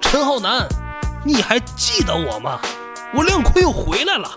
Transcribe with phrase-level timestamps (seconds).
[0.00, 0.66] 陈浩南，
[1.24, 2.58] 你还记得我吗？
[3.12, 4.28] 我亮坤又回来了。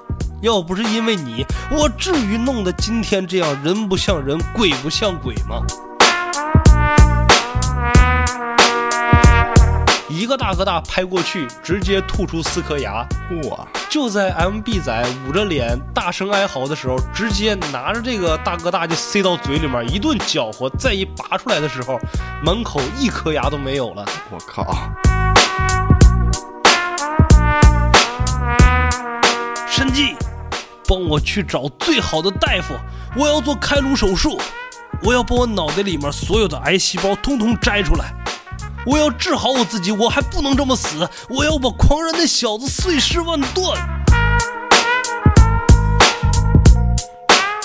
[0.42, 5.64] 要不是因为你，我至于弄得今天这样人不像人，鬼不像鬼吗？
[10.10, 13.06] 一个大哥大拍过去，直接吐出四颗牙。
[13.50, 13.68] 哇！
[13.90, 21.98] 就在 MB 仔捂着脸大声哀嚎的时候，直接拿着这个大哥大就塞到嘴里面，一顿搅和，再一拔出来的时候，
[22.44, 24.06] 门口一颗牙都没有了。
[24.30, 24.76] 我靠！
[29.70, 30.16] 申记，
[30.88, 32.76] 帮我去找最好的大夫，
[33.16, 34.38] 我要做开颅手术，
[35.02, 38.14] 我要把我脑袋里面所有的癌细胞通通摘出来。
[38.88, 41.10] 我要治好我自己，我还不能这么死！
[41.28, 43.78] 我要把狂人那小子碎尸万段！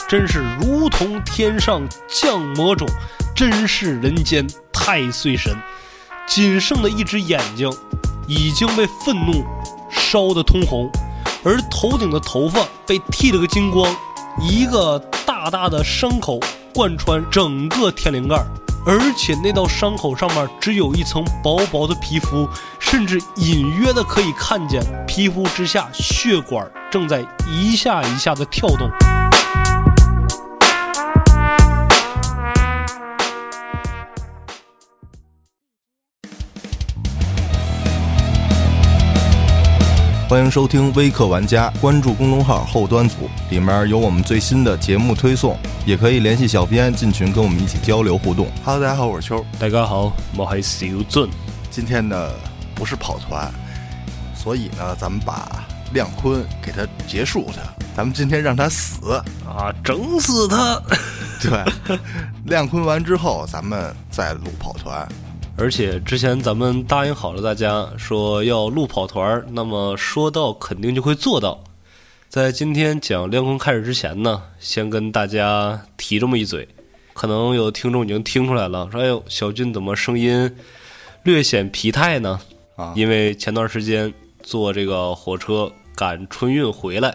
[0.08, 2.88] 真是如同天上降魔种，
[3.36, 5.56] 真是人间太岁神。
[6.26, 7.72] 仅剩的一只眼睛
[8.26, 9.44] 已经被愤怒
[9.88, 10.90] 烧得通红，
[11.44, 13.94] 而头顶的头发被剃了个精光，
[14.40, 16.40] 一个大大的伤口
[16.74, 18.44] 贯穿整个天灵盖。
[18.84, 22.48] 而且那道伤口上面只有一层薄薄的皮肤，
[22.80, 28.90] 甚至隐约的可以看见皮肤之下血管正在一下一下的跳动。
[40.32, 48.50] 欢迎收听微客玩家，关注公众号后端组，里面有我们最新的节目推送，也可以联系小编进群跟我们一起交流互动。
[48.64, 49.44] Hello，大家好，我是秋。
[49.58, 51.28] 大家好，我是小俊。
[51.70, 52.30] 今天呢
[52.74, 53.52] 不是跑团，
[54.34, 57.60] 所以呢咱们把亮坤给他结束他，
[57.94, 60.80] 咱们今天让他死啊，整死他。
[61.42, 61.98] 对，
[62.46, 65.06] 亮坤完之后咱们再录跑团。
[65.62, 71.62] 而且之前咱们答应好了，大家说要录跑团，那么说到肯定就会做到。
[72.28, 76.66] 在今天讲亮坤开始之前呢，先跟大家提这么一嘴，
[77.12, 80.52] 可能有听众已经听出来了，说：“哎呦，小俊怎么声音
[81.22, 82.40] 略显疲态呢？”
[82.74, 84.12] 啊，因为前段时间
[84.42, 87.14] 坐这个火车赶春运回来，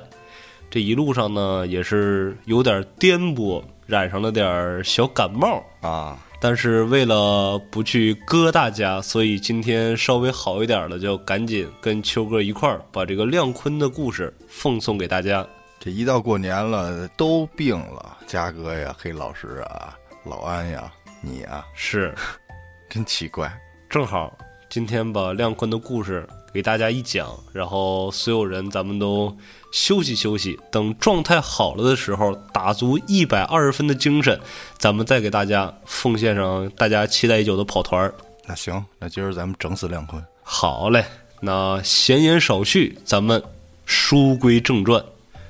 [0.71, 6.17] 这一路上呢也是有点颠簸，染上了点小感冒啊。
[6.39, 15.45] 但是为了不去割大家，所以今天稍微好一点的，就赶紧跟秋哥一块儿把这个亮坤的故事奉送给大家。
[15.79, 22.13] 这一到过年了，都病了，嘉哥呀，黑老师啊，老安呀，你啊，是，
[22.89, 23.51] 真奇怪。
[23.89, 24.37] 正好
[24.69, 26.27] 今天把亮坤的故事。
[26.53, 29.35] 给大家一讲，然后所有人咱们都
[29.77, 34.39] 休息休息，等状态好了的时候，打足一百二十分的精神，
[34.79, 38.11] 咱们再给大家奉献上大家期待已久的跑团。
[38.47, 40.19] 那行，那今儿咱们整死两坤。
[40.41, 41.05] 好嘞，
[41.41, 43.41] 那闲言少叙，咱们
[43.85, 45.03] 书归正传。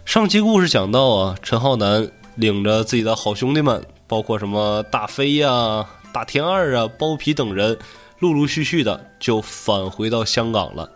[0.03, 7.79] 上期故事讲到啊，陈浩南领着自己的好兄弟们，包括什么大飞呀、大天二啊、包皮等人，
[8.19, 10.91] 陆陆续续的就返回到香港了。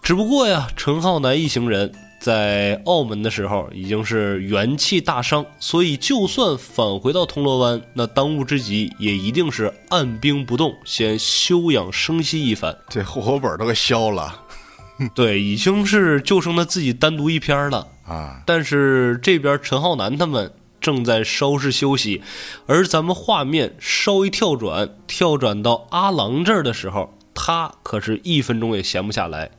[0.00, 1.92] 只不过呀，陈浩南一行人
[2.24, 12.74] 在澳门的时候已经是元气大伤，所以就算返回到铜锣湾，那当务之急也一定是按兵不动，先休养生息一番。
[12.88, 14.40] 这户口本都给消了，
[15.14, 18.40] 对，已经是就剩他自己单独一篇了啊。
[18.46, 22.22] 但是这边陈浩南他们正在稍事休息，
[22.64, 29.50] 而咱们画面稍一跳转，跳转到阿郎这儿的时候，他可是一分钟也闲不下来。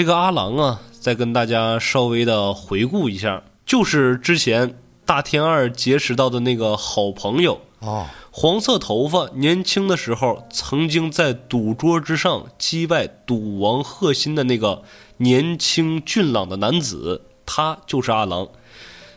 [0.00, 14.82] 这个阿郎啊，再跟大家稍微的回顾一下，就是之前大天二结识到的那个好朋友哦，黄色头发，年轻的时候曾经在赌桌之上击败赌王贺新的那个
[15.18, 18.48] 年轻俊朗的男子，他就是阿郎。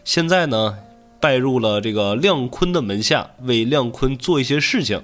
[0.04, 0.78] 现在呢，
[1.22, 5.02] 拜入了这个亮坤的门下，为亮坤做一些事情。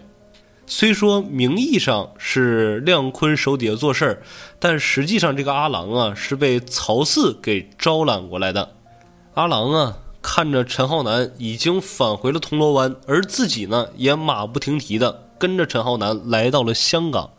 [0.72, 4.22] 虽说名义上是亮坤手底下做事儿，
[4.60, 8.76] 但实际上这个阿郎啊是被曹四给招揽过来的。
[9.34, 17.32] 阿郎啊看着陈浩南已经返回了铜锣湾，而自己呢也马不停蹄的跟着陈浩南来到了香港。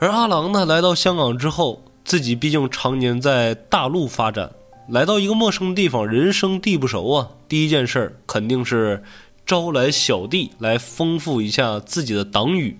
[0.00, 4.50] 而阿郎呢来到香港之后，自己毕竟常年在大陆发展，
[4.88, 9.04] 来到一个陌生地方，人生地不熟啊，第一件事儿肯定是。
[9.48, 12.78] 招来小弟来丰富一下自己的党羽，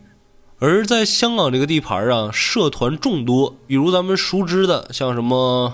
[0.58, 5.72] 而在香港这个地盘啊，社团众多，比如咱们熟知的，像什么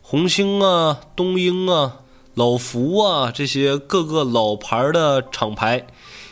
[0.00, 1.96] 红星啊、东英啊、
[2.34, 5.84] 老福啊这些各个老牌的厂牌，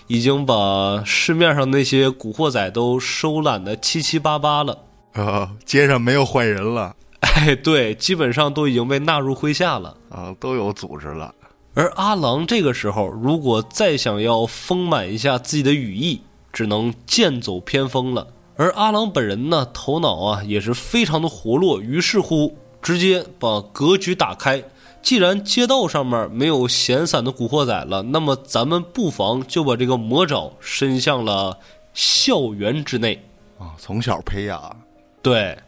[0.07, 4.79] 已经把市面上那些古惑仔都收揽的七七八八了。
[5.15, 9.97] 啊， 街上没有坏人了 哎，对，基本上都已经被纳入麾下了。
[10.09, 11.35] 啊，都有组织了。
[11.75, 16.21] 而阿郎这个时候，如果再想要丰满一下自己的羽翼，
[16.53, 18.29] 只能剑走偏锋了。
[18.57, 24.63] 而阿郎本人呢，头脑啊也是非常的活络，于是乎直接把格局打开。
[25.03, 31.59] 既然街道上面没有闲散的古惑仔了，那么咱们不妨就把这个魔爪伸向了
[31.93, 33.21] 校园之内。
[33.59, 34.77] 啊，从小培养，
[35.21, 35.59] 对，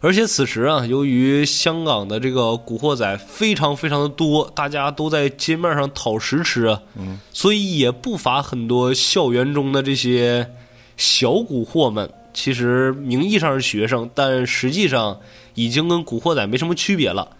[0.00, 10.50] 而且此时啊，由于香港的这个古惑仔非常非常的多，大家都在街面上讨食吃啊，嗯，所以也不乏很多校园中的这些
[10.96, 12.08] 小古惑们。
[12.34, 15.18] 其实名义上是学生，但实际上
[15.54, 17.36] 已经跟古惑仔没什么区别了。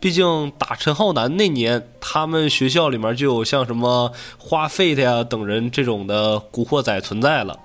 [0.00, 7.58] 毕竟打陈浩南那年，他们学校里面就有像什么花费的呀等人这种的古惑仔存在了。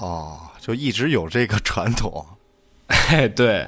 [0.00, 2.24] 哦，就一直有这个传统。
[2.86, 3.66] 哎，对，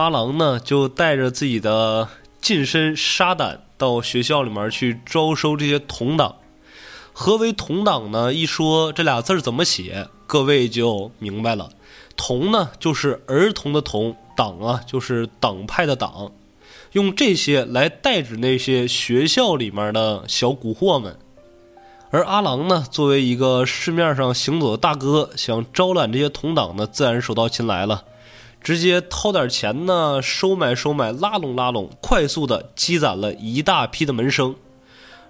[0.00, 2.08] 阿郎呢就带着自己的
[2.40, 6.36] 近身沙胆到学校里面去招收这些同党。
[7.12, 8.32] 何为同党呢？
[8.32, 11.68] 一说这俩字怎么写，各位就明白了。
[12.16, 16.32] 同呢就是儿童的童，党啊就是党派的党，
[16.92, 21.14] 用这些来代指那些学校里面的小古惑们。
[22.10, 28.04] 而阿郎呢，作为一个市面上行走的大哥，想招揽这些同党呢，自然手到擒来了。
[28.60, 34.54] 直接掏点钱呢，收买收买，拉拢拉拢，快速的积攒了一大批的门生。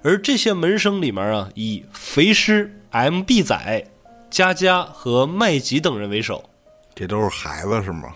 [0.03, 3.87] 而这些门生里面啊，以肥师、MB 仔、
[4.31, 6.43] 佳佳和麦吉等人为首。
[6.95, 8.15] 这都是孩子是吗？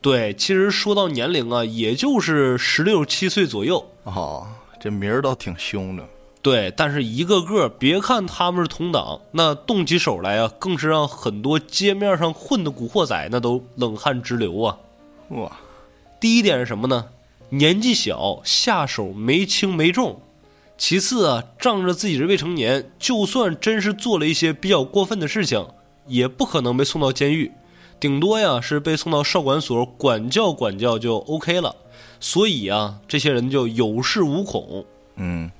[0.00, 3.84] 对，其实说到年龄啊，也就是十六七岁左右。
[4.04, 4.46] 哦，
[4.78, 6.04] 这名儿倒挺凶的。
[6.40, 14.78] 对，但是一个个，别看他们是同党，那动起手来啊，更是让很多街面上混的古惑仔那都冷汗直流啊。
[15.30, 15.58] 哇，
[16.20, 17.06] 第一点是什么呢？
[17.50, 20.20] 年纪小，下手没轻没重。
[20.76, 25.66] 其次啊，仗着自己是未成年，就算真是做了一些比较过分的事情，
[26.06, 27.50] 也不可能被送到监狱，
[27.98, 31.74] 顶多呀是被送到少管所管教管教就 OK 了。
[32.20, 34.84] 所以啊，这些人就有恃无恐。
[35.16, 35.50] 嗯，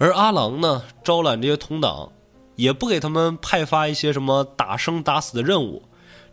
[0.00, 2.10] 而阿郎呢，招揽这些同党，
[2.56, 5.82] 也不给他们派发一些什么打生打死的任务，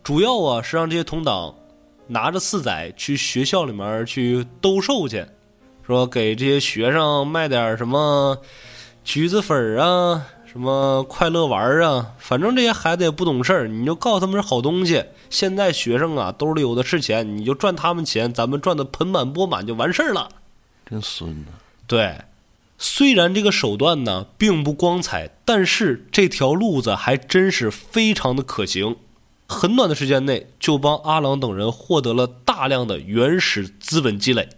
[0.01, 1.53] 主要啊是让这些同党
[2.07, 5.25] 拿着四仔去学校里面去兜售去，
[5.85, 8.37] 说给这些学生卖点什么
[9.03, 15.03] 橘子粉啊，什么快乐丸啊，反正这些孩子也不懂事儿，你就告诉他们是好东西。
[15.29, 20.29] 现在学生啊兜里有的是钱，你就赚他们钱，咱们赚的盆满钵满就完事儿了。
[20.85, 21.51] 真孙子。
[21.85, 22.17] 对，
[22.77, 28.97] 虽然这个手段呢并不光彩，但是这条路子还真是非常的可行。
[29.47, 34.50] 很短的时间内，就帮阿郎等人获得了大量的原始资本积累。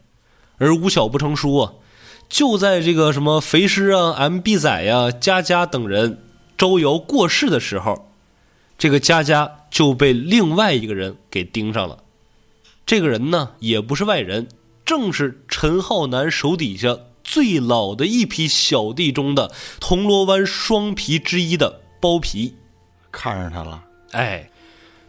[0.57, 1.74] 而无巧不成书啊，
[2.27, 6.24] 就在这个什么肥师啊、MB 仔呀、佳佳等人
[6.57, 8.12] 招摇过市的时候，
[8.77, 12.04] 这个佳佳就被另外一个人给盯上了。
[12.86, 14.50] 这个人呢，也不是外人，
[14.83, 16.98] 正是陈浩南手底下
[17.30, 22.56] 最老的一批小弟中的铜锣湾双皮之一的包皮。
[23.12, 23.84] 看上他了。
[24.14, 24.50] 哎，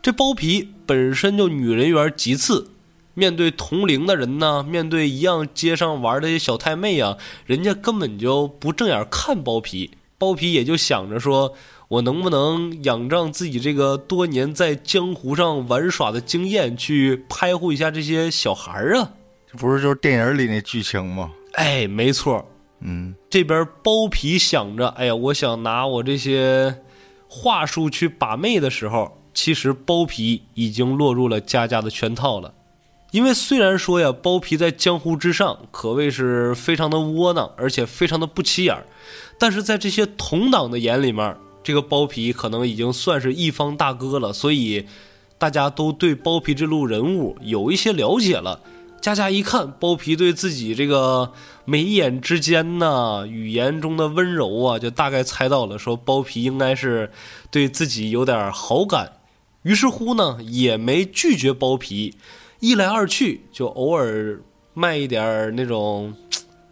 [0.03, 2.73] 这包皮本身就女人缘极次，
[3.15, 11.55] 面对同龄的人呢，面对一样街上玩的些小太妹啊，人家根本就不正眼看包皮，包皮也就想着说，
[11.89, 19.13] 我能不能仰仗自己这个多年在江湖上玩耍的经验，去拍护一下这些小孩儿啊？
[19.51, 21.33] 这不是就是电影里那剧情吗？
[21.55, 22.49] 哎，没错，
[22.81, 26.83] 嗯，这边包皮想着，哎呀，我想拿我这些
[27.29, 32.55] 话术去把妹的时候，其实包皮已经落入了佳佳的圈套了。
[33.11, 38.87] 因为虽然说呀，包皮在江湖之上可谓是非常的窝囊，而且非常的不起眼儿，
[39.37, 44.87] 但是在这些同党的眼里面，这个包皮可能已经算是一方大哥了，所以
[45.39, 48.61] 大家都对包皮这路人物有一些了解了。
[49.01, 51.33] 佳佳一看包皮对自己这个
[51.65, 57.11] 眉眼之间呐，语言中的温柔啊，就大概猜到了，说包皮应该是
[57.51, 59.13] 对自己有点好感。
[59.63, 62.15] 于是乎呢，也没拒绝包皮，
[62.61, 64.41] 一来二去就偶尔
[64.75, 66.15] 卖一点儿那种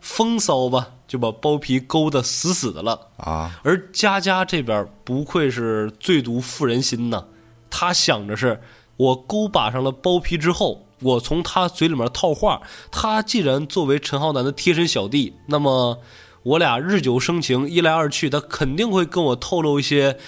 [0.01, 3.09] 风骚吧，就把包皮勾得死死的了。
[3.17, 7.25] 啊，而佳佳这边不愧是最毒妇人心呐，
[7.71, 8.61] 她想着是
[8.97, 16.01] 我勾把上了包皮之后，我从他嘴里面套话，他既然作为陈浩南的贴身小弟，那么
[16.43, 20.19] 我俩日久生情，一来二去，他肯定会跟我透露一些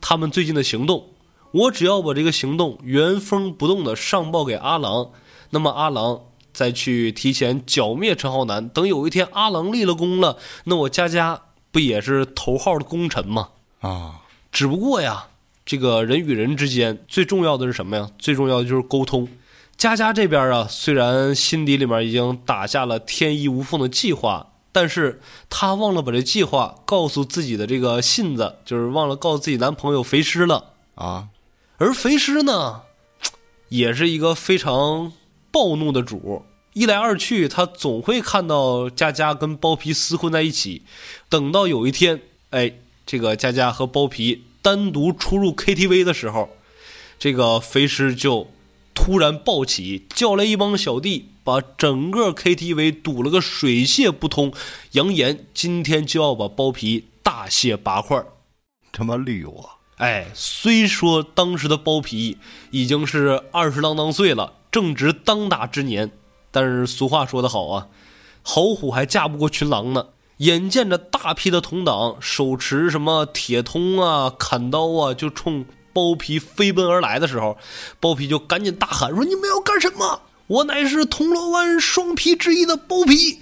[0.00, 1.08] 他们最近的行动。
[1.52, 5.10] 我只要把这个行动原封不动的上报给阿郎，
[5.50, 6.20] 那么阿郎
[6.52, 8.68] 再去提前剿灭陈浩南。
[8.68, 11.40] 等有一天阿郎立了功了，那我佳佳
[11.72, 13.48] 不也是头号的功臣吗？
[13.80, 14.20] 啊，
[14.52, 15.26] 只不过呀，
[15.66, 18.08] 这个人与人之间最重要的是什么呀？
[18.16, 19.26] 最重要的就是沟通。
[19.80, 30.74] 佳佳这边啊，虽然心底里面已经打下了天衣无缝的计划，但是她忘了把这计划告诉自己的这个信子，就是忘了告诉自己男朋友肥师了。
[30.96, 31.28] 啊，
[31.78, 32.82] 而肥师呢，
[33.70, 35.14] 也是一个非常
[35.50, 36.44] 暴怒的主。
[36.74, 40.82] 一来二去，他总会看到佳佳跟包皮厮混在一起。
[41.30, 42.20] 等到有一天，
[42.50, 42.70] 哎，
[43.06, 46.50] 这个佳佳和包皮单独出入 KTV 的时候，
[47.18, 48.46] 这个肥师就
[48.94, 54.52] 突然暴起，叫来一帮小弟，把整个 KTV 堵了个水泄不通，
[54.92, 58.26] 扬言今天就要把包皮大卸八块儿。
[58.92, 59.70] 他妈绿我！
[59.96, 62.38] 哎，虽说当时的包皮
[62.70, 66.10] 已经是二十郎当岁了，正值当打之年，
[66.50, 67.88] 但是俗话说得好啊，
[68.42, 70.08] 好虎还架不过群狼呢。
[70.38, 77.56] 眼见着大批的同党手持什么铁通啊、砍刀啊，就冲包皮飞奔而来的时候，
[77.98, 80.20] 包皮就赶紧大喊说：“你们要干什么？
[80.46, 83.40] 我乃是铜锣湾双皮之一的包皮，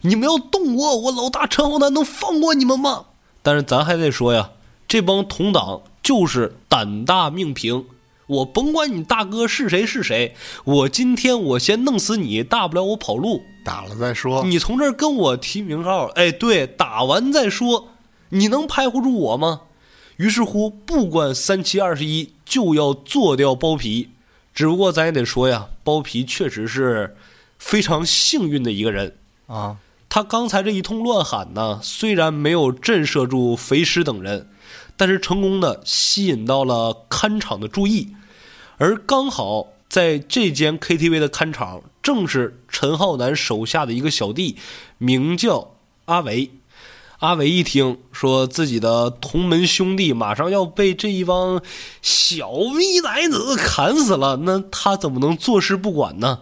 [0.00, 3.06] 你们要动我，我老大陈浩南能放过你们吗？”
[3.42, 4.50] 但是咱还得说呀，
[4.88, 7.84] 这帮同党就是胆大命平。
[8.26, 10.34] 我甭管你大哥是谁是谁，
[10.64, 13.42] 我今天我先弄死你，大不了我跑路。
[13.64, 14.44] 打了再说。
[14.44, 17.88] 你从这儿跟我提名号，哎，对，打完再说，
[18.30, 19.60] 你能拍乎住我吗？
[20.16, 24.10] 于是乎，不管三七二十一，就要做掉包皮。
[24.54, 27.14] 只不过咱也得说呀，包皮确实是
[27.58, 29.16] 非常幸运的一个人。
[29.46, 29.76] 啊，
[30.08, 34.48] 他刚才这一通乱喊呢，虽然没有震慑住肥师等人，
[34.96, 38.14] 但是成功的吸引到了看场的注意，
[38.78, 44.56] 而刚好在这间 KTV 的看场正是陈浩南手下的一个小弟，
[44.96, 45.72] 名叫
[46.06, 46.50] 阿维。
[47.20, 51.62] 阿伟一听说自己的同门兄弟马上要被这一帮
[52.02, 56.40] 小逼崽子砍死了，那他怎么能坐视不管呢？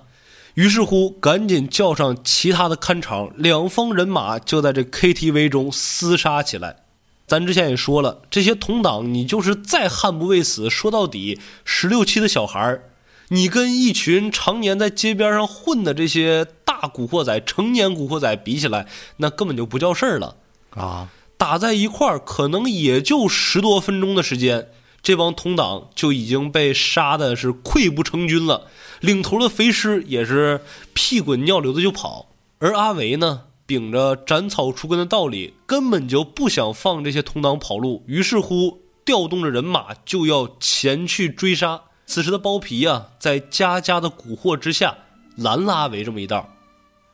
[0.54, 6.78] 于是乎，赶紧叫上其他的看场，两方人马就在这 KTV 中厮杀起来。
[7.26, 12.90] 咱之前也说了，这些同党，你就是再悍不畏死，说到底，十六七的小孩儿，
[13.28, 18.86] 你跟一群常年在街边上混的这些大古惑仔、成年古惑仔比起来，
[19.18, 20.36] 那根本就不叫事儿了。
[20.74, 24.68] 啊，打在一块儿，可能也就十多分钟的时间，
[25.02, 28.68] 这帮同党就已经被杀的是溃不成军了。
[29.00, 30.62] 领头的肥师也是
[30.92, 32.26] 屁滚尿流的就跑，
[32.58, 41.82] 而阿维呢，秉着斩草除根的道理，根本就不想放这些同党跑路，于是乎调动着人马就要前去追杀。
[42.06, 44.96] 此时的包皮呀、在家家的蛊惑之下，
[45.36, 46.48] 拦了阿维这么一道，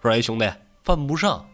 [0.00, 0.48] 说：“哎，兄弟，
[0.82, 1.44] 犯不上。”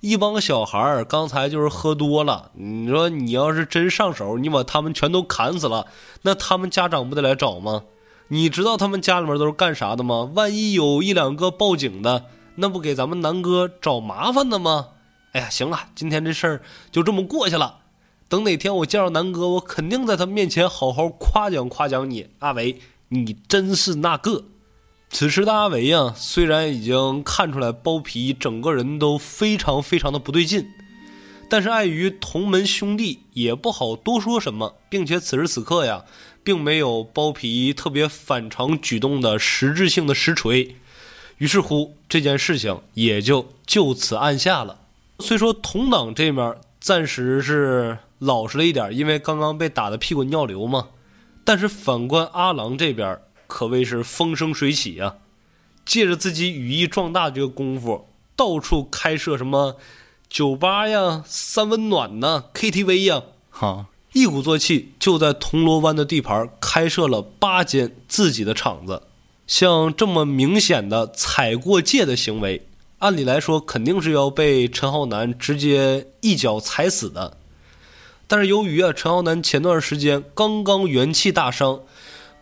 [0.00, 5.86] 一帮小孩儿刚才就是喝多了，你说你要是真上手，你把他们全都砍死了，
[6.22, 7.82] 那他们家长不得来找吗？
[8.28, 10.30] 你知道他们家里面都是干啥的吗？
[10.34, 12.26] 万一有一两个报警的，
[12.56, 14.88] 那不给咱们南哥找麻烦的吗？
[15.32, 16.62] 哎呀，行了，今天这事儿
[16.92, 17.78] 就这么过去了。
[18.28, 24.44] 等哪天我见着南哥，我肯定在他面前好好夸奖夸奖你，阿伟，你真是那个。
[25.10, 30.68] 此时的阿维呀，虽然已经看出来包皮整个人都非常非常的不对劲，
[31.48, 36.04] 但是碍于同门兄弟，也不好多说什么，并且此时此刻呀，
[36.44, 40.76] 并没有包皮特别反常举动的实质性的实锤，
[41.38, 44.80] 于是乎这件事情也就就此按下了。
[45.20, 50.88] 虽说同党这面暂时是老实了一点，因为刚刚被打得屁滚尿流嘛，
[51.44, 53.18] 但是反观阿郎这边。
[53.48, 55.16] 可谓是风生水起啊、
[55.84, 59.76] 借着自己羽翼壮大这个功夫，到处开设什么
[60.28, 69.02] 酒吧呀、三温暖呐、KTV 呀，哈，一鼓作气就在铜锣湾的地盘开设了八间自己的厂子。
[69.46, 72.66] 像这么明显的踩过界的行为，
[72.98, 77.38] 按理来说肯定是要被陈浩南直接一脚踩死的。
[78.26, 81.80] 但是由于啊，陈浩南前段时间刚刚元气大伤，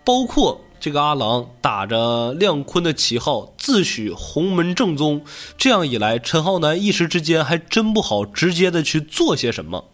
[0.04, 5.24] 包括这个阿郎打着亮坤的旗号自诩洪门正宗，
[5.58, 9.86] 这样一来，陈浩南一时之间还真不好直接的去做些什么。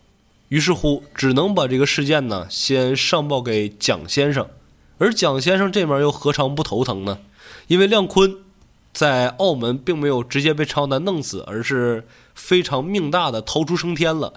[0.49, 4.47] 于是乎，只能把这个事件呢先上报给蒋先生，
[4.99, 7.19] 而蒋先生这边又何尝不头疼呢？
[7.69, 8.37] 因为亮坤
[8.93, 14.35] 在澳门并没有直接被陈浩南弄死，而是非常命大的逃出升天了。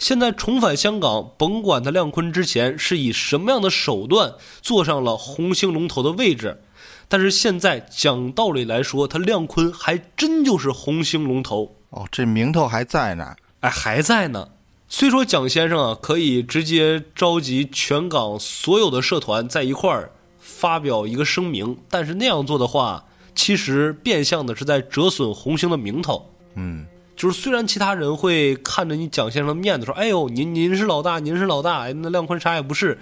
[0.00, 6.62] 现在重返香港，甭管他亮坤之前是以什么样的手段坐上了红星龙头的位置，
[7.06, 14.48] 但是现在讲道理来说，他亮坤还真就是红星龙头哦，这名头还在呢，哎，还在呢。
[14.88, 23.04] 虽说蒋先生啊可以直接召集全港所有的社团在一块儿发表一个声明，但是那样做的话，
[23.34, 26.30] 其实变相的是在折损红星的名头。
[26.54, 26.86] 嗯。
[27.20, 32.98] 就是虽然其他人会看着你蒋先生的面子说：“哎呦，您您是老大，您是老大。”哎，那亮坤啥也不是，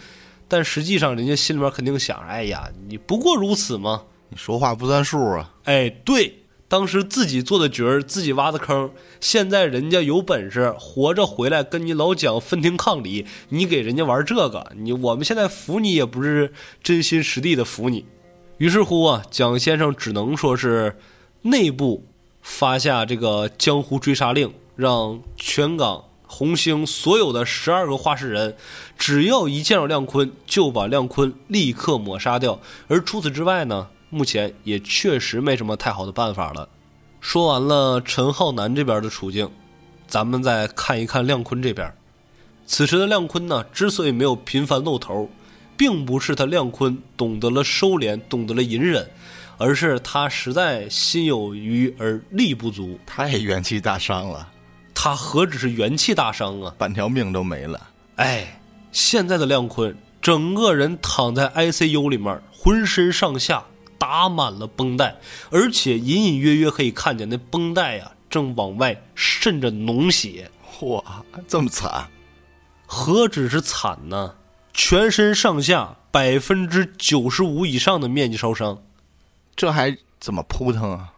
[0.49, 18.05] 但实际上人家心里面肯定想：“哎呀，你不过如此嘛，你说话不算数啊。”哎，对，当时自己做的角儿，自己挖的坑，现在人家有本事活着回来跟你老蒋分庭抗礼，你给人家玩这个，你我们现在服你也不是真心实地的服你。
[18.57, 20.97] 于是乎啊，蒋先生只能说是
[21.43, 22.08] 内部。
[22.49, 28.57] 发下这个江湖追杀令，让全港红星所有的十二个画室人，
[28.97, 32.59] 只要一见到亮坤，就把亮坤立刻抹杀掉。
[32.89, 36.69] 而除此之外呢，目前也确实没什么太好的办法了。
[37.21, 39.49] 说完了陈浩南这边的处境，
[40.09, 41.95] 咱们再看一看亮坤这边。
[42.67, 45.29] 此时的亮坤呢，之所以没有频繁露头，
[45.77, 49.09] 并不是他亮坤懂得了收敛，懂得了隐忍。
[49.59, 54.49] 而是他实在心有余而力不足，太元气大伤了。
[54.95, 57.89] 他何止是元气大伤啊，半条命都没了。
[58.17, 58.61] 哎，
[58.93, 63.65] 现在的亮坤整个人躺在 ICU 里面，浑身上下
[63.99, 65.17] 打满了绷带，
[65.51, 70.51] 而且隐隐约约可以看见那绷带呀正往外渗着脓血。
[70.81, 72.09] 哇，这么惨！
[72.87, 74.35] 何止是惨呢？
[74.73, 78.79] 全身上下百分之九十五以上的面积烧伤。
[79.59, 81.15] 这还怎么扑腾啊？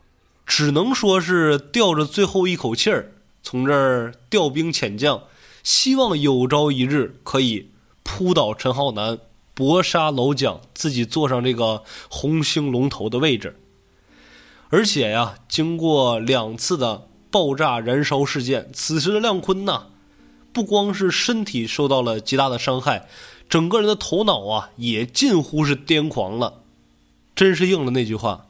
[0.46, 5.24] 只能说是吊着最后一口气儿，从这儿调兵遣将，
[5.62, 7.70] 希望有朝一日可以
[8.02, 9.18] 扑倒陈浩南，
[9.52, 13.60] 搏杀老蒋，自己坐上这个红星龙头的位置。
[14.70, 19.88] 而且呀，经过两次的爆炸燃烧事件，此时的亮坤呐，
[20.50, 23.06] 不光是身体受到了极大的伤害，
[23.50, 26.59] 整个人的头脑啊，也近乎是癫狂了。
[27.40, 28.48] 真是应了那句话：“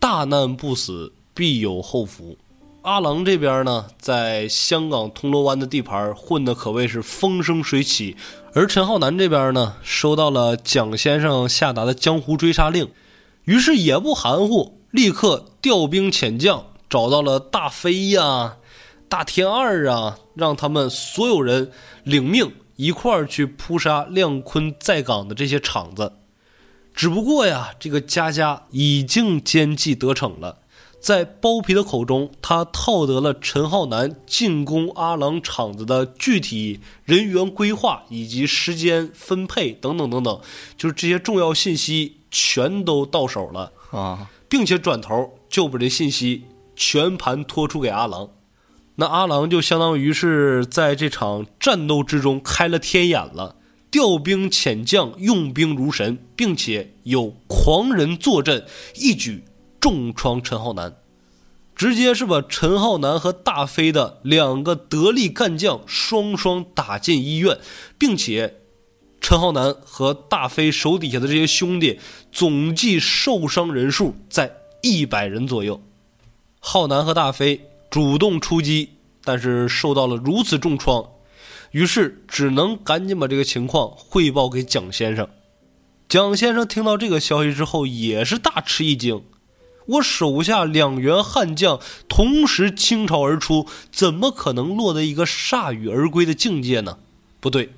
[0.00, 2.36] 大难不死，必有后福。”
[2.82, 8.16] 阿郎这边呢，在香港铜锣湾的地盘混得可谓是风生水起，
[8.52, 12.90] 而陈浩南这边呢，收到了蒋先生下达的江湖追杀令，
[13.44, 18.56] 于是也不含糊，立刻调兵遣将，找到了大飞呀、
[19.08, 21.70] 大天二啊，让他们所有人
[22.02, 26.10] 领命一块儿去扑杀亮坤在港的这些厂子。
[26.94, 30.58] 只不过呀，这个佳佳已经奸计得逞了，
[31.00, 40.40] 在包皮的口中，他套得了陈浩南进攻阿郎厂子的具体人员规划以及时间分配等等等等，
[40.76, 43.72] 就是这些重要信息全都到手了。
[43.90, 46.44] 啊，并且转头就把这信息
[46.76, 48.30] 全盘托出给阿郎，
[48.94, 53.56] 那阿郎就相当于是在这场战斗之中开了天眼了。
[53.94, 59.44] 调兵遣将，用兵如神，并且有狂人坐镇，一举
[59.78, 60.96] 重创陈浩南，
[61.76, 67.56] 直接是把陈浩南和大飞的两个得力干将双双打进医院，
[67.96, 68.56] 并且
[69.20, 72.00] 陈浩南和大飞手底下的这些兄弟
[72.32, 75.80] 总计受伤人数在一百人左右。
[76.58, 78.88] 浩南和大飞主动出击，
[79.22, 81.13] 但是受到了如此重创。
[81.74, 85.28] 于是只能赶紧把这个情况汇报给蒋先生。
[86.08, 89.24] 蒋先生听到这个消息之后，也是大吃一惊。
[89.86, 96.98] 我手下两员悍将同时倾巢而出，怎么可能落得一个铩羽而归的境界呢？
[97.40, 97.70] 不对，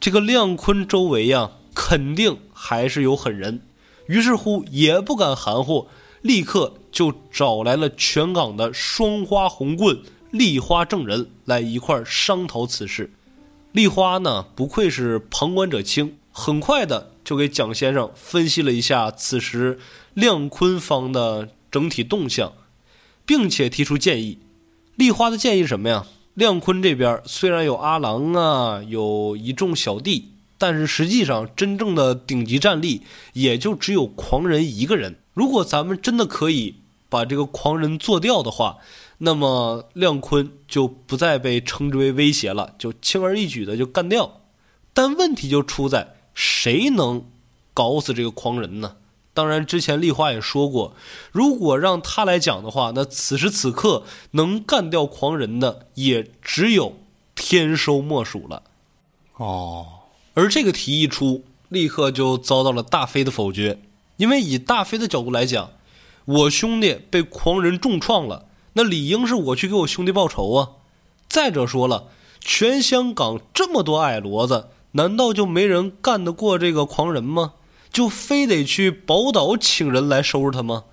[0.00, 3.60] 这个亮坤周围呀，肯定还是有狠人。
[4.08, 5.86] 于是乎，也不敢含糊，
[6.22, 13.12] 立刻就找来了全港的双花红棍、立花证人来一块商讨此事。
[13.74, 19.80] 丽花呢，不愧是旁观者清，很快的就给蒋先生分析了一下此时
[20.14, 22.52] 亮坤方的整体动向，
[23.26, 24.38] 并且提出建议。
[24.94, 26.06] 丽花的建议什么呀？
[26.34, 35.16] 亮坤这边虽然有阿郎啊，有一众小弟，但是实际上真正的顶级战力也就只有狂人一个人。
[35.32, 36.76] 如果咱们真的可以
[37.08, 38.76] 把这个狂人做掉的话，
[39.24, 44.42] 那么亮坤就不再被称之为威胁了，就轻而易举的就干掉。
[44.92, 47.26] 但问题就出在谁能
[47.72, 48.96] 搞死这个狂人呢？
[49.32, 50.94] 当然，之前丽花也说过，
[51.32, 56.96] 如果让他来讲的话，那此时此刻能干掉狂人的也只有
[57.34, 58.62] 天收莫属了。
[59.36, 59.86] 哦，
[60.34, 63.80] 而这个提议一出，立刻就遭到了大飞的否决，
[64.18, 65.72] 因为以大飞的角度来讲，
[66.26, 70.70] 我兄弟被狂人重创了，那理应是我去给我兄弟报仇啊。
[71.28, 72.08] 再者说了，
[72.40, 77.54] 全香港这么多矮骡子，难道就没人干得过这个狂人吗？
[77.90, 80.84] 就非得去宝岛请人来收拾他吗？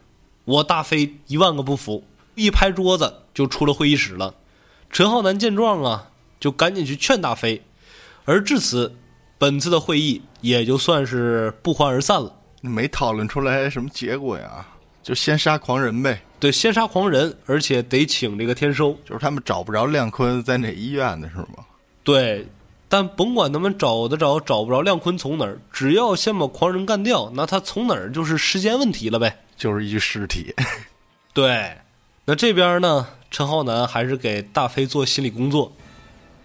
[0.46, 2.04] 我大飞一万个不服，
[2.36, 4.36] 一拍桌子就出了会议室了。
[4.90, 7.64] 陈浩南见状啊，就赶紧去劝大飞。
[8.26, 8.96] 而至此，
[9.38, 12.36] 本次的会议也就算是不欢而散了。
[12.62, 14.68] 没讨论出来什么结果呀？
[15.02, 16.22] 就先杀狂人呗。
[16.42, 18.98] 对，先杀狂人，而且得请这个天收。
[19.06, 21.64] 就是他们找不着亮坤在哪医院的是吗？
[22.04, 22.46] 对。
[22.90, 29.38] 但甭管他们找得着找不着亮坤从哪儿，只要先把狂人干掉，那他从哪儿就是时间问题了呗。
[29.56, 30.54] 就是一具尸体。
[31.34, 31.78] 对，
[32.26, 35.72] 那这边呢，陈浩南还是给大飞做心理工作，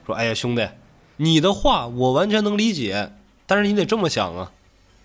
[0.06, 0.68] 说：“哎呀，兄弟，
[1.16, 3.10] 你的话我完全能理解，
[3.44, 4.52] 但是你得这么想啊，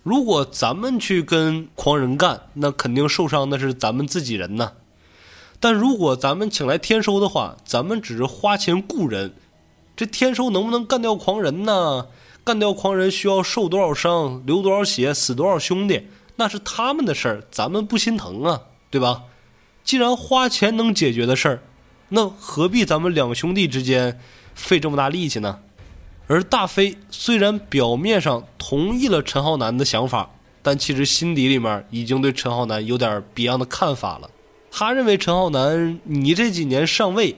[0.03, 4.73] 如果咱们去跟狂人干，那肯定受伤的是咱们自己人呢。
[5.61, 9.33] 但如果咱们请来天收的话，咱们只是花钱雇人。”
[9.95, 12.07] 这天收能不能干掉狂人呢？
[12.43, 19.25] 干掉狂人需要受多少伤、流多少血、死多少兄弟，那是他们的事儿，咱们不心疼啊，对吧？
[19.83, 21.61] 既然花钱能解决的事儿，
[22.09, 24.19] 那何必咱们两兄弟之间
[24.55, 25.59] 费这么大力气呢？
[26.25, 30.31] 而大飞虽然表面上同意了陈浩南的想法，
[30.63, 34.30] 但其实心底里面已经对陈浩南有点别样的看法了。
[34.71, 37.35] 他认为陈浩南，你这几年上位。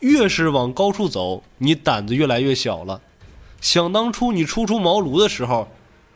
[0.00, 3.00] 越是往高处走，你胆子越来越小了。
[3.60, 5.68] 想当初你初出茅庐的时候，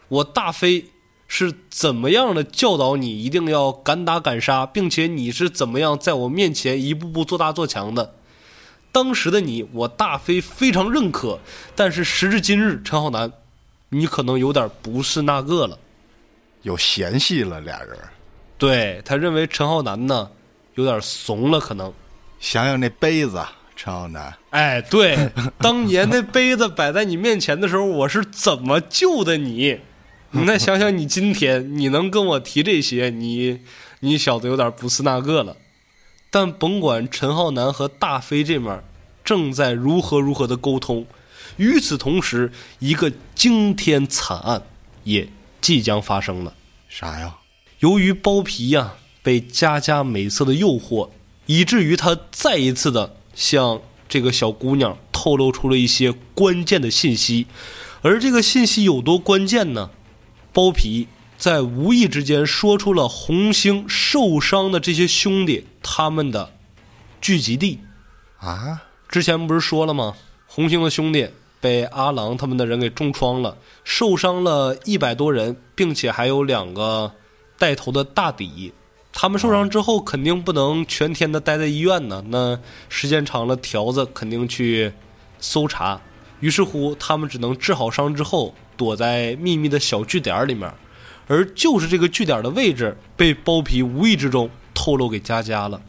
[0.06, 0.86] 我大飞
[1.26, 8.14] 是怎么样的教导你一定要敢打敢杀，并且你是怎么样在我面前一步步做大做强的？
[8.92, 11.40] 当时的你，我大飞非常认可。
[11.74, 13.32] 但是时至今日，陈浩南，
[13.88, 15.76] 你可能有点不是那个了，
[16.62, 17.60] 有嫌隙了。
[17.62, 17.98] 俩人，
[18.62, 20.30] 对他认为陈浩南呢
[20.76, 21.92] 有点怂了，可能
[22.38, 23.44] 想想那杯子。
[23.74, 29.80] 陈浩南，哎，对，当年那杯子摆在你面前的时候，我是怎么救的你？
[30.30, 33.58] 你再想想，你今天你能跟我提这些，你
[33.98, 35.56] 你小子有点不是那个了。
[36.30, 38.80] 但甭管陈浩南和大飞这面
[39.24, 41.04] 正在如何如何的沟通，
[41.56, 44.62] 与此同时，一个惊天惨案
[45.02, 45.26] 也
[45.60, 46.54] 即将发生了。
[46.88, 47.34] 啥呀？
[47.82, 51.10] 由于包皮呀被佳佳美色的诱惑，
[51.46, 53.16] 以至于他再一次的。
[53.34, 57.46] 向这个小姑娘透露出了一些关键的信息，
[58.02, 59.90] 而这个信息有多关键呢？
[60.52, 66.52] 包皮在无意之间说出了红星受伤的这些兄弟他们的
[67.22, 67.80] 聚集地。
[68.38, 70.14] 啊，之前不是说了吗？
[70.46, 77.14] 红星的兄弟被阿郎他们的人给重创了，受伤了一百多人，并且还有两个
[77.62, 78.74] 带头的大底。
[79.12, 82.24] 他们受伤之后，肯定不能全天的待在医院呢。
[82.26, 84.92] 那时间长了，条子肯定去
[85.38, 86.00] 搜查。
[86.40, 90.74] 于是乎，他们只能治好伤之后，躲在秘密的小据点里面。
[91.28, 95.80] 而就是这个据点的位置，被包皮无意之中透露给佳佳了。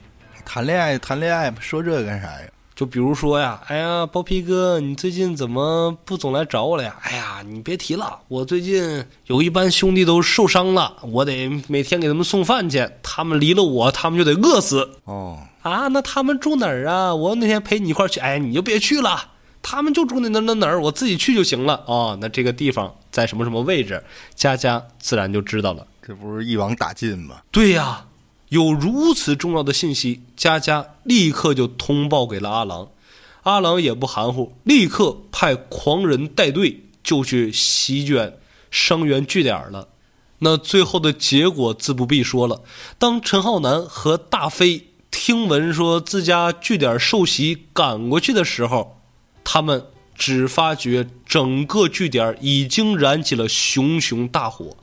[0.46, 2.53] 谈恋爱，谈恋爱，说这干啥呀？
[2.76, 6.96] 就比如说呀，哎呀，包皮哥，你最近怎么不总来找我了呀？
[7.04, 14.90] 哎呀，你别提了，我最近有一班兄弟都受伤了，我得每天给他们送饭去，他们离了我，他们就得饿死。
[15.04, 17.14] 哦，啊，那他们住哪儿啊？
[17.14, 19.30] 我那天陪你一块去，哎，你就别去了，
[19.62, 21.84] 他们就住那那那哪儿，我自己去就行了。
[21.86, 24.04] 哦，那这个地方在什么什么位置？
[24.34, 27.36] 佳佳自然就知道了，这不是一网打尽吗？
[27.52, 28.04] 对呀。
[28.54, 32.92] 有如此重要的信息，佳佳立刻就通报给了阿郎，
[33.42, 38.38] 阿郎也不含糊，立刻派狂人带队就去席卷
[38.70, 39.88] 伤员据点了。
[40.38, 42.62] 那最后的结果自不必说了。
[43.00, 49.02] 当陈浩南和大飞听闻说自家据点受袭赶过去的时候，
[49.44, 54.78] 他们只发觉整个据点已经燃起了熊熊大火。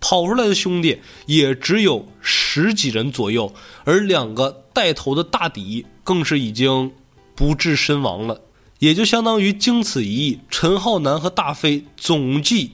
[0.00, 3.52] 跑出来的兄弟也只有十几人左右，
[3.84, 6.92] 而两个带头的大底更是已经
[7.34, 8.40] 不治身亡了，
[8.78, 12.72] 也就相当于经此一役，陈浩南和大飞总计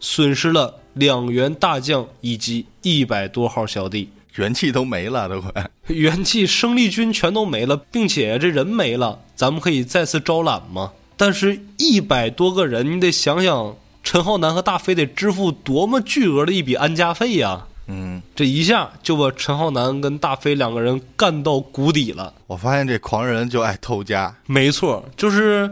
[0.00, 10.92] 损失了两员大将以及一百多号小弟，元气都没了，都快元气生力军全都没了，并且这人没了，咱们可以再次招揽吗？
[11.16, 13.76] 但是，一百多个人，你得想想。
[14.04, 17.66] 陈浩南和大飞得支付多么巨额的一笔安家费呀！
[17.86, 22.32] 嗯，这一下就把陈浩南跟大飞两个人干到谷底了。
[22.46, 25.70] 我发现这狂人就爱偷家，没错，就是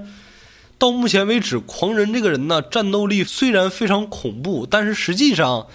[0.76, 5.66] 到目前为止，狂人这个人呢，战斗力虽然非常恐怖，但是实际上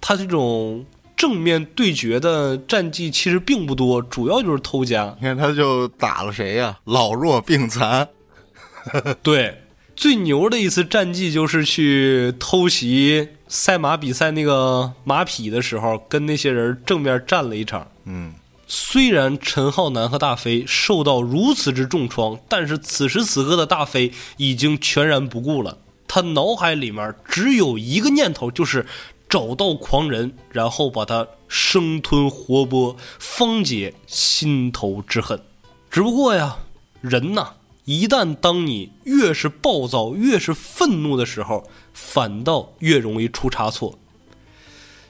[0.00, 0.84] 他这种
[1.16, 5.14] 正面对决的战绩其实并不多，主要就是偷家。
[5.20, 8.08] 你看他就打了谁呀、老弱病残，
[9.22, 9.62] 对，
[9.98, 17.90] 最牛的一次战绩就是去偷袭赛马比赛那个马匹的时候，跟那些人正面战了一场。
[18.04, 18.34] 嗯，
[18.68, 25.78] 虽然陈浩南和大飞受到如此之重创，但是此时此刻的大飞已经全然不顾了。
[26.06, 28.86] 他脑海里面只有一个念头，就是
[29.28, 35.42] 找到狂人，然后把他生吞活剥，方解心头之恨。
[35.90, 36.58] 只不过呀，
[37.00, 37.54] 人呐，
[37.88, 43.98] 一旦当你越是暴躁、越是愤怒的时候，反倒越容易出差错。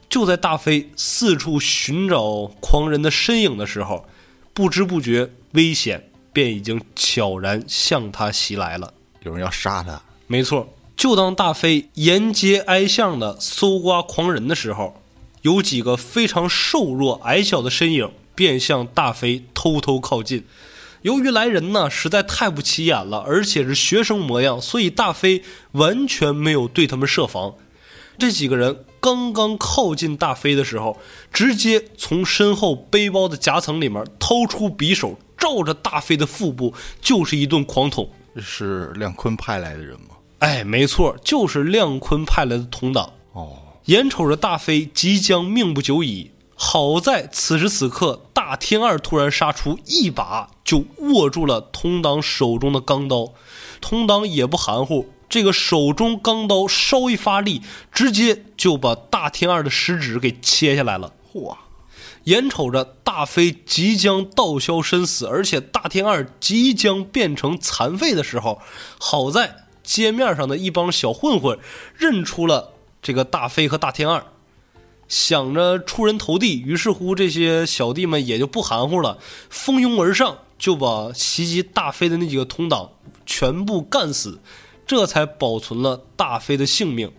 [0.08, 4.06] 就在大飞四处寻找狂人的身影的时候，
[4.54, 8.94] 不知不觉危险便已经悄然向他袭来了。
[9.24, 15.02] 有人要杀他，没错，就当大飞沿街挨巷的搜刮狂人的时候，
[15.42, 20.44] 有几个非常瘦弱矮小的身影便向大飞偷偷靠近。
[21.08, 25.42] 由于来人呢实在太不起眼了，而且是学生模样，所以大飞
[25.72, 27.54] 完全没有对他们设防。
[28.18, 30.98] 这几个人刚刚靠近大飞的时候，
[31.32, 38.10] 直接从身后背包的夹层里面掏出匕首，照着大飞的腹部就是一顿狂捅。
[38.34, 40.08] 这是亮坤派来的人吗？
[40.40, 43.10] 哎，没错，就是亮坤派来的同党。
[43.32, 53.32] 哦，眼瞅着大飞即将命不久矣，好在此时此刻，大天二突然杀出，一把就握住了通党手中的钢刀。
[53.80, 61.14] 通党也不含糊，这个手中钢刀稍一发力，直接就把大天二的食指给切下来了。
[61.32, 61.56] 嚯，
[62.24, 68.60] 眼瞅着大飞即将道消身死，而且大天二即将变成残废的时候，
[68.98, 71.58] 好在街面上的一帮小混混
[71.96, 74.22] 认出了这个大飞和大天二，
[75.08, 79.16] 想着出人头地，于是乎这些小弟们也就不含糊了，
[79.48, 82.90] 蜂拥而上，就把袭击大飞的那几个同党
[83.24, 84.40] 全部干死，
[84.86, 87.12] 这才保存了大飞的性命。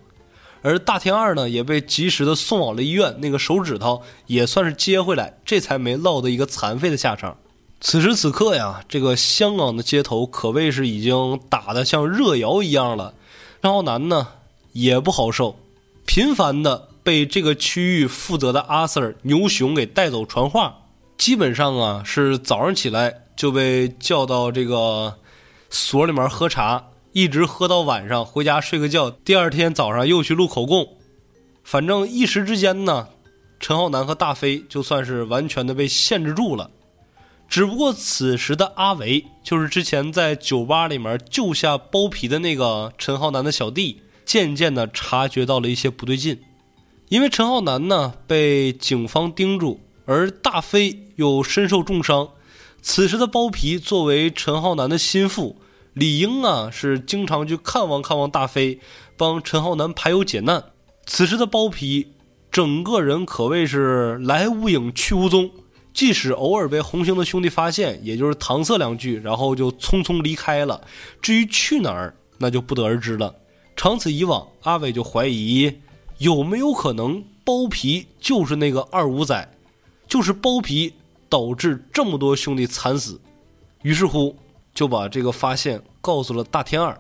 [0.62, 7.38] 而大天二呢，也被及时的送往了医院，那个手指头也算是接回来，这才没落得一个残废的下场。
[7.80, 13.14] 此时此刻呀，这个香港的街头可谓是已经打得像热窑一样了。
[13.62, 14.28] 张浩南呢
[14.74, 15.58] 也不好受，
[16.06, 20.80] 频繁的被这个区域负责的阿 Sir 牛熊给带走传话，
[21.20, 25.20] 基本上啊是早上起来就被叫到这个
[25.70, 30.96] 所里面喝茶，一直喝到晚上，回家睡个觉，第二天早上又去录口供。
[31.62, 33.10] 反正一时之间呢，
[33.60, 36.72] 陈浩南和大飞就算是完全的被限制住了。
[37.50, 46.40] 只不过此时的阿维，就是之前在酒吧里面救下包皮的那个陈浩南的小弟，渐渐的察觉到了一些不对劲。
[47.10, 52.30] 因为陈浩南呢被警方盯住，而大飞又身受重伤。
[52.82, 55.58] 此时的包皮作为陈浩南的心腹，
[55.94, 58.80] 理应啊是经常去看望看望大飞，
[59.16, 60.64] 帮陈浩南排忧解难。
[61.06, 62.14] 此时的包皮
[62.52, 65.52] 整个人可谓是来无影去无踪。
[65.94, 70.82] 即使偶尔被红星的兄弟发现，也就是搪塞两句，然后就匆匆离开了。
[71.22, 73.36] 至于去哪儿，那就不得而知了。
[73.76, 75.72] 长此以往，阿伟就怀疑
[76.18, 79.52] 有没有可能包皮就是那个二五仔，
[80.10, 80.94] 就是包皮
[81.30, 83.22] 导致这么多兄弟惨死。
[83.84, 84.36] 于是乎，
[84.74, 87.00] 就把这个发现告诉了大天二，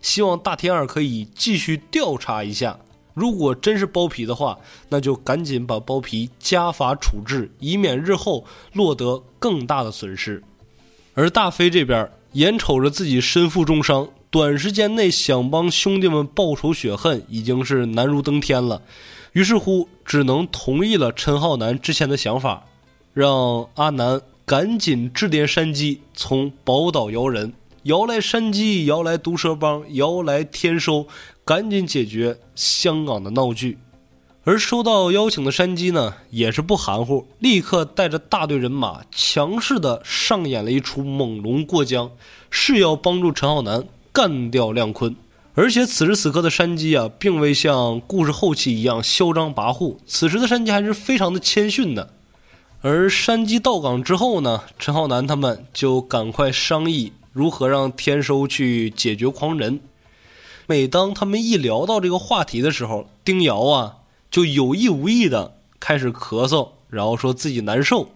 [0.00, 2.78] 希望大天二可以继续调查一下。
[3.14, 4.56] 如果真是包皮的话，
[4.88, 10.42] 那就赶紧把包皮家法处置，以免日后落得更大的损失。
[11.14, 18.80] 而大飞这边眼瞅着自己身负重伤，短时间内想帮兄弟们报仇雪恨已经是难如登天了，
[19.32, 22.64] 于是乎只能同意了陈浩南之前的想法，
[23.12, 27.52] 让阿南赶紧致电山鸡，从宝岛摇人，
[27.84, 31.06] 摇来山鸡，摇来毒蛇帮，摇来天收。
[31.42, 33.76] 赶紧解决香港的闹剧，
[34.44, 42.12] 而收到邀请的山鸡呢，也是不含糊，立刻带着大队人马，强势的上演了一出猛龙过江，
[42.50, 45.16] 是要帮助陈浩南干掉亮坤。
[45.60, 52.14] 而且此时此刻的山鸡啊，并未像故事后期一样嚣张跋扈，此时的山鸡还是非常的谦逊的。
[52.80, 59.80] 而山鸡到港之后呢，陈浩南他们就赶快商议如何让天收去解决狂人。
[60.66, 63.96] 每当他们一聊到这个话题的时候，丁瑶啊
[64.30, 68.08] 就有意无意的开始咳嗽，然后说自己难受。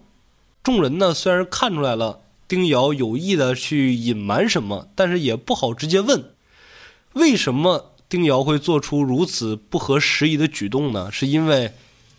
[0.62, 6.24] 众人呢虽然看出来了丁瑶有意的去隐瞒什么，但是也不好直接问，
[7.14, 11.10] 为什么丁瑶会做出如此不合时宜的举动呢？
[11.10, 11.72] 是因为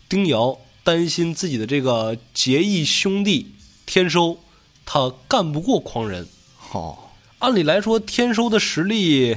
[0.08, 3.54] 丁瑶担心自己的这个结义兄弟
[3.86, 4.38] 天收，
[4.84, 6.26] 他干不过狂人。
[6.72, 6.98] 哦，
[7.38, 9.36] 按理来说，天收的实力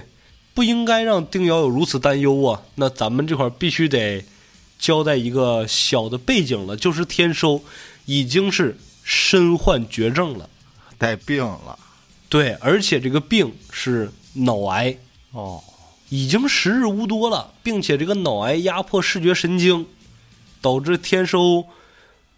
[0.54, 2.62] 不应该让丁瑶有如此担忧啊。
[2.76, 4.26] 那咱们这块必须得
[4.78, 7.62] 交代一个小的背景了，就是天收
[8.06, 10.50] 已经是身患绝症了，
[10.98, 11.78] 带病了。
[12.28, 14.98] 对，而且这个病是脑癌，
[15.32, 15.64] 哦，
[16.10, 19.86] 已经时日无多了，并且这个脑癌压迫视觉神经，
[20.62, 21.66] 导致天收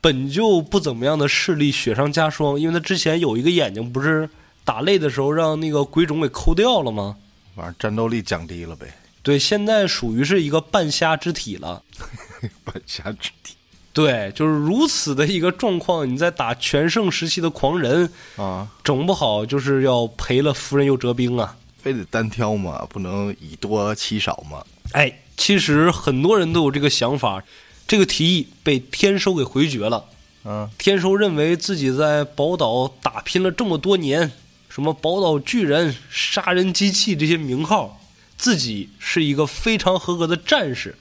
[0.02, 4.30] 本就不怎么样的视力雪上加霜，因为他之前有一个眼睛不是
[4.66, 7.16] 打擂的时候让那个鬼冢给抠掉了吗？
[7.56, 8.88] 反正战斗力降低了呗，
[9.22, 11.84] 对，现在属于是一个半瞎之体了。
[12.64, 13.56] 半瞎之体
[13.94, 21.58] 对，就是如此的一个状况，你在打全盛时期的狂人，啊，整不好就是要赔了夫人又折兵啊！
[21.82, 24.64] 非得单挑嘛，不能以多欺少嘛。
[24.92, 27.44] 哎，其实很多人都有这个想法，
[27.88, 30.06] 这个提议被天收给回绝了。
[30.44, 34.32] 嗯，天收认为自己在宝岛打拼了这么多年，
[34.70, 38.02] 什么宝岛巨人、杀人机器这些名号，
[38.38, 40.96] 自己是一个非常合格的战士。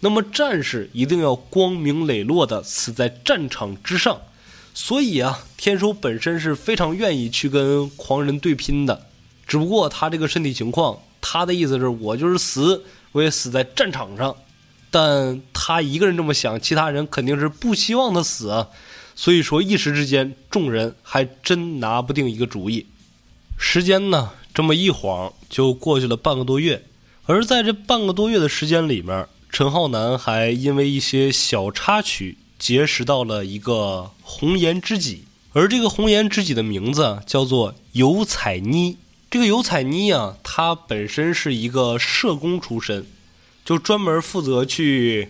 [0.00, 4.20] 那么战士一定要光明磊落的死在战场之上，
[4.74, 9.06] 所以啊，天收本身是非常愿意去跟狂人对拼的。
[9.46, 14.34] 只不过他这个身体情况，他的意思是我就是死，我也死在战场上。
[14.90, 18.68] 但他一个人这么想，其他人肯定是不希望他死啊。
[19.16, 22.86] 所以说一时之间，众人还真拿不定一个主意。
[23.58, 26.84] 时间呢，这么一晃就过去了半个多月，
[27.26, 38.96] 而在这半个多月的时间里面，陈浩南还因为一些小插曲结识到了一个红颜知己，而这个红颜知己的名字叫做尤彩妮。
[39.34, 43.04] 这个尤彩妮啊，她本身是一个社工出身，
[43.64, 45.28] 就专门负责去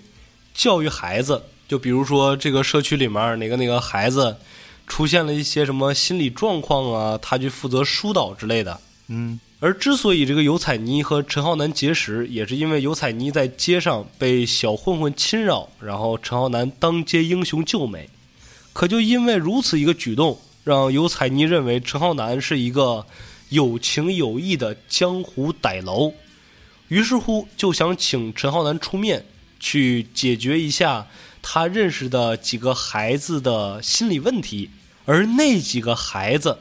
[0.52, 1.42] 教育孩子。
[1.66, 4.36] 就比如说这个社区里面哪个哪个孩子
[4.86, 8.78] 出现了一些什么心理状况啊，他去负责疏导之类的。
[9.08, 18.10] 嗯，而之所以这个尤彩妮和陈浩南结识，也是因为尤彩妮在街上被小混混侵扰，然后陈浩南当街英雄救美。
[18.74, 23.06] 可就因为如此一个举动，让尤彩妮认为陈浩南是一个
[23.54, 26.12] 有情有义的江湖歹楼，
[26.88, 29.24] 于是乎就想请陈浩南出面
[29.58, 31.06] 去解决一下
[31.40, 34.70] 他认识的几个孩子的心理问题，
[35.06, 36.58] 而那几个孩子。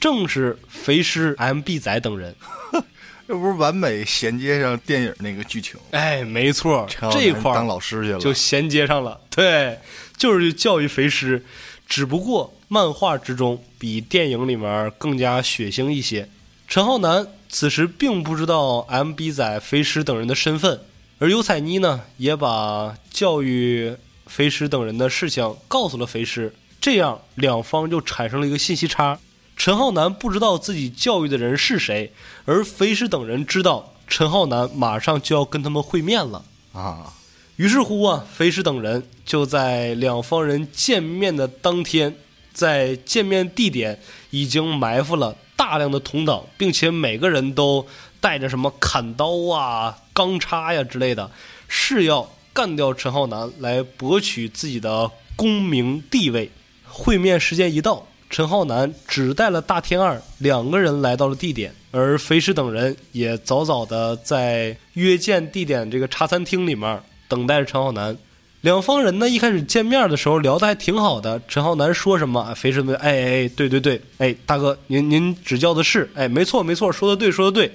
[0.00, 2.34] 正是肥师、M.B 仔等人，
[3.28, 5.78] 这不是完美衔接上电影那个剧情？
[5.90, 9.20] 哎，没错，这块儿当老师去了，就衔接上了。
[9.28, 9.78] 对，
[10.16, 11.44] 就是教育肥师，
[11.86, 16.28] 只不过漫画之中比电影里面更加血腥一些。
[16.68, 20.80] 陈浩南此时并不知道 M.B 仔、肥尸等人的身份，
[21.18, 29.18] 而尤彩妮呢，也把教育肥尸等人的事情告诉了肥师，这样两方就产生了一个信息差。
[29.56, 32.12] 陈浩南不知道自己教育的人是谁，
[32.44, 36.44] 而肥师等人知道陈浩南马上就要跟他们会面了。
[36.72, 37.14] 啊，
[37.56, 42.14] 于是乎啊，肥师等人就在两方人见面的当天，
[42.60, 47.86] 在见面地点已经埋伏了大量的同党，并且每个人都
[48.20, 51.30] 带着什么砍刀啊、钢叉呀之类的，
[51.68, 56.50] 是要干掉陈浩南来博取自己的功名地位。
[56.84, 68.14] 会面时间一到，陈浩南只带了大天二两个人来到了地点，而肥师等人也早早的在约见地点这个茶餐厅里面等待着陈浩南。
[68.62, 77.72] 两方人呢一开始见面的时候聊的还挺好的，陈浩南说什么，肥师们哎哎对对对，哎大哥您您指教的是，哎没错没错，说的对说的对。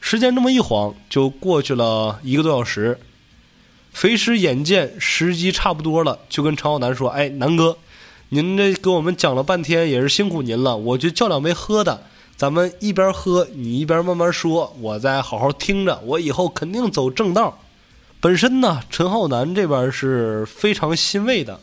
[0.00, 2.98] 时间这么一晃就过去了一个多小时，
[3.92, 7.76] 肥师眼见时机差不多了，就跟陈浩南说：“哎，南哥，
[8.30, 10.76] 您这给我们讲了半天，也是辛苦您了。
[10.76, 12.02] 我就叫两杯喝的，
[12.34, 16.00] 咱们一边喝，你一边慢慢说，我再好好听着。
[16.06, 17.58] 我以后肯定走正道。”
[18.22, 21.58] 本身呢，陈浩南这边是非常欣慰的。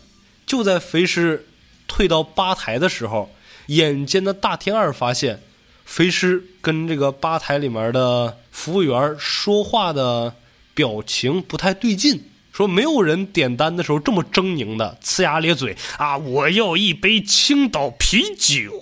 [0.46, 1.48] 就在肥师
[1.88, 3.30] 退到吧台的时候，
[3.68, 5.42] 眼尖的大天二发现，
[5.86, 10.36] 肥师跟这个吧台里面的服务员说话的
[10.74, 12.26] 表情不太对劲。
[12.52, 16.18] 说没有人点单的时候这么狰狞的，呲牙咧嘴啊！
[16.18, 18.74] 我要一杯青岛啤酒，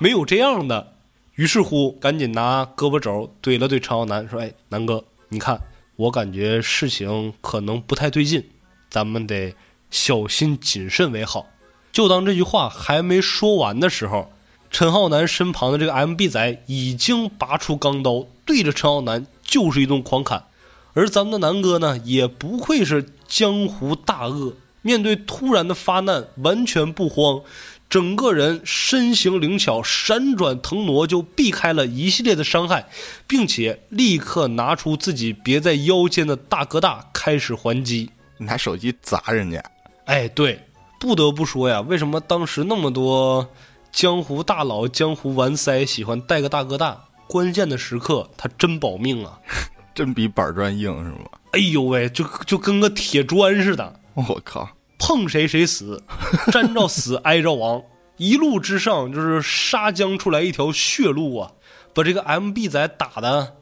[0.00, 0.94] 没有这样的。
[1.36, 5.60] 于是乎，赶紧拿胳膊肘怼了怼陈浩南，说：“哎，南哥，你看，
[5.96, 8.44] 我感觉事情可能不太对劲。
[8.88, 9.54] 咱们得
[9.90, 11.46] 小心谨慎为好。
[11.92, 14.30] 就当这句话还没说完的时候，
[14.70, 20.44] 陈浩南身旁的这个 MB 仔已经拔出钢刀，对着陈浩南就是一顿狂砍。
[20.92, 27.42] 而咱们的南哥呢，也不愧是江湖大鳄，面对突然的发难，完全不慌，
[27.88, 32.88] 整个人身形灵巧，闪转腾挪就避开了一系列的伤害，
[33.26, 39.62] 并且立刻拿出自己别在腰间的大哥大，开始还击，拿手机砸人家。
[40.06, 40.60] 哎，对，
[40.98, 43.48] 不得不说呀，为什么当时那么多
[43.92, 47.04] 江湖大佬、江湖玩塞喜欢带个大哥大？
[47.28, 49.38] 关键的时刻，他真保命啊！
[49.94, 51.24] 真比板砖硬是吗？
[51.52, 54.00] 哎呦喂，就就跟个铁砖似的。
[54.14, 54.68] 我靠，
[54.98, 56.02] 碰谁谁死，
[56.52, 57.82] 沾着死挨着亡。
[58.16, 61.52] 一路之上就是杀将出来一条血路啊！
[61.92, 63.54] 把这个 MB 仔打的，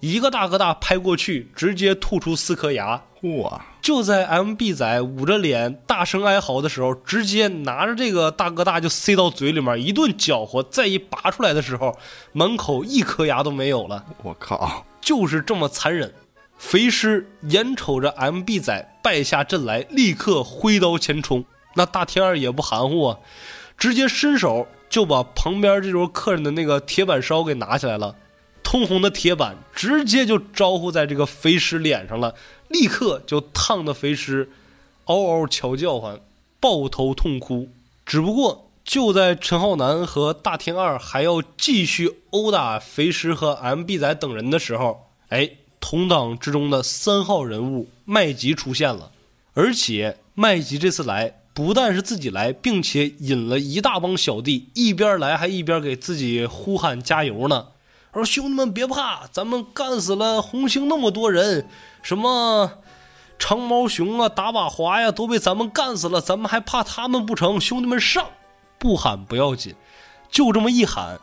[0.00, 3.02] 一个大哥大拍过去，直接吐出四颗牙。
[3.22, 3.64] 哇！
[3.80, 11.96] 就在 MB 仔捂着脸大声哀嚎的时候，直接拿着这个大哥大就塞到嘴里面一顿搅和，再一拔出来的时候，
[12.32, 14.04] 门口一颗牙都没有了。
[14.22, 14.84] 我靠！
[15.00, 16.12] 就是这么残忍，
[16.62, 21.44] 肥尸眼瞅着 MB 仔败下阵来，立刻挥刀前冲。
[21.74, 23.18] 那大天二也不含糊啊，
[23.76, 28.14] 直接伸手就把旁边这桌客人的那个铁板烧给拿起来了，
[28.62, 32.36] 通红的铁板直接就招呼在这个肥尸脸上了，
[32.68, 34.48] 立刻就烫的肥尸
[35.06, 36.20] 嗷嗷悄叫唤，
[36.60, 37.68] 抱头痛哭。
[38.06, 45.50] 只不过就在陈浩南和大天二还要继续殴打肥狮和 MB 仔等人的时候，哎，
[45.82, 49.10] 同党之中的三号人物麦吉出现了，
[49.52, 57.66] 而且麦吉这次来不但是自己来，并且引了一大帮小弟，一边来还一边给自己呼喊加油呢。
[58.14, 61.66] 说兄弟们别怕，咱们干死了红星那么多人，
[62.02, 62.78] 什么
[63.38, 67.60] 长毛熊啊、打把华呀，都被咱们干死了，咱们还怕他们不成？
[67.60, 68.24] 兄弟们上！
[68.78, 69.74] 不喊不要紧，
[70.30, 71.18] 就这么一喊，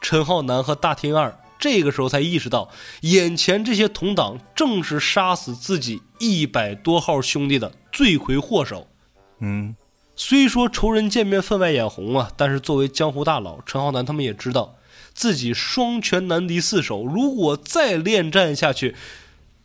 [0.00, 2.68] 陈浩南和大天二这个时候才意识到，
[3.02, 8.88] 眼前这些同党正是杀死自己一百多号兄弟的罪魁祸首。
[9.38, 9.76] 嗯，
[10.16, 14.74] 虽说仇人见面分外眼红啊，但是作为江湖大佬，陈浩南他们也知道
[15.14, 18.96] 自己双拳难敌四手，如果再恋战下去，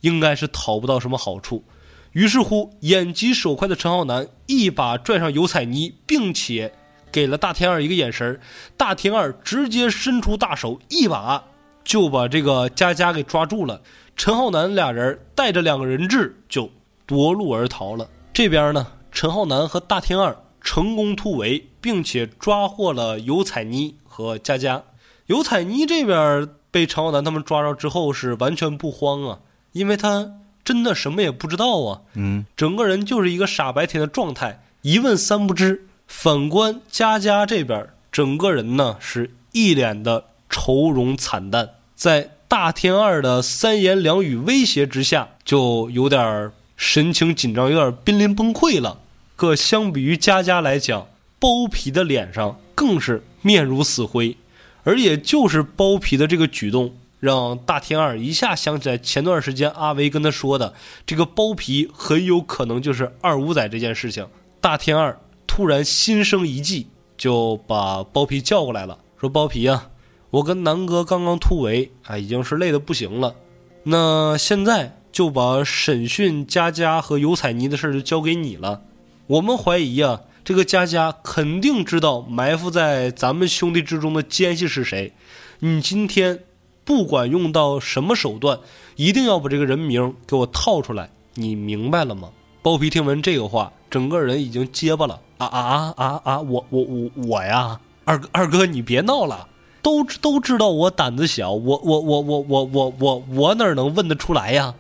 [0.02, 1.64] 应该是讨不到什么好处。
[2.12, 6.74] 于是乎，眼疾手快的陈浩南一把拽上尤彩妮，并且。
[7.10, 8.40] 给了大天二一个眼神
[8.76, 11.46] 大天二直接伸出大手，一把
[11.88, 13.82] 就把这个佳佳给抓住了。
[14.18, 16.70] 陈浩南俩人带着两个人质就
[17.06, 18.10] 夺路而逃了。
[18.34, 24.84] 这边呢，陈浩南和大天二成功突围，并且抓获了尤彩妮和佳佳。
[25.28, 29.40] 尤彩妮这边被陈浩南他们抓着之后是完全不慌啊，
[29.72, 30.34] 因为他
[30.66, 35.88] 真的什么也不知道啊，嗯，整个人就是一个傻白甜的状态，一问三不知。
[36.06, 49.00] 反观佳佳这边，整个人呢是一脸的愁容惨淡，在大天二的三言两语威胁之下，就有点神情紧张，有点濒临崩溃了。
[49.36, 51.08] 可相比于佳佳来讲，
[51.40, 54.38] 包皮的脸上更是面如死灰，
[54.84, 60.74] 而也就是包皮的这个举动，让大天二一下想起来前段时间阿维跟他说的，
[61.06, 64.26] 这个包皮很有可能就是二五仔这件事情。
[64.62, 65.20] 大天二。
[65.50, 66.86] 突然心生一计，
[67.18, 69.90] 就把包皮叫过来了，说：“包皮啊，
[70.30, 73.36] 我跟南哥刚刚突围，啊，已经是累得不行了。
[73.84, 78.82] 那现在就把审讯佳佳和尤彩妮的事就交给你了。
[79.28, 85.14] 我们怀疑啊，这个佳佳肯定知道埋伏在咱们兄弟之中的奸细是谁。
[85.60, 86.40] 你今天
[86.84, 88.60] 不管用到什么手段，
[88.96, 92.30] 一定要把这个人名给我套出来，你明白了吗？”
[92.62, 95.22] 包皮听闻这个话，整个人已经结巴了。
[95.38, 96.42] 啊啊啊啊啊！
[96.42, 99.48] 我我我我呀，二哥二哥，你别闹了，
[99.88, 104.76] 都都知道我胆子小，我我我我我我我我哪能问得出来呀？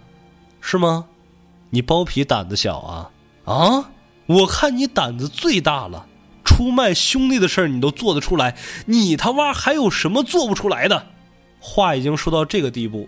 [0.59, 1.05] 是吗？
[1.69, 3.09] 你包皮胆子小啊？
[3.45, 3.89] 啊？
[4.25, 6.05] 我看你胆子最大了，
[6.43, 11.07] 出卖兄弟的事儿你都做得出来，你他妈还有什么做不出来的？
[11.57, 13.07] 话已经说到这个地步，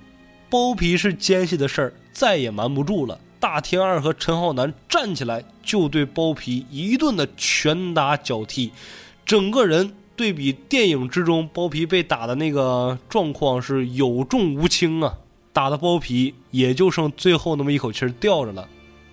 [0.49, 3.19] 包皮是奸细的事儿，再也瞒不住了。
[3.41, 8.71] 大天二和陈浩南站起来，就对包皮一顿的拳打脚踢，
[9.25, 15.17] 整个人对比电影之中包皮被打的那个状况是有重无轻啊，
[15.53, 18.67] 打的包皮也就剩最后那么一口气吊着了。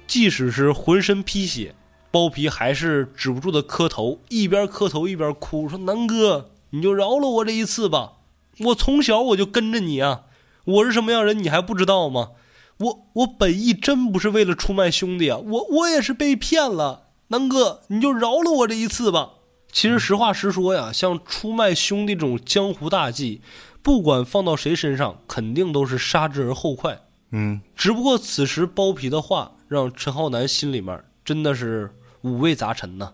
[0.08, 1.76] 即使是浑身披血，
[2.10, 8.14] 包皮还是止不住的磕头，一边磕头一边哭，说：“南哥，你就饶了我这一次吧，
[8.58, 10.22] 我从小我就跟着你啊，
[10.64, 12.30] 我是什么样人你还不知道吗？”
[12.78, 17.04] 我我本意真不是为了出卖兄弟啊，我我也是被骗了。
[17.28, 19.34] 南哥，你就饶了我这一次吧。
[19.76, 23.42] 其实实话实说呀，像出卖兄弟这种江湖大忌，
[23.82, 27.02] 不管放到谁身上，肯定都是杀之而后快。
[27.32, 33.12] 嗯，只不过此时包皮的话，让陈浩南心里面真的是五味杂陈呐。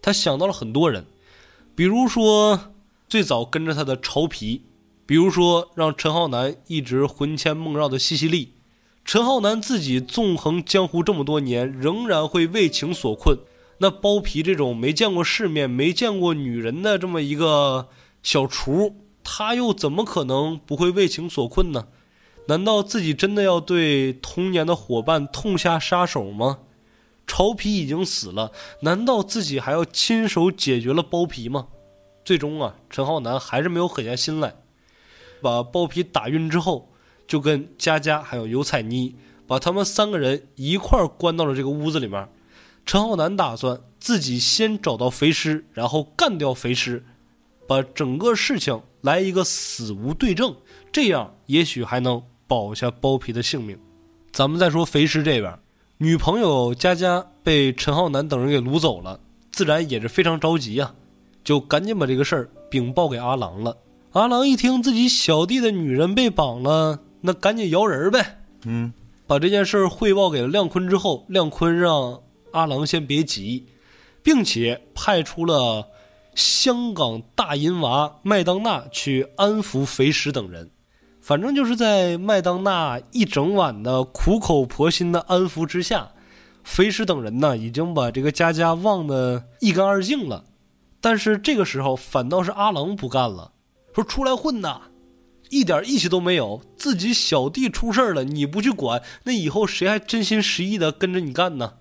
[0.00, 1.04] 他想到了很多人，
[1.74, 2.72] 比如说
[3.06, 4.62] 最早跟着他的曹皮，
[5.04, 8.54] 比如说让陈浩南一直魂牵梦绕的西西利。
[9.04, 13.36] 陈浩南自己纵横江湖这么多年，仍然会为情所困。
[13.82, 17.88] 那包皮这种没见过世面、没见过女人的这么一个
[18.22, 21.88] 小厨，他又怎么可能不会为情所困呢？
[22.46, 26.58] 难道自己真的要对童年的伙伴痛下杀手吗？
[27.26, 28.52] 曹皮已经死了，
[28.82, 31.68] 难道自己还要亲手解决了包皮吗？
[32.22, 34.56] 最终啊，陈浩南还是没有狠下心来，
[35.40, 36.90] 把包皮打晕之后，
[37.26, 39.14] 就跟佳佳还有尤彩妮，
[39.46, 42.28] 把他们三个人一块儿关到了这个屋子里面。
[42.90, 47.04] 陈浩南打算自己先找到肥尸，然后干掉肥尸，
[47.68, 50.56] 把整个事情来一个死无对证，
[50.90, 52.20] 这样也许还能。
[52.48, 53.78] 保下包皮的性命。
[54.32, 55.56] 咱们再说肥尸这边，
[55.98, 59.20] 女朋友佳佳被陈浩南等人给掳走了，
[59.52, 60.92] 自然也是非常着急呀，
[61.44, 63.76] 就赶紧把这个事儿禀报给阿郎了。
[64.14, 68.40] 阿郎一听自己小弟的女人被绑了，那赶紧摇人呗。
[68.64, 68.92] 嗯，
[69.28, 72.20] 把这件事儿汇报给了亮坤之后，亮坤让
[72.52, 73.66] 阿郎先别急，
[74.22, 75.88] 并且派出了
[76.34, 80.70] 香港大银娃麦当娜去安抚肥尸等人。
[81.20, 86.12] 反正就是在麦当娜一整晚的苦口婆心的安抚之下，
[86.64, 90.44] 肥尸等人呢已经把这个佳佳忘得一干二净了。
[91.00, 93.52] 但是这个时候反倒是阿郎不干了，
[93.94, 94.82] 说出来混呐，
[95.50, 96.62] 一点义气都没有。
[96.76, 101.74] 自己小弟出事了，你不去管，那以后谁还真心实意的跟着你干呢？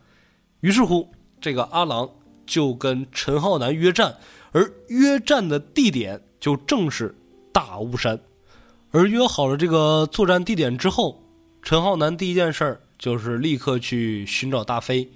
[0.61, 2.09] 于是乎，这个阿郎
[2.45, 4.17] 就跟陈浩南约战，
[4.51, 7.15] 而约战的地点就正是
[7.51, 8.19] 大雾山。
[8.91, 11.23] 而约好了这个作战地点之后，
[11.61, 15.09] 陈浩南第一件事儿就是立刻去寻找大飞，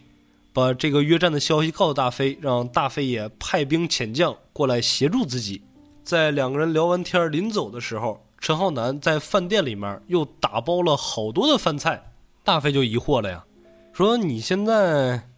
[0.53, 5.63] 把这个约战的消息告诉大飞，让大飞也派兵遣将过来协助自己。
[6.03, 12.11] 在两个人聊完天临走的时候，陈浩南在饭店里面又打包了好多的饭菜，
[12.43, 13.43] 大飞就疑惑了呀，
[13.91, 15.29] 说你现在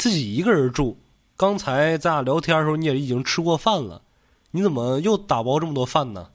[0.00, 0.96] 自己一个人住，
[1.36, 4.00] 刚才咱俩聊天的时候你也已经吃过饭了，
[4.50, 6.28] 你怎么又打包这么多饭呢？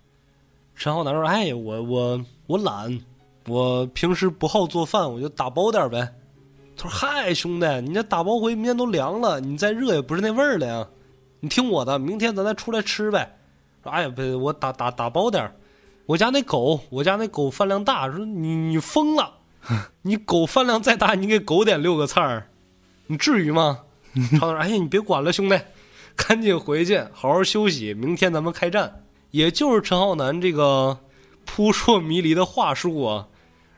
[0.76, 3.00] 陈浩南说：“哎，我我我懒，
[3.48, 6.14] 我平时不好做饭，我就打包点呗。”
[6.78, 10.88] 他说：“嗨，兄弟，你这打包回明天都凉了，你再热也不是那味儿了呀。
[11.40, 13.36] 你听我的，明天咱再出来吃呗。”
[13.82, 15.52] 说：“哎呀，不，我打打打包点
[16.06, 18.12] 我家那狗，我家那狗饭量大。
[18.12, 19.34] 说你你疯了，
[20.04, 22.48] 你狗饭量再大，你给狗点六个菜儿，
[23.08, 23.82] 你至于吗？”
[24.30, 25.60] 陈浩南：“哎呀，你别管了，兄弟，
[26.16, 30.98] 赶紧回去好好休息，明天咱们开战。”也就是陈浩南这个
[31.44, 33.28] 扑朔迷离的话术啊，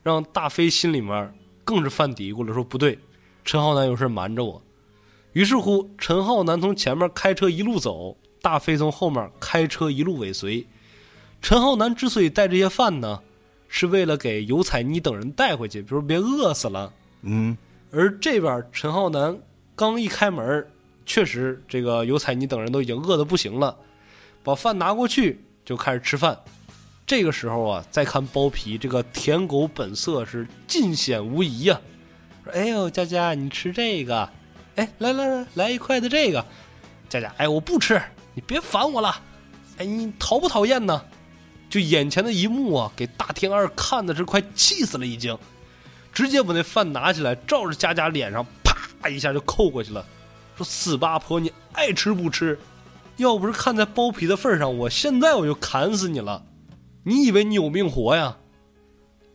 [0.03, 2.99] 让大飞心里面更是犯嘀咕了，说不对，
[3.43, 4.61] 陈浩南有事瞒着我。
[5.33, 10.63] 于是乎，陈浩南从前面开车一路走，大飞从后面开车一路尾随。
[11.41, 13.19] 陈浩南之所以带这些饭呢，
[13.67, 16.93] 是为了给尤彩妮等人带回去，比如别饿死了。
[17.23, 17.57] 嗯。
[17.91, 19.39] 而这边陈浩南
[19.75, 20.67] 刚一开门，
[21.05, 23.77] 确实这个尤彩妮等人都已经饿得不行了，
[24.43, 25.43] 把饭拿过去。
[25.65, 26.39] 就开始吃饭，
[27.05, 31.77] 这个时候啊，再看包皮，这个舔狗本色是尽显无疑呀。
[32.45, 34.29] 说：“哎呦，佳佳，你吃这个？
[34.77, 36.45] 哎，来来来，来一筷子这个。”
[37.09, 38.01] 佳佳：“哎，我不吃，
[38.33, 39.13] 你别烦我了。
[39.77, 41.03] 哎，你讨不讨厌呢？”
[41.69, 45.37] 就眼前的一幕啊，给大天二看的是快气死了，已经，
[46.17, 50.03] 直接把那饭拿起来，照着佳佳脸上啪一下就扣过去了，
[50.57, 52.57] 说：“死八婆，你爱吃不吃？”
[53.17, 56.43] 要不是看在包皮的份上，我现在我就砍死你了！
[57.03, 58.35] 你以为你有命活呀？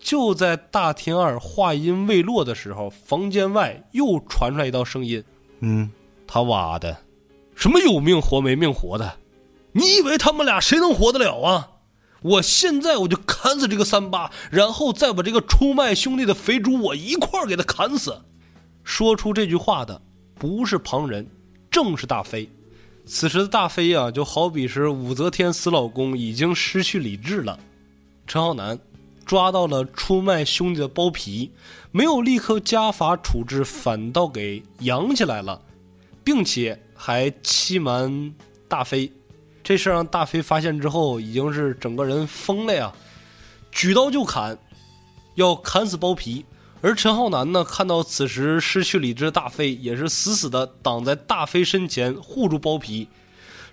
[0.01, 5.23] 就在大天二话音未落的时候，房间外又传出来一道声音
[5.63, 5.89] ：“嗯，
[6.27, 6.97] 他娃的，
[7.55, 9.19] 什么有命活没命活的？
[9.71, 11.71] 你以为他们俩谁能活得了啊？
[12.23, 18.23] 我现在我就砍死这个三八，然后再把这个出卖兄弟的肥猪我一块儿给他砍死！”
[18.85, 20.01] 说出这句话的
[20.35, 21.27] 不是旁人，
[21.71, 22.49] 正是大飞。
[23.05, 27.59] 此时的大飞啊，就好比是武则天死老公，已经失去理智了。
[28.27, 28.79] 陈浩南
[29.27, 31.51] 抓到了出卖兄弟的包皮，
[31.91, 35.61] 没有立刻加法处置，反倒给养起来了，
[36.23, 38.33] 并且还欺瞒
[38.69, 39.13] 大飞。
[39.65, 42.93] 这事让大飞发现之后，已经是整个人疯了呀，
[43.71, 44.59] 举刀就砍，
[45.37, 46.45] 要砍死包皮。
[46.81, 53.07] 而陈浩南呢，看到此时失去理智的大飞，也是死死的挡在大飞身前护住包皮，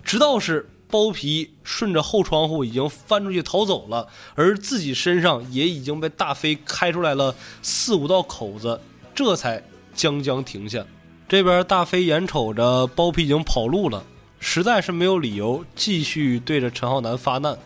[0.04, 7.34] 直到是包皮顺着后窗户已经翻出去逃走了，而自己身上也已经被大飞开出来了
[7.64, 8.80] 四五道口子，
[9.16, 9.64] 这才
[9.96, 10.86] 将将停下。
[11.28, 14.04] 这边大飞眼瞅着包皮已经跑路了，
[14.40, 17.58] 实在是没有理由继续对着陈浩南发难，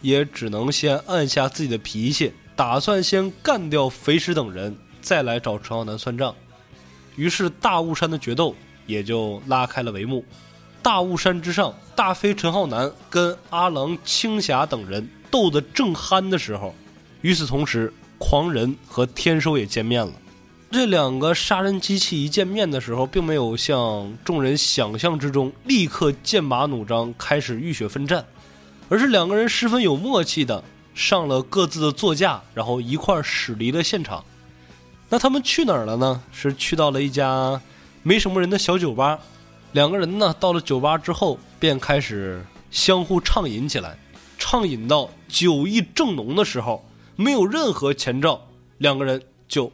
[0.00, 2.32] 也只能先按下自己的脾气。
[2.56, 6.34] 打算先干掉肥石等人，再来找陈浩南算账。
[7.16, 8.54] 于是大雾山的决斗
[8.86, 10.24] 也就拉开了帷幕。
[10.82, 16.74] 大雾山之上，大飞陈浩南跟阿郎、青霞等人斗得正酣的时候，
[17.22, 20.12] 与此同时，狂人和天收也见面了。
[20.74, 28.24] 这两个杀人机器一见面的时候，并没有像众人想象之中立刻剑拔弩张，开始浴血奋战，
[28.88, 30.64] 而是两个人十分有默契的。
[30.92, 34.24] 上了各自的座驾，然后一块儿驶离了现场。
[35.08, 36.20] 那他们去哪儿了呢？
[36.32, 37.60] 是去到了一家
[38.02, 39.16] 没什么人的小酒吧。
[39.72, 43.96] 两个人呢，到了酒吧之后，便开始相互畅饮起来。
[44.38, 48.44] 畅饮到酒意正浓的时候，没有任何前兆，
[48.78, 49.70] 两个人就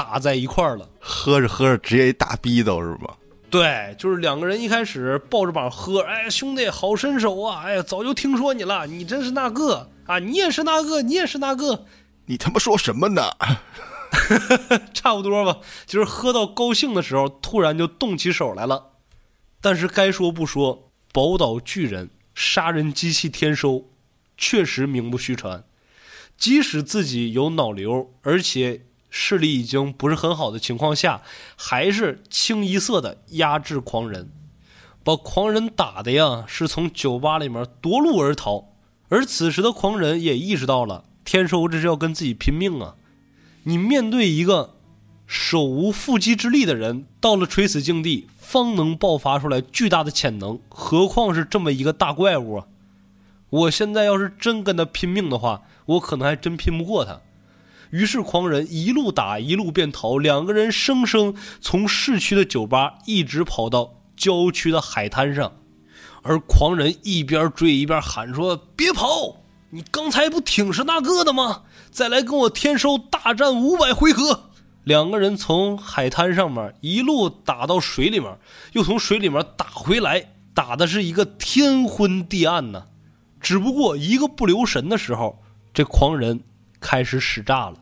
[0.00, 0.88] 打在一块儿了。
[0.98, 3.14] 喝着喝着，直接一大逼斗是吧？
[3.50, 7.62] 对，就是两个人一开始抱着膀喝，哎，兄弟，好身手啊！
[7.64, 11.84] 哎呀，早就听说你了，你真是那个啊，你也是那个，你也是那个，
[12.26, 13.30] 你他妈说什么呢？
[14.94, 18.92] 差不多吧，就是喝到高兴的时候，突然就动起手来了。
[19.60, 23.90] 但是该说不说，宝岛巨人杀人机器天收，
[24.38, 25.64] 确实名不虚传。
[26.38, 28.86] 即使自己有脑瘤，而且。
[29.10, 31.20] 视力已经不是很好的情况下，
[31.56, 34.30] 还是清一色的压制狂人，
[35.04, 38.68] 把狂人打的呀，是从酒吧里面夺路而逃。
[39.08, 42.94] 而此时的狂人也意识到了，天收这是要跟自己拼命啊！
[43.64, 44.76] 你面对一个
[45.26, 52.66] 手无缚鸡之力的人，到了垂死境地，方能爆发出来巨大的潜能，何况是这么一个大怪物啊！
[53.50, 57.20] 我现在要是真跟他拼命的话，我可能还真拼不过他。
[57.90, 65.52] 于是，狂人一路打一路便逃，两个人生生从市区的酒吧一直跑到郊区的海滩上，
[66.22, 69.38] 而狂人一边追一边喊说：“别跑！
[69.70, 71.62] 你刚才不挺是那个的吗？
[71.90, 74.44] 再来跟我天收大战五百回合！”
[74.84, 78.38] 两个人从海滩上面一路打到水里面，
[78.72, 82.84] 又从水里面打回来，打的是一个天昏地暗呢。
[83.40, 85.42] 只不过一个不留神的时候，
[85.74, 86.40] 这狂人。
[86.80, 87.76] 开始使诈了，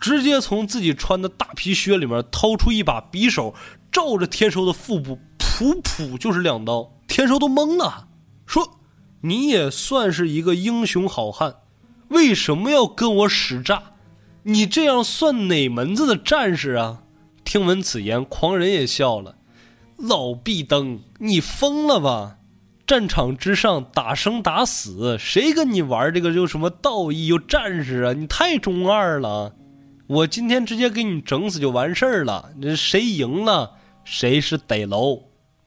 [0.00, 3.54] 直接从自己穿的大皮靴里面掏出一把匕首，
[3.90, 6.92] 照着天收的腹部，噗噗就是两刀。
[7.06, 8.08] 天收都懵了，
[8.44, 8.78] 说
[9.22, 11.54] ：“你也算是一个英雄好汉，
[12.08, 13.82] 为什么要跟我使诈？
[14.42, 17.02] 你这样算哪门子的战士啊？”
[17.44, 19.36] 听闻此言，狂人也笑了
[19.96, 22.38] ：“老壁灯，你疯了吧？”
[22.86, 28.12] 战场之上打生打死，谁跟你玩这个又什么道义又战士啊？
[28.12, 29.54] 你太中二了！
[30.06, 32.50] 我今天直接给你整死就完事儿了。
[32.60, 33.72] 这谁赢了，
[34.04, 35.22] 谁是得楼。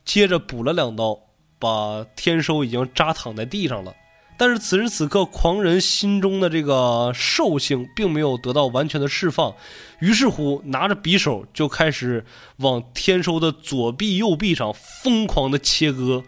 [0.05, 1.17] 接着补了两刀，
[1.57, 3.91] 把天收已经扎躺在地上了。
[4.37, 9.51] 但是此时此刻，狂人心中的这个兽性并没有得到完全的释放，
[9.99, 12.23] 于是乎拿着匕首就开始
[12.57, 16.23] 往天收的左臂、右臂上疯狂的切割。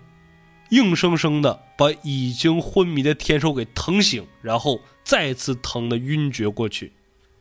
[0.69, 6.91] 硬生生的把已经昏迷的天收给疼醒，然后再次疼得晕厥过去。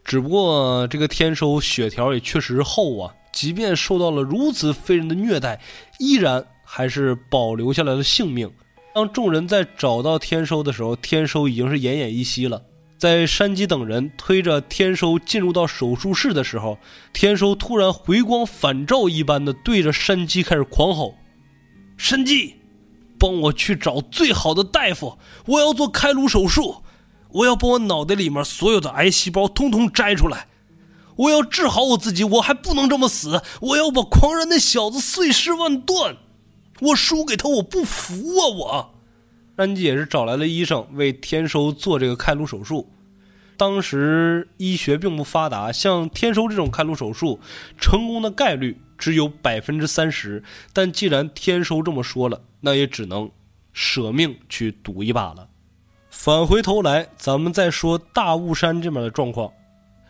[0.05, 5.61] 只不过这个天收血条也确实是厚啊，即便受到了如此非人的虐待，
[5.99, 8.51] 依然还是保留下来了性命。
[8.95, 12.63] 当众人在找到天收的时候，天收已经是奄奄一息了。
[12.97, 16.79] 在山鸡等人推着天收进入到手术室的时候，
[17.13, 21.15] 天收突然回光返照一般的对着山鸡开始狂吼
[21.97, 22.57] ：“山鸡！”
[23.19, 26.83] 帮我去找最好的大夫，我要做开颅手术，
[27.31, 30.47] 我要把我脑袋里面所有的癌细胞通通摘出来，
[31.17, 36.17] 我要治好我自己，我还不能这么死，我要把狂人那小子碎尸万段，
[36.81, 38.47] 我输给他我不服啊！
[38.57, 38.95] 我，
[39.57, 42.89] 安吉也是找来了医生为天收做这个开颅手术。
[43.57, 47.41] 当时医学并不发达，像天收这种开颅手术，
[47.77, 48.81] 成功的概率。
[48.99, 50.43] 只有百分之三十，
[50.73, 53.31] 但既然天收这么说了，那也只能
[53.73, 55.49] 舍命去赌一把了。
[56.11, 59.53] 返回头来，咱们再说大雾山这边的状况。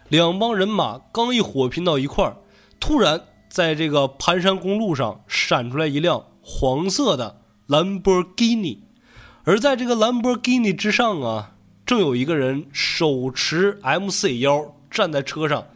[0.09, 2.35] 两帮人马刚一火拼到一块儿，
[2.81, 3.21] 突然
[3.51, 8.83] 在这个盘山公路上闪出来一辆黄色的兰博基尼，
[9.45, 11.53] 而在这个兰博基尼之上啊，
[11.85, 15.67] 正有一个人手持 M 四幺站在车上。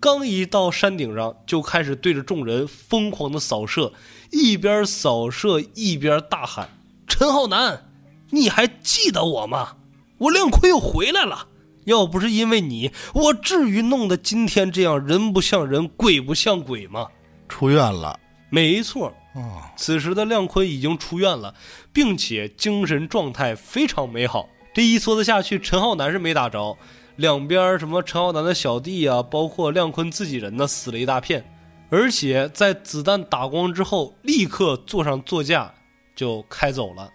[0.00, 3.92] 刚一到山顶上，就开始对着众人疯狂的扫射，
[4.30, 6.70] 一边扫射一边大喊
[7.08, 7.90] ：“陈浩南，
[8.30, 9.76] 你还记得我吗？
[10.18, 11.48] 我亮坤又回来了！
[11.84, 17.08] 要不是因为你，我至于弄得今天这样人不像人，鬼不像鬼吗？”
[17.48, 18.20] 出院了。
[18.50, 21.54] 没错，哦，此时的亮坤已经出院了，
[21.92, 24.48] 并且精神状态非常美好。
[24.72, 26.78] 这一梭子下去，陈浩南是没打着，
[27.18, 31.44] 两边什么陈浩南的小弟啊，包括亮坤自己人呢，死了一大片。
[31.90, 35.74] 而且在子弹打光之后，立刻坐上座驾
[36.14, 37.10] 就开走了。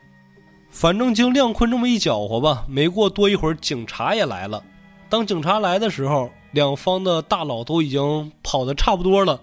[0.70, 4.62] 反正经亮坤这么一搅和吧，没过多一会儿，警察也来了。
[5.08, 9.40] 当警察来的时候，两方的大佬都已经跑得差不多了。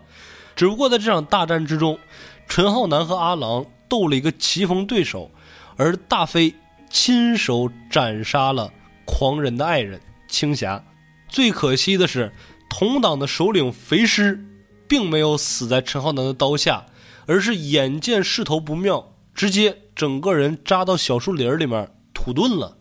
[0.54, 1.98] 只不过在这场大战之中，
[2.46, 5.30] 陈浩南和阿郎斗了一个棋逢对手，
[5.76, 6.54] 而大飞
[6.90, 8.70] 亲手斩杀了
[9.06, 9.98] 狂人的爱人
[10.30, 10.84] 青霞。
[11.28, 12.32] 最可惜的是，
[12.68, 14.44] 同党的首领肥师
[14.88, 16.86] 并没有死在陈浩南的刀下，
[17.26, 22.78] 而是眼见势头不妙，直接整个人扎到小树林里面土遁了。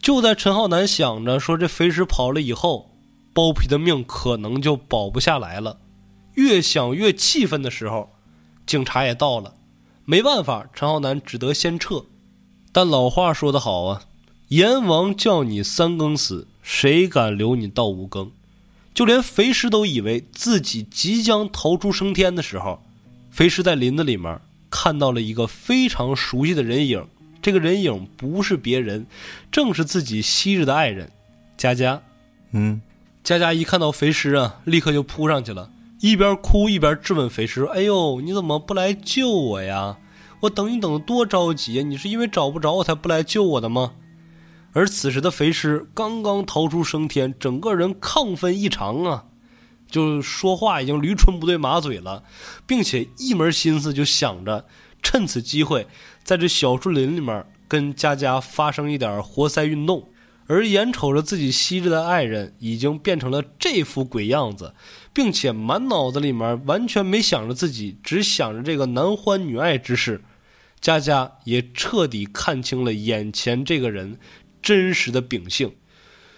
[0.00, 2.90] 就在陈浩南想着说这肥师跑了以后，
[3.32, 5.78] 包皮的命可能就保不下来了。
[6.34, 8.10] 越想越气愤的时候，
[8.66, 9.54] 警察也到了。
[10.04, 12.06] 没办法，陈浩南只得先撤。
[12.72, 14.02] 但老话说得好啊，
[14.48, 18.30] 阎王叫你三更死，谁敢留你到五更？
[18.94, 22.82] 就连肥师都以为自己即将逃出升天的时候，
[23.30, 24.40] 肥师在林子里面
[24.70, 27.06] 看到了一个非常熟悉的人影。
[27.40, 29.06] 这个人影不是别人，
[29.50, 31.10] 正是自己昔日的爱人
[31.56, 32.00] 佳佳。
[32.52, 32.80] 嗯，
[33.24, 35.70] 佳佳一看到肥师啊，立刻就扑上去了。
[36.00, 39.96] 一边哭一边质问肥师：“哎呦，你怎么不来救我呀？
[40.40, 41.82] 我等你等的多着急啊！
[41.82, 43.92] 你是因为找不着我才不来救我的吗？”
[44.72, 49.24] 而此时的肥尸刚刚逃出升天，整个人亢奋异常啊，
[49.86, 52.24] 就说话已经驴唇不对马嘴了，
[52.66, 54.66] 并且一门心思就想着
[55.02, 55.86] 趁此机会，
[56.24, 60.08] 在这小树林里面跟佳佳发生一点活塞运动。
[60.48, 64.74] 而眼瞅着自己昔日的爱人已经变成了这副鬼样子，
[65.12, 70.20] 并且满脑子里面完全没想着自己，只想着这个男欢女爱之事，
[70.80, 74.18] 佳佳也彻底看清了眼前这个人
[74.62, 75.74] 真实的秉性，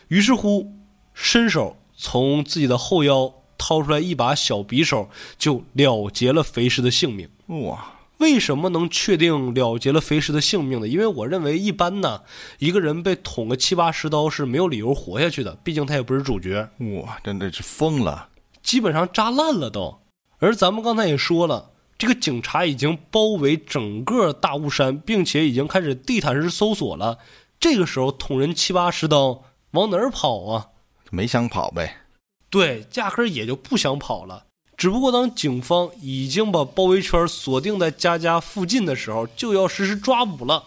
[0.09, 0.73] 于是乎，
[1.13, 7.29] 伸手从自己的后腰掏出来一把小匕首，就了结了肥师的性命。
[7.47, 7.93] 哇！
[8.19, 10.87] 为什么能确定了结了肥师的性命呢？
[10.87, 12.23] 因为我认为，一般呢，
[12.59, 16.71] 一个人被捅个七八十刀是没有理由活下去的，毕竟他也不是主角。
[16.79, 18.29] 哇，真的是疯了，
[18.63, 20.01] 基本上扎烂了都。
[20.39, 27.19] 而咱们刚才也说了，这个警察已经包围整个大雾山，并且已经开始地毯式搜索了。
[27.59, 30.69] 这个时候捅人七八十刀，往哪儿跑啊？
[31.11, 32.03] 没想跑呗。
[32.51, 34.45] 对，压根儿也就不想跑了。
[34.77, 40.65] 只不过，当警方已经把包围圈锁定在佳佳附近的时候，就要实施抓捕了。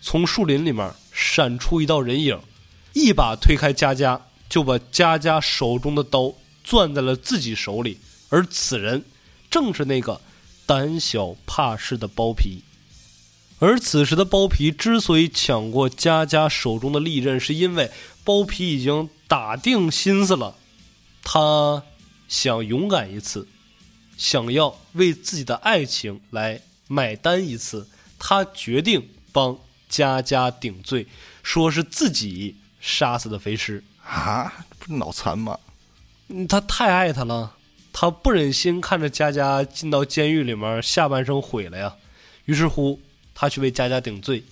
[0.00, 2.38] 从树林里面闪出一道人影，
[2.92, 6.34] 一把推开佳佳，就把佳佳手中的刀
[6.64, 7.98] 攥在了自己手里。
[8.28, 9.04] 而此人
[9.48, 10.20] 正是那个
[10.66, 12.62] 胆小怕事的包皮。
[13.64, 17.90] 而此时的包皮之所以抢过佳佳手中的利刃，是因为
[18.22, 20.56] 包皮已经打定心思了，
[21.22, 21.82] 他。
[22.26, 23.46] 想勇敢一次，
[24.16, 27.86] 想要为自己的爱情来买单一次，
[28.18, 29.56] 他决定帮
[29.88, 31.06] 佳佳顶罪，
[31.42, 34.66] 说是自己杀死的肥尸啊！
[34.78, 35.58] 不是脑残吗？
[36.48, 37.54] 他太爱她了，
[37.92, 41.94] 他不忍心看着佳佳进到监狱里面，下半生毁了呀。
[42.46, 42.98] 于是乎，
[43.34, 44.44] 他去为佳佳顶罪，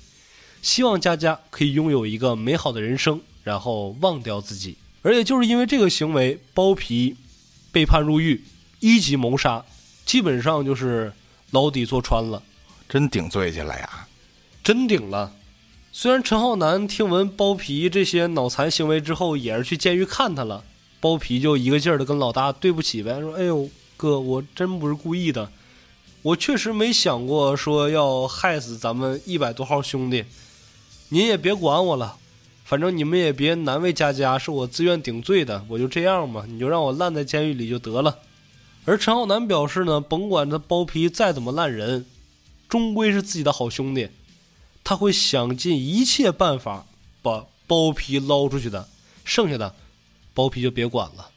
[0.61, 4.77] 希望佳佳可以拥有一个美好的人生，然后忘掉自己。
[5.03, 7.17] 而也就是因为这个行为，包皮。
[7.75, 8.45] 被判入狱，
[8.81, 9.65] 一级谋杀，
[10.05, 11.11] 基本上就是
[11.53, 12.43] 牢底坐穿了。
[12.87, 14.07] 真顶罪去了呀！
[14.63, 15.33] 真顶了。
[15.91, 20.63] 虽然陈浩南听闻包皮这些脑残行为之后，也是去监狱看他了，
[21.01, 25.51] 包皮就一个劲儿的跟老大对不起呗，说：“哎呦哥，我真不是故意的，
[26.23, 30.25] 我确实没想过说要害死咱们一百多号兄弟，
[31.09, 32.17] 您也别管我了。”
[32.65, 38.21] 反正你们也别难为佳佳，是我自愿顶罪的，我就这样吧，你就让我烂在监狱里就得了。
[38.87, 42.07] 而陈浩南表示呢，甭管他包皮再怎么烂人，
[42.71, 44.09] 终归是自己的好兄弟，
[44.83, 46.87] 他会想尽一切办法
[47.21, 48.89] 把包皮捞出去的，
[49.23, 49.75] 剩下的
[50.33, 51.29] 包皮就别管了。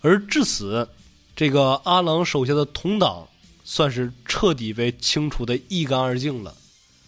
[0.00, 0.88] 而至此，
[1.36, 3.28] 这个阿郎手下的同党
[3.70, 6.56] 算是彻底被清除的一干二净了。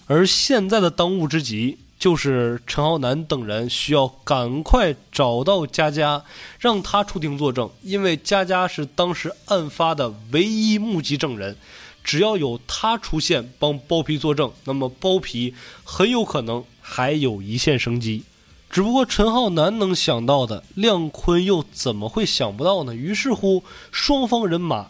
[0.07, 1.79] 而现在的当务之急。
[2.03, 6.25] 就是陈浩南等人需要赶快找到佳佳，
[6.59, 11.57] 让他出庭作证，因为佳佳是当时案发的唯一目击证人。
[12.03, 15.55] 只要有他出现帮包皮作证，那么包皮
[15.85, 18.25] 很有可能还有一线生机。
[18.69, 22.97] 只不过陈浩南能想到的，亮坤又怎么会想不到呢？
[22.97, 24.89] 于是乎，双方人马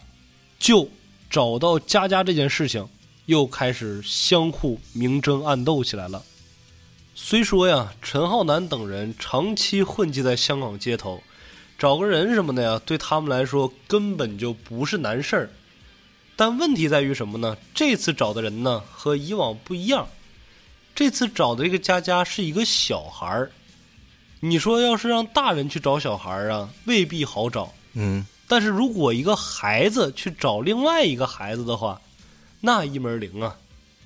[0.57, 0.89] 就
[1.33, 2.87] 找到佳佳这件事情，
[3.25, 6.21] 又开始相互明争暗斗起来了。
[7.15, 11.23] 虽说呀，陈浩南等人长期混迹在香港街头，
[11.75, 15.49] 找个人什么的呀，对他们来说根本就不是难事儿。
[16.35, 17.57] 但问题在于什么呢？
[17.73, 20.07] 这次找的人呢和以往不一样，
[20.93, 23.51] 这次找的这个佳佳是一个小孩儿。
[24.41, 27.73] 你说要是让大人去找小孩儿啊，未必好找。
[27.93, 28.23] 嗯，
[28.53, 31.99] 但是如果一个孩子去找另外一个孩子的话，
[32.61, 33.57] 那一门灵啊。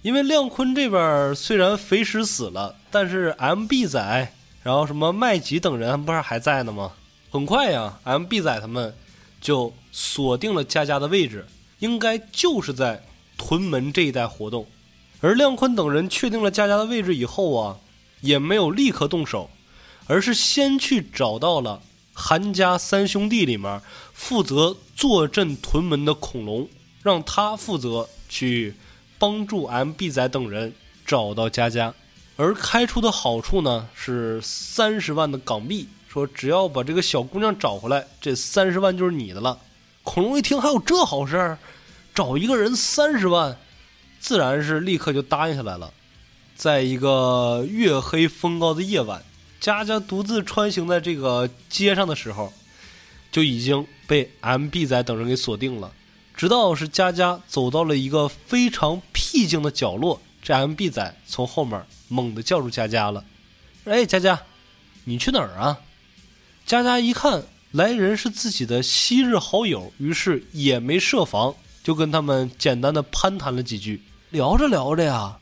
[0.03, 4.31] 因为亮坤这边虽然肥尸死了，但是 M B 仔，
[4.63, 6.93] 然后什么麦吉等人不是还在呢吗？
[7.29, 8.95] 很快呀，M B 仔他们
[9.41, 11.45] 就锁定了佳佳的位置。
[11.79, 13.03] 应该就是在
[13.37, 14.65] 屯门这一带活动，
[15.19, 17.75] 而亮坤等人确定了佳佳的位置以后啊，
[18.21, 19.49] 也没有立刻动手，
[20.05, 21.81] 而是先去找到了
[22.13, 23.81] 韩家三兄弟里面
[24.18, 26.68] 负责坐镇屯门的恐龙，
[27.03, 28.74] 让他负责去
[29.20, 30.74] 帮助 M B 仔等人
[31.05, 31.93] 找到佳佳，
[32.36, 39.59] 而开出的好处呢是三十万的港币，说只要把这个小姑娘找回来，这三十万就是你的了。
[40.03, 41.57] 恐龙一听还有这好事儿，
[42.13, 43.55] 找一个人三十万，
[44.20, 45.93] 自然是立刻就答应下来了。
[46.55, 49.24] 在一个月黑风高的夜晚，
[49.59, 52.51] 佳佳独自穿行在这个街上的时候，
[53.32, 55.91] 就已经被 M B 仔等人给锁定了。
[56.36, 63.23] 直到是佳佳走到了一个非常僻静的角落，这 M B 仔从后面猛地叫住佳佳了
[63.86, 64.41] ：“哎，佳佳，
[65.05, 65.80] 你去哪儿啊？”
[66.65, 67.43] 佳佳一看。
[67.71, 71.53] 来人是自己的昔日好友，于是也没设防，
[71.84, 74.01] 就跟他们简单的攀谈了几句。
[74.30, 75.38] 聊着聊着呀，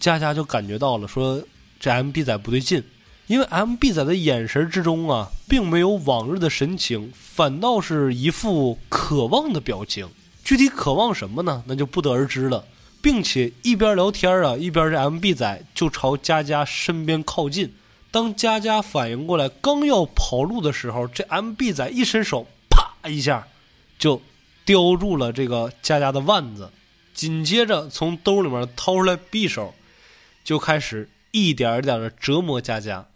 [0.00, 1.40] 佳佳就感觉到了，说
[1.78, 2.82] 这 M B 仔不对劲，
[3.28, 10.08] 因为 M B 仔的眼神之中啊，并没有往日的神情，反倒是一副渴望的表情。
[10.42, 11.62] 具体渴望什么呢？
[11.66, 12.64] 那就不得而知了。
[13.00, 17.72] 并且一边聊天啊，一边这 M B 仔就朝佳佳身边靠近。
[18.10, 23.46] 当佳佳反应过来，刚要跑路的时候，这 M B 仔一伸手，啪一下，
[23.98, 24.20] 就
[24.64, 26.70] 叼住了这个佳佳的腕子，
[27.14, 29.74] 紧接着从兜里面掏出来匕首，
[30.42, 33.06] 就开始一点一点的折磨佳佳，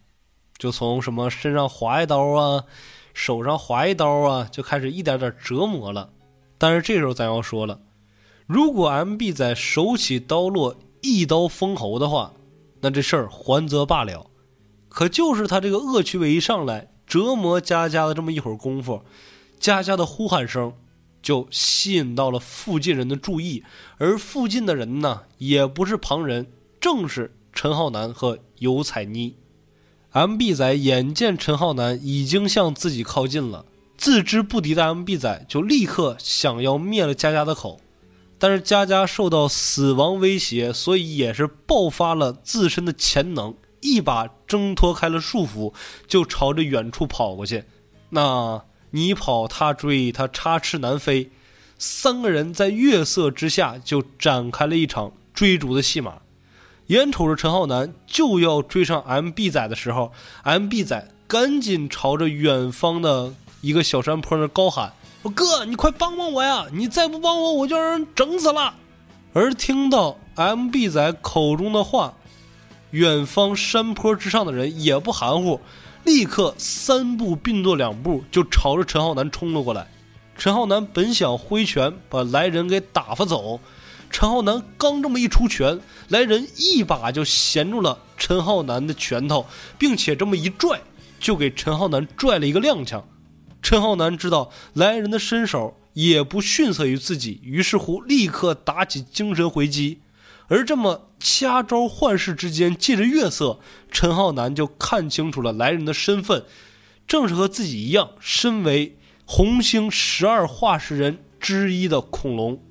[0.63, 2.63] 就从什么身上划一刀啊，
[3.13, 6.11] 手上划一刀啊，就开始一点点折磨了。
[6.57, 7.81] 但是这时候咱要说了，
[8.47, 12.35] 如果 M B 在手起刀落，一刀封喉的话，
[12.81, 14.31] 那这事儿还则罢了。
[14.89, 19.03] 可就是他这个恶趣味一上来，折磨佳佳的这么一会儿功夫，
[19.59, 20.73] 佳佳的呼喊声
[21.21, 23.65] 就吸引到了附近人的注意，
[23.99, 26.47] 而附近的人呢，也不是旁人，
[26.81, 29.35] 正是陈浩南和尤彩妮。
[30.13, 33.65] M B 仔眼见陈浩南已经向自己靠近了，
[33.97, 37.81] 自知不敌的 M B 仔就立刻想要灭了佳佳的口，
[38.39, 43.55] 但是佳佳受到死亡威胁，所以也是爆发了自身的潜能。
[43.81, 45.73] 一把挣脱开了束缚，
[46.07, 47.65] 就朝着远处跑过去。
[48.11, 51.31] 那你跑，他追，他插翅难飞。
[51.79, 56.22] 三个人在月色之下就展开了一场追逐的戏码。
[56.93, 60.13] 眼瞅着陈浩南就要追上 M B 仔的时候
[60.43, 63.33] ，M B 仔赶紧朝着远方的
[63.63, 64.93] 一个小山坡那高喊
[65.35, 66.67] ：“哥，你快帮帮我呀！
[66.71, 68.75] 你再不帮我，我就让人整死了。”
[69.33, 72.13] 而听到 M B 仔口中的话。
[72.91, 75.59] 远方山坡之上的人也不含糊，
[76.05, 79.89] 立刻三步并作两步就朝着陈浩南冲了过来。
[80.37, 83.59] 陈浩南本想挥拳把来人给打发走，
[84.13, 89.47] 陈浩南刚这么一出拳，来人一把就衔住了陈浩南的拳头，
[89.79, 90.81] 并且这么一拽，
[91.19, 93.03] 就给陈浩南拽了一个踉跄。
[93.63, 100.01] 陈浩南知道来人的身手也不逊色于自己，于是乎立刻打起精神回击。
[100.49, 103.59] 而这么掐招换式之间，借着月色，
[103.91, 106.45] 陈浩南就看清楚了来人的身份，
[107.07, 112.63] 正是和自己一样，身为红星十二化石人之一的恐龙。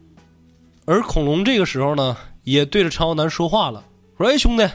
[0.92, 3.86] 而恐龙这个时候呢，也对着陈浩南说话了，
[4.18, 4.70] 说：“哎，兄弟，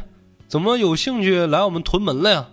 [0.48, 2.46] 怎么有兴趣来我们屯门了呀？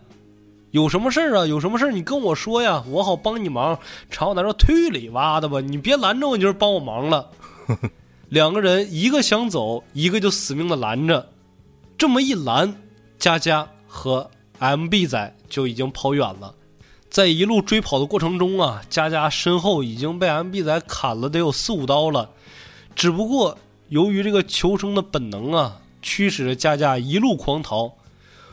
[0.72, 1.48] 有什么事儿啊？
[1.48, 3.80] 有什么事儿你跟我说呀，我好帮你忙。”
[4.12, 7.30] 陈浩南说：“忒里哇的吧，你别拦着我，你就是帮我忙了。
[8.28, 11.30] ”两个人，一个想走，一个就死命的拦着。
[11.98, 12.76] 这么一拦，
[13.18, 16.54] 佳佳和 MB 仔就已经跑远了。
[17.10, 22.30] 在一路追跑的过程中啊，佳佳身后已经被 MB 仔砍了得有四五刀了。
[22.96, 23.58] 只不过
[23.90, 27.94] 由于这个求生的本能啊，驱使着佳佳一路狂逃，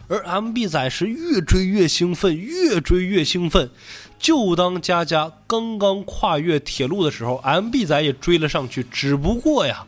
[0.09, 3.71] 而 MB 仔是越追越兴奋，越追越兴奋。
[4.19, 8.85] 就当佳佳刚刚跨越铁路的时候，MB 仔也追了上去。
[8.91, 9.87] 只不过呀，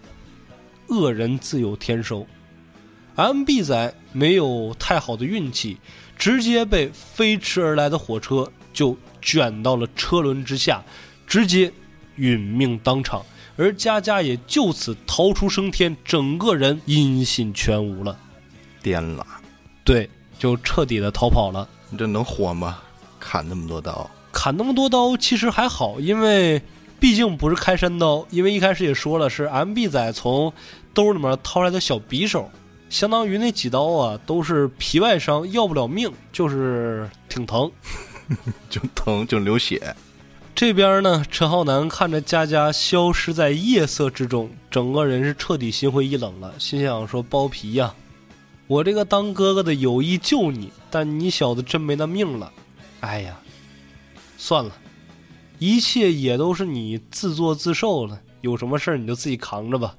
[0.88, 2.26] 恶人自有天收
[3.16, 5.76] ，MB 仔没有太好的运气，
[6.16, 10.82] 直接被飞驰而来的火车就卷到了车轮之下，
[11.26, 11.70] 直接
[12.16, 13.22] 殒命当场。
[13.63, 18.19] 而佳佳也就此逃出升天，整个人音信全无了，
[18.83, 19.25] 颠了，
[19.85, 21.69] 对，就彻底的逃跑了。
[21.89, 22.81] 你这能活吗？
[23.21, 26.61] 砍那么多刀，砍那么多刀其实还好，因为
[26.99, 28.27] 毕竟不是开山刀。
[28.31, 30.53] 因为一开始也说了，是 MB 仔从
[30.93, 32.51] 兜里面掏出来的小匕首，
[32.91, 37.71] 相当于那几刀啊都是皮外伤，要不了命，就是挺疼，
[38.69, 39.95] 就疼就流血。
[40.55, 47.92] 这边呢，陈浩南看着佳佳消失在夜色之中，整个人是彻底心灰意冷了，心想说：“包皮呀，
[48.66, 52.53] 我这个当哥哥的有意救你，但你小子真没那命了。
[53.00, 53.40] 哎呀，
[54.36, 54.72] 算了，
[55.59, 59.96] 一切也都是你自作自受了，有什么事儿你就自己扛着吧。”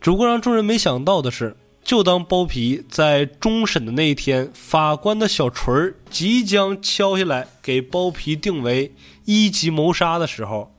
[0.00, 1.56] 只不过让众人没想到的是。
[1.84, 8.94] 就当包皮在终审的那一天，法官的小锤儿即将敲下来给包皮定为
[9.32, 10.74] 一级谋杀的时候，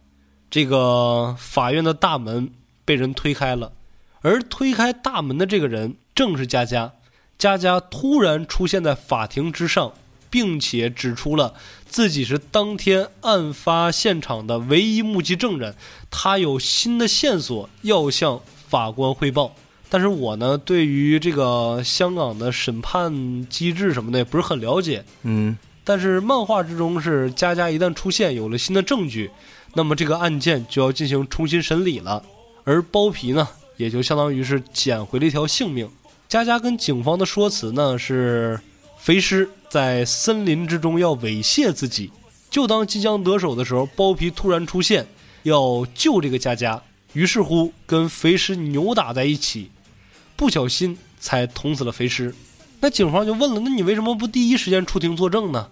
[0.51, 2.51] 这个法院的大门
[2.85, 3.71] 被人推开了，
[4.21, 6.93] 而推开大门的这个人正是佳佳。
[7.37, 9.93] 佳佳突然出现在法庭之上，
[10.29, 15.75] 并且指出了自己是当天案发现场的唯一目击证人，
[16.11, 18.39] 他有新的线索要向
[18.69, 19.55] 法官汇报。
[19.89, 25.03] 但是我呢，对于这个香港的审判机制什么的也不是很了解。
[25.23, 29.29] 嗯，但是漫画之中是佳佳一旦出现，有了新的证据，
[29.73, 32.23] 那么这个案件就要进行重新审理了，
[32.63, 35.89] 而包皮呢，也就相当于是捡回了一条性命。
[36.29, 38.59] 佳佳跟警方的说辞呢是，
[38.97, 42.11] 肥尸在森林之中要猥亵自己，
[42.49, 45.05] 就当即将得手的时候，包皮突然出现，
[45.43, 46.81] 要救这个佳佳，
[47.11, 49.69] 于是乎跟肥尸扭打在一起。
[50.35, 52.33] 不小心才捅死了肥尸，
[52.83, 55.69] 那警方就问了：那你为什么不第一时间出庭作证呢？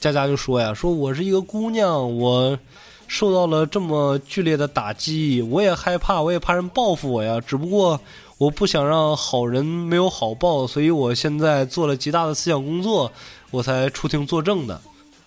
[0.00, 2.58] 佳佳就说呀：说我是一个姑娘，我
[3.06, 7.38] 受到了这么剧烈的打击，我也害怕，我也怕人报复我呀。
[7.38, 8.00] 只不过
[8.38, 13.12] 我不想让好人没有好报，所以我现在做了极大的思想工作，
[13.50, 14.80] 我才出庭作证的。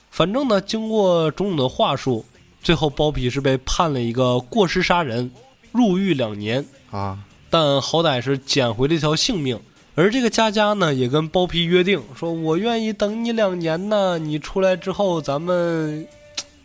[0.09, 2.25] 反正呢，经过种种的话术，
[2.63, 5.29] 最后包皮是被判了一个过失杀人，
[5.71, 7.19] 入狱两年啊。
[7.51, 9.59] 但好歹是捡回了一条性命，
[9.99, 16.07] 而这个佳佳呢，也跟包皮约定，说我愿意等你两年呢，你出来之后，咱们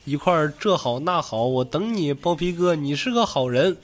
[0.04, 3.74] 一块儿这好那好，我等你，包皮哥，你是个好人。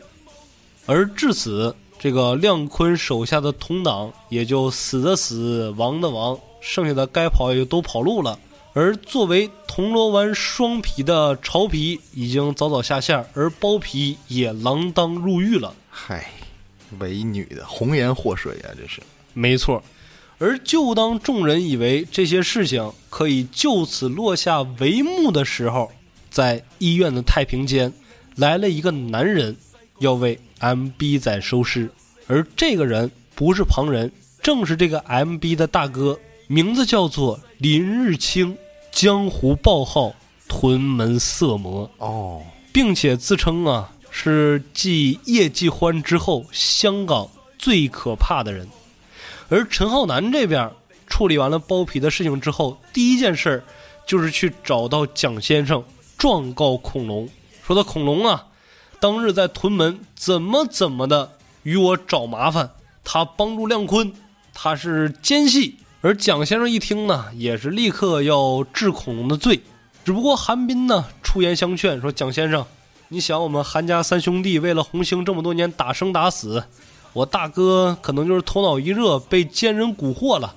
[0.84, 8.38] 而至此，这个亮坤手下的同党也就死的死，亡的亡，剩下的该跑也就都跑路了。
[8.74, 15.74] 而作为铜锣湾双皮的潮皮已经早早下线，而包皮也锒铛入狱了。
[15.88, 16.30] 嗨。
[16.98, 19.02] 唯女的红颜祸水啊，这是
[19.34, 19.82] 没错。
[20.38, 25.90] 而就当众人以为这些事情可以就此落下帷幕的时候，
[26.30, 27.92] 在医院的太平间
[28.36, 29.56] 来了一个男人，
[29.98, 31.90] 要为 MB 仔收尸。
[32.28, 38.56] 而这个人不是旁人，正是这个 MB 的大哥，名字叫做林日清，
[38.92, 40.14] 江湖报号
[40.46, 43.92] 屯门色魔哦，并且自称啊。
[44.10, 48.66] 是继叶继欢之后，香港最可怕的人。
[49.48, 50.70] 而陈浩南这边
[51.06, 53.64] 处理完了包皮的事情之后，第一件事儿
[54.06, 55.82] 就是去找到蒋先生，
[56.18, 57.28] 状告恐龙，
[57.66, 58.46] 说他恐龙啊，
[59.00, 61.32] 当日在屯门怎么怎么的
[61.62, 62.70] 与我找麻烦，
[63.02, 64.12] 他帮助亮坤，
[64.52, 65.76] 他是奸细。
[66.00, 69.60] 而蒋先生一听呢，也是立刻要治恐龙的罪。
[70.04, 72.64] 只不过韩冰呢出言相劝，说蒋先生。
[73.08, 76.62] 你想，我们韩家三兄弟为了红星这么多年打生打死，
[77.12, 80.54] 我大哥可能就是头脑一热被奸人蛊惑了。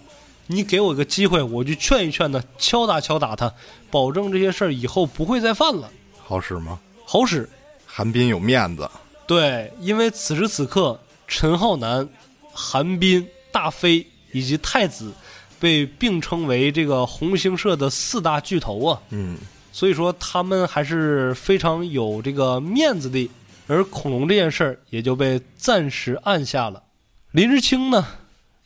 [0.48, 3.54] 你给我个机会，我就劝一劝他，敲打敲打他，
[3.90, 5.90] 保证这些事儿以后不会再犯了。
[6.18, 6.80] 好使吗？
[7.06, 7.50] 好使。
[7.86, 8.90] 韩冰有面子。
[9.26, 12.08] 对，因为此时此刻，陈浩南、
[12.52, 15.14] 韩冰、大飞以及太子
[15.58, 19.02] 被并称为这个红星社的四大巨头啊。
[19.10, 19.38] 嗯。
[19.74, 23.30] 所以说他们还是非常有这个面子的，
[23.68, 26.84] 而恐龙这件事儿也就被暂时按下了。
[27.32, 28.06] 林志清呢，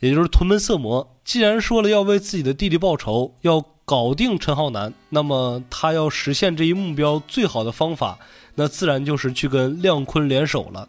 [0.00, 8.18] 也就是屯门色魔，既然说了要为自己的弟弟报仇，要搞定陈浩南，那么他要实现这一目标最好的方法，
[8.56, 10.88] 那自然就是去跟亮坤联手了。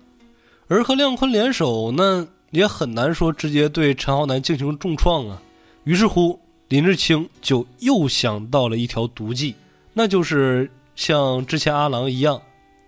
[0.68, 5.41] 而和亮坤联手，那也很难说直接对陈浩南进行重创啊。
[5.84, 6.39] 于是乎，
[6.70, 9.55] 林志清就又想到了一条毒计，
[9.93, 12.41] 那就是像之前阿郎一样，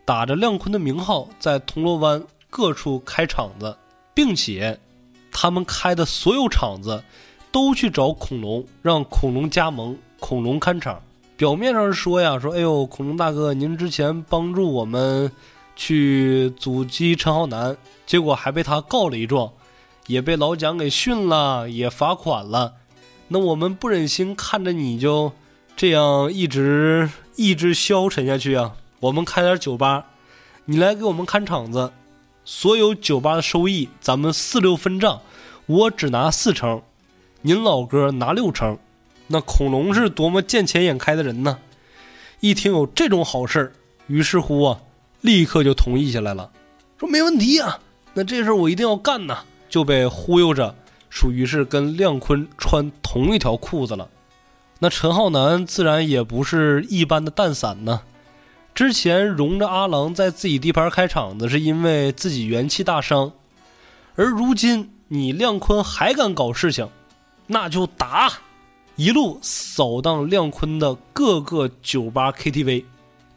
[0.09, 3.77] 打着亮坤的名号，在铜锣湾各处开场子，
[4.11, 4.79] 并且
[5.31, 7.03] 他们开的所有场子
[7.51, 10.99] 都去找恐龙，让恐龙加盟，恐龙看场。
[11.37, 15.31] 表面上是说呀，说哎呦，恐龙大哥，您之前帮助我们
[15.75, 19.53] 去阻击陈浩南，结果还被他告了一状，
[20.07, 22.73] 也被老蒋给训了，也罚款了。
[23.27, 25.31] 那我们不忍心看着你就
[25.77, 28.75] 这样一直意志消沉下去啊！
[29.01, 30.05] 我们开点酒吧，
[30.65, 31.91] 你来给我们看场子，
[32.43, 35.21] 所有酒吧的收益咱们四六分账，
[35.67, 36.81] 我只拿四成，
[37.41, 38.77] 您老哥拿六成。
[39.27, 41.59] 那恐龙是多么见钱眼开的人呢？
[42.41, 43.73] 一听有这种好事，
[44.07, 44.79] 于是乎啊，
[45.21, 46.51] 立刻就同意下来了，
[46.97, 47.79] 说没问题啊，
[48.13, 49.39] 那这事儿我一定要干呐，
[49.69, 50.75] 就被忽悠着。
[51.09, 54.07] 属于是跟亮坤穿同一条裤子了，
[54.77, 58.01] 那陈浩南自然也不是一般的蛋散呢。
[58.79, 63.29] 之前容着阿郎在自己地盘开场子，是因为自己元气大伤，
[64.15, 66.87] 而如今你亮坤还敢搞事情，
[67.45, 68.31] 那就打，
[68.95, 72.85] 一路扫荡亮坤的各个酒吧 KTV。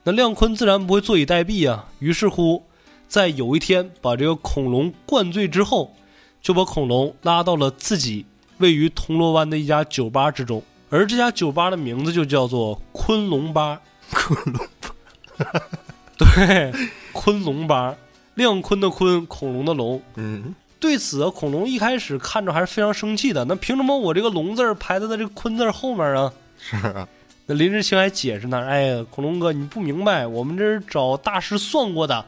[0.05, 2.63] 那亮坤自然不会坐以待毙啊，于是乎，
[3.09, 5.93] 在有一天把这个恐龙灌醉之后。
[6.41, 8.25] 就把恐龙拉到了自己
[8.59, 13.81] 位于铜锣湾的一家酒吧之中，而这家酒吧的名字就叫做昆龙吧。
[14.13, 14.92] 昆龙吧，
[16.19, 16.73] 对，
[17.13, 17.95] 昆龙八，
[18.35, 20.01] 亮坤的坤，恐龙的龙。
[20.17, 23.45] 嗯，对此啊，恐龙一开始看着还是非常生气的。
[23.45, 26.33] 那凭什么我这个龙字排在这个坤字后面啊？
[26.59, 27.09] 是啊。
[27.47, 32.25] 那林志清还解释呢，哎，恐龙哥，你不明白，我们这是找大师算过的，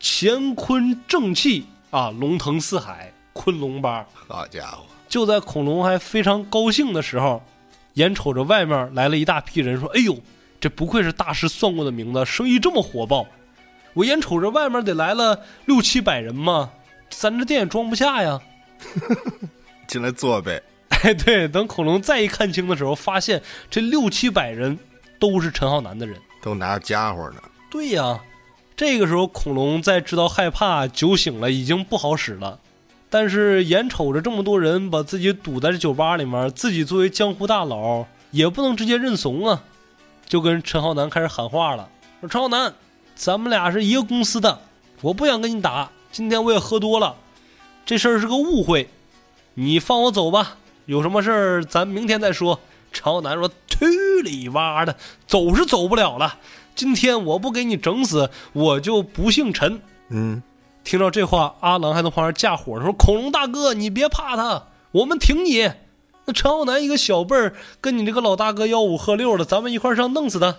[0.00, 3.12] 乾坤正气啊，龙腾四海。
[3.34, 4.84] 昆龙八，好家伙！
[5.08, 7.42] 就在恐龙还非常高兴的时候，
[7.94, 10.14] 眼瞅着外面来了一大批人，说：“哎呦，
[10.62, 13.26] 这不愧是大师算过的名字，生意这么火爆。
[13.94, 16.70] 我眼瞅着外面得来了六七百人嘛，
[17.10, 18.40] 咱这店也装不下呀。
[19.88, 20.62] 进来坐呗。
[21.02, 24.78] 哎，对，等恐龙再一看清的时候，发现这六七百人
[25.18, 27.42] 都是陈浩南的人，都拿着家伙呢。
[27.68, 28.20] 对呀，
[28.76, 32.60] 这个时候恐龙在知道害怕、酒醒了，已经不好使了。
[33.10, 39.64] 但是眼瞅着这么多人把自己堵在这酒吧里面，自己作为江湖大佬也不能直接认怂啊，
[40.26, 41.88] 就跟陈浩南开始喊话了
[42.20, 42.74] ：“说陈浩南，
[43.14, 44.60] 咱们俩是一个公司的，
[45.00, 45.90] 我不想跟你打。
[46.10, 47.16] 今天我也喝多了，
[47.84, 48.88] 这事儿是个误会，
[49.54, 50.56] 你放我走吧。
[50.86, 52.60] 有什么事儿咱明天再说。”
[52.92, 53.86] 陈浩南说：“去
[54.24, 54.96] 你妈的，
[55.26, 56.38] 走是走不了了。
[56.74, 60.42] 今天我不给你整死，我就不姓陈。”嗯。
[60.84, 65.70] 听到这话，阿郎还在旁边架火说：“恐龙大哥，你别怕他，我们挺你。
[66.24, 70.56] 那陈浩南一个小辈儿，跟你这个老大哥吆五喝六的，咱们一块上弄死他。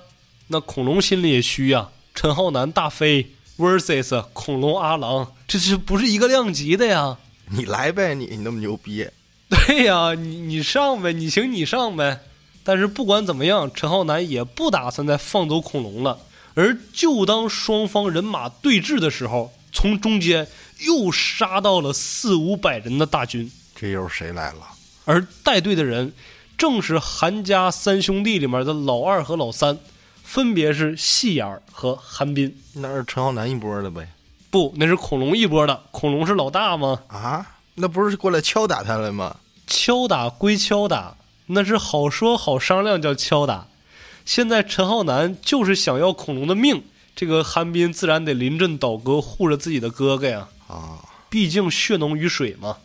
[0.48, 1.90] 那恐龙心里也虚呀。
[2.14, 7.18] 陈浩南大飞 versus 恐龙阿郎，这是不是一个量级的呀？
[7.50, 9.08] 你来呗，你你那么牛逼。
[9.50, 12.22] 对呀，你你上呗，你行你上呗。
[12.64, 16.20] 但是不管怎么样，陈浩南也不打算再放走恐龙了。
[16.54, 19.52] 而就当双方人马对峙的时候。
[19.76, 20.48] 从中间
[20.86, 24.60] 又杀到了四五百人的大军，这又是谁来了？
[25.06, 26.14] 而带队的人
[26.58, 29.78] 正是韩家三兄弟里面的老二和老三，
[30.24, 32.56] 分别是细眼儿和韩斌。
[32.74, 34.08] 那是陈浩南一波的呗？
[34.50, 35.84] 不，那是恐龙一波的。
[35.92, 37.02] 恐龙是老大吗？
[37.08, 39.36] 啊，那不是过来敲打他了吗？
[39.68, 41.18] 敲打归敲打，
[41.48, 43.68] 那是好说好商量叫敲打。
[44.26, 46.84] 现在陈浩南就是想要恐龙的命。
[47.16, 50.48] 这个韩斌自然得临阵倒戈，护着自己的哥哥呀！
[50.68, 50.98] 啊，
[51.30, 52.78] 毕竟血浓于水嘛。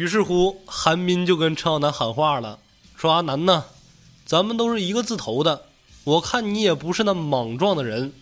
[0.00, 2.58] 于是乎，韩冰就跟陈浩南喊话了，
[2.96, 3.64] 说：“阿南呐，
[4.24, 5.64] 咱们都是一个字头的，
[6.04, 8.14] 我看你也不是那莽撞的人。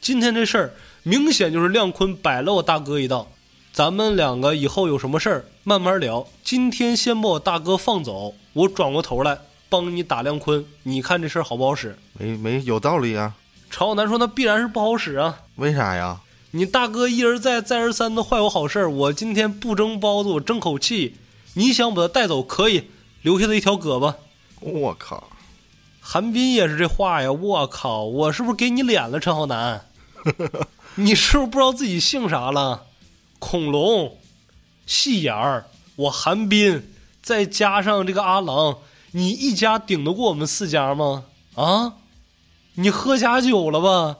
[0.00, 3.28] 今天这事儿明显就是亮坤摆了我大哥一道，
[3.74, 6.26] 咱们两个以后有什么事儿慢慢聊。
[6.42, 9.38] 今天先把我大哥放走，我转过头来
[9.68, 11.94] 帮你打亮坤，你看这事儿好不好使？
[12.14, 13.34] 没没有道理啊！”
[13.68, 15.38] 陈浩南说：“那必然是不好使啊！
[15.56, 16.18] 为啥呀？
[16.52, 21.16] 你大哥一而再、再而三的坏我好事儿，我今天不蒸包子，我争口气。
[21.54, 22.84] 你想把他带走可以，
[23.20, 24.14] 留下他一条胳膊。
[24.60, 25.28] 我靠！
[26.00, 27.30] 韩冰也是这话呀！
[27.30, 28.04] 我靠！
[28.04, 29.86] 我是不是给你脸了，陈浩南？
[30.96, 32.86] 你是不是不知道自己姓啥了？
[33.38, 34.16] 恐龙，
[34.86, 35.66] 细眼儿，
[35.96, 36.90] 我韩冰，
[37.22, 38.78] 再加上这个阿郎，
[39.12, 41.24] 你一家顶得过我们四家吗？
[41.56, 41.94] 啊，
[42.76, 44.16] 你喝假酒了吧？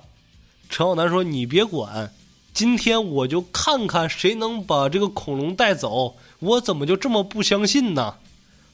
[0.69, 2.13] 陈浩南说：“你别管，
[2.59, 6.17] 今天我就看看谁能把这个恐龙带走。
[6.41, 8.17] 我怎么就这么不相信呢？”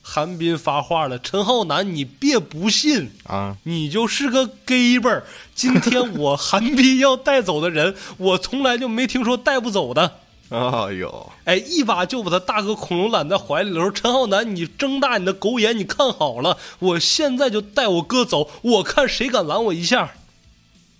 [0.01, 5.27] 韩冰发话了：“陈浩南，你别不信啊，你就是个 gay 儿？
[5.55, 20.15] 今天我韩冰要带走的人， 我从来就没听说带不走的。”哎呦，哎，一把就把他大哥恐龙揽在怀里了，说，陈浩南，你睁大你的狗眼，你看好了，我现在就带我哥走，我看谁敢拦我一下。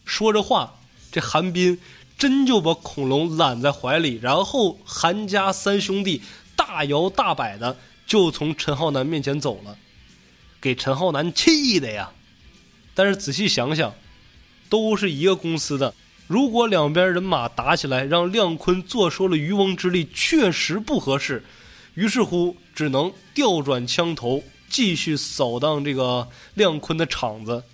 [0.05, 0.75] 说着话，
[1.11, 1.79] 这韩冰
[2.17, 6.23] 真就把恐龙揽在怀里，然后韩家三兄弟
[6.55, 7.77] 大摇大摆的。
[8.07, 9.79] 就从陈浩南面前走了，
[10.61, 12.13] 给陈浩南气的呀！
[12.93, 13.95] 但是仔细想想，
[14.69, 15.95] 都是一个公司的，
[16.27, 21.43] 如果两边人马打起来，让亮坤坐收了渔翁之利，确实不合适。
[21.95, 27.65] 于是乎，只能调转枪头，继续扫荡这个亮坤的场子。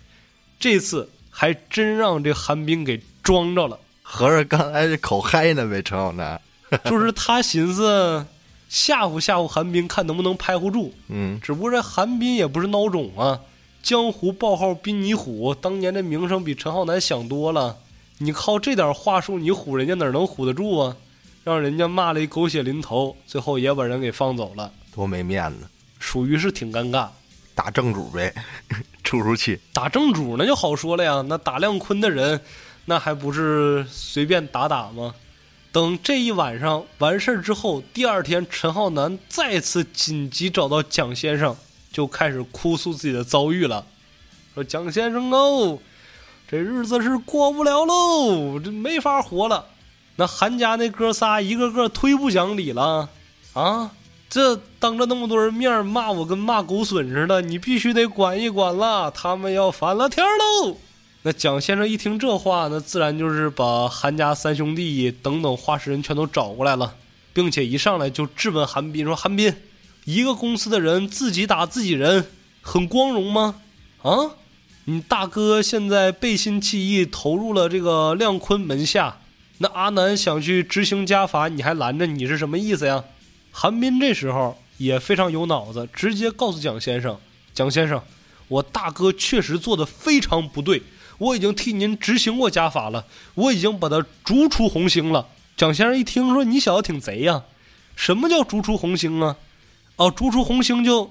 [0.61, 3.81] 这次还真让这韩冰给装着了。
[4.12, 6.41] 合着刚才这口嗨呢呗，陈浩南，
[6.85, 8.27] 就是他寻思。
[8.69, 10.95] 吓唬吓唬韩冰，看能不能拍唬住。
[11.09, 13.41] 嗯，只不过这韩冰也不是孬种啊，
[13.82, 17.77] 江湖报号滨泥虎，当年这名声比陈浩南响多了。
[18.19, 20.97] 你靠这点话术，你唬人家哪能唬得住啊？
[21.43, 25.66] 让人家骂了一狗血淋头，最后也把人给放走了，多没面子，
[25.99, 27.09] 属于是挺尴尬。
[27.57, 28.32] 打正主呗，
[29.03, 29.59] 出出气。
[29.73, 32.41] 打正主那就好说了呀，那打亮坤的人，
[32.91, 35.15] 那还不是随便打打吗？
[35.71, 41.57] 等这一晚上完事儿之后，第二天陈浩南再次紧急找到蒋先生，
[41.93, 43.87] 就开始哭诉自己的遭遇了。
[44.55, 45.79] 说：“蒋先生哦，
[46.51, 49.67] 这日子是过不了喽，这没法活了。
[50.17, 53.09] 那韩家那哥仨一个个忒不讲理了
[53.53, 53.93] 啊！
[54.29, 60.77] 这当着那么多人面骂我，跟骂狗损似的，你必须得管一管了，他们要翻了天喽！”
[61.22, 66.97] 那蒋先生一听这话，那自然就是把韩家三兄弟等等话事人全都找过来了，
[67.34, 69.55] 并且一上来就质问韩斌说：“韩斌，
[70.06, 72.24] 一个公司的人自己打自己人，
[72.62, 73.56] 很光荣吗？
[74.01, 74.30] 啊，
[74.86, 79.18] 你大哥现在背信弃义，投入了这个亮坤门下，
[79.59, 83.05] 那阿南想去执行家法，你还拦着，你是什么意思呀？”
[83.52, 87.18] 韩斌这时候也非常有脑子，直接告诉蒋先生
[87.52, 88.01] ：“蒋先生，
[88.48, 90.82] 我大哥确实做的非常不对。”
[91.20, 95.28] 我已经替您执行过家法了，我已经把他逐出红星了。
[95.55, 97.42] 蒋先生一听说你小子挺贼呀，
[97.94, 99.36] 什么叫逐出红星啊？
[99.97, 101.10] 哦，逐出红星就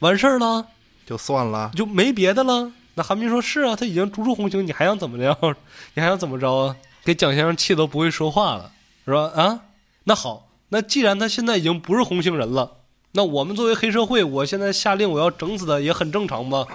[0.00, 0.66] 完事儿了，
[1.06, 2.70] 就算了，就没别的了。
[2.94, 5.56] 那韩冰说：“是啊，他已经逐出红星，你还想怎么着？
[5.94, 8.72] 你还想怎么着啊？”给蒋先生气都不会说话了，
[9.06, 9.30] 是吧？
[9.34, 9.60] 啊，
[10.04, 12.78] 那好，那既然他现在已经不是红星人了，
[13.12, 16.66] 那我们作为黑社会，我现在下令我要整死他也很正常吧？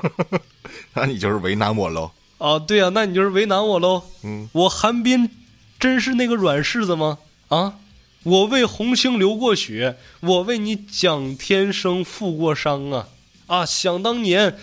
[0.94, 2.10] 那你就是为难我喽。
[2.42, 4.02] 啊，对呀，那你就是为难我喽。
[4.24, 5.30] 嗯，我韩冰
[5.80, 7.20] 真是那个软柿子吗？
[7.50, 7.76] 啊，
[8.24, 13.08] 我为红星流过血，我为你蒋天生负过伤啊！
[13.46, 14.58] 啊，想当年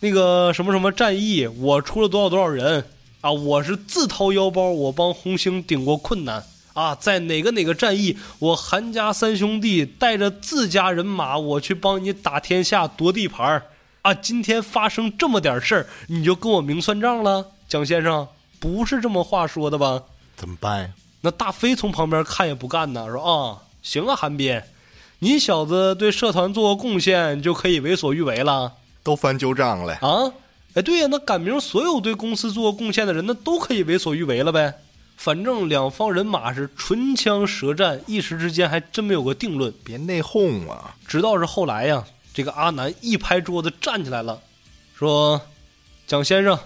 [0.00, 2.84] 那个什么什么战役，我出了多少多少人
[3.22, 3.32] 啊？
[3.32, 6.44] 我是自掏腰包，我帮红星顶过困难
[6.74, 6.94] 啊！
[6.94, 13.64] 在哪个哪个战役，我韩家三兄弟带着自家人马，我去帮你打天下夺地盘儿。
[14.06, 18.28] 啊，今天发生这么点事儿，你就跟我明算账了，蒋先生，
[18.60, 20.00] 不是这么话说的吧？
[20.36, 20.90] 怎么办呀？
[21.22, 24.62] 那大飞从旁边看也不干呢，说啊，行啊，韩斌，
[25.18, 30.32] 你小子对社团做过贡献，就可以为所欲为了，都翻旧账了啊？
[30.74, 34.72] 哎，对呀，那赶明所有对公司做过贡献的人，那都可以为所欲为了呗。
[35.16, 39.74] 反正两方人马是唇枪舌战，一时之间还真没有个定论。
[39.82, 40.94] 别内讧啊！
[41.08, 42.04] 直到是后来呀。
[42.36, 44.42] 这个阿南一拍桌子站起来了，
[44.94, 45.40] 说
[46.06, 46.58] ：“蒋先生，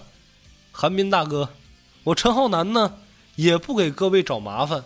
[0.73, 1.47] 韩斌大哥，
[2.03, 2.95] 我陈浩南呢
[3.37, 4.83] 也不给各位找麻烦。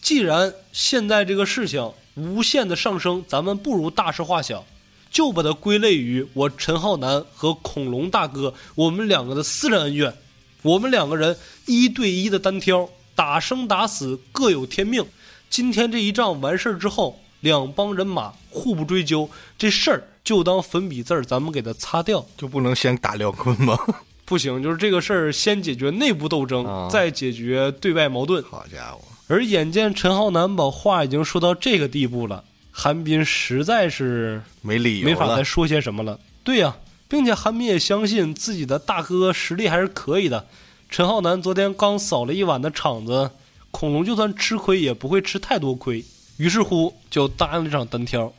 [0.00, 4.64] 既然现在这个事情无限的上升，咱们不如大事化小，
[5.10, 10.16] 就把它归类于我陈浩南和恐龙大哥我们两个的私人恩怨。
[10.62, 11.36] 我们两个人
[11.66, 15.04] 一对一的单挑，打生打死各有天命。
[15.50, 19.28] 今天这一仗完事儿之后，两帮人马互不追究
[19.58, 23.76] 这事儿。”就当粉笔字儿，咱们给它擦掉，就不能先打廖坤吗？
[24.24, 28.42] 不行，就是这个事儿，先解决内部斗争，再解决对外矛盾。
[28.44, 29.00] 好家伙！
[29.26, 36.18] 而眼见陈浩南把话已经说到这个地步了，韩冰实在是没理由，没法再说些什么了。
[36.44, 36.76] 对呀，
[37.08, 40.46] 并且韩冰也相信自己的大哥实力还是可以的。
[40.88, 43.30] 陈浩南昨天刚扫了一晚的场子，
[43.70, 46.04] 恐龙就算吃亏也不会吃太多亏。
[46.36, 48.32] 于是乎，就答应了这场单挑。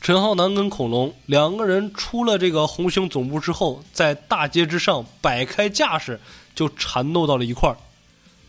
[0.00, 6.18] 陈浩南跟恐龙两个人出了这个红星总部之后，在大街之上摆开架势，
[6.54, 7.76] 就缠斗到了一块儿。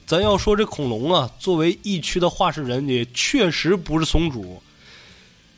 [0.06, 4.62] 咱要说这恐龙啊，作为疫区的话事人，也确实不是松主。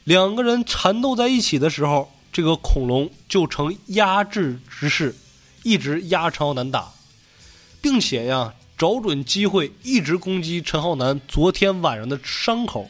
[0.03, 5.15] 两个人缠斗在一起的时候，这个恐龙就成压制之势，
[5.61, 6.91] 一直压陈浩南打，
[7.82, 12.90] 并且呀，找准机会一直攻击陈浩南昨天晚上的伤口，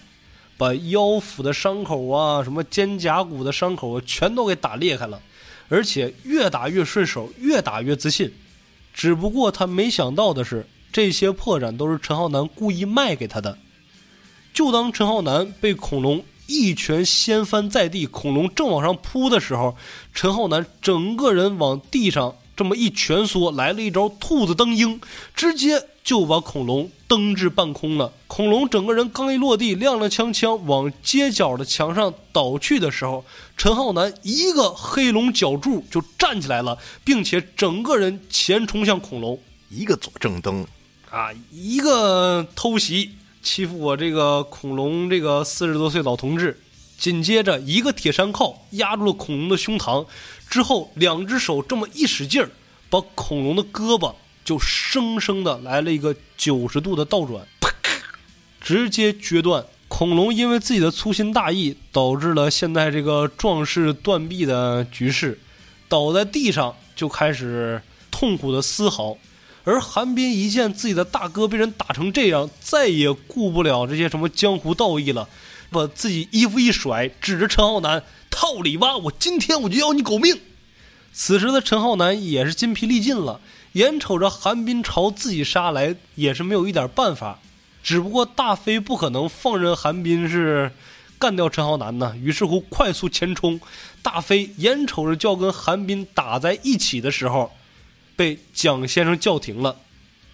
[0.58, 5.22] 把腰腹的伤口啊，什么肩胛骨的伤口啊，全都给打裂开了，
[5.70, 8.34] 而且越打越顺手，越打越自信。
[8.94, 13.58] 只不过他没想到的是，这些破绽都是陈浩南故意卖给他的。
[14.54, 16.24] 就当陈浩南被恐龙。
[16.46, 19.78] 一拳掀翻在地，恐龙正往上扑的时候，
[20.14, 25.00] 陈浩南整个人往地上这么一蜷缩，来了一招兔子蹬鹰，
[25.34, 28.12] 直接就把恐龙蹬至半空了。
[28.28, 33.24] 恐龙整个人刚一落地，踉踉跄跄往街角的墙上倒去的时候，
[33.56, 39.40] 陈浩南一个黑龙脚柱就站起来了，并且整个人前冲向恐龙，
[39.70, 40.66] 一个左正蹬，
[41.10, 43.12] 啊，一个偷袭。
[43.42, 46.62] 欺负我这个恐龙这个四十多岁老同志，
[46.98, 50.06] 紧接着一个铁山靠压住了恐龙的胸膛，
[50.50, 52.50] 之后两只手这么一使劲儿，
[52.90, 57.70] 把恐龙的胳膊就生生的来了一个九十度的倒转，啪，
[58.62, 59.66] 直接决断。
[59.88, 65.40] 恐龙因为自己的粗心大意，导致了现在这个壮士断臂的局势，
[65.88, 69.18] 倒在地上就开始痛苦的嘶嚎。
[69.66, 75.30] 而韩冰一见自己的大哥被人打成这样，再也顾不了这些什么江湖道义了，
[75.70, 80.42] 把自己衣服一甩，指着陈浩南：“套里挖，我今天我就要你狗命！”
[81.14, 83.40] 此时的陈浩南也是筋疲力尽了，
[83.74, 87.40] 眼瞅着韩冰朝自己杀来，也是没有一点办法。
[87.84, 90.72] 只不过大飞不可能放任韩冰是
[91.20, 93.60] 干掉陈浩南呢，于是乎快速前冲。
[94.02, 97.52] 大飞眼瞅着就要跟韩冰打在一起的时候。
[98.16, 99.78] 被蒋先生叫停了。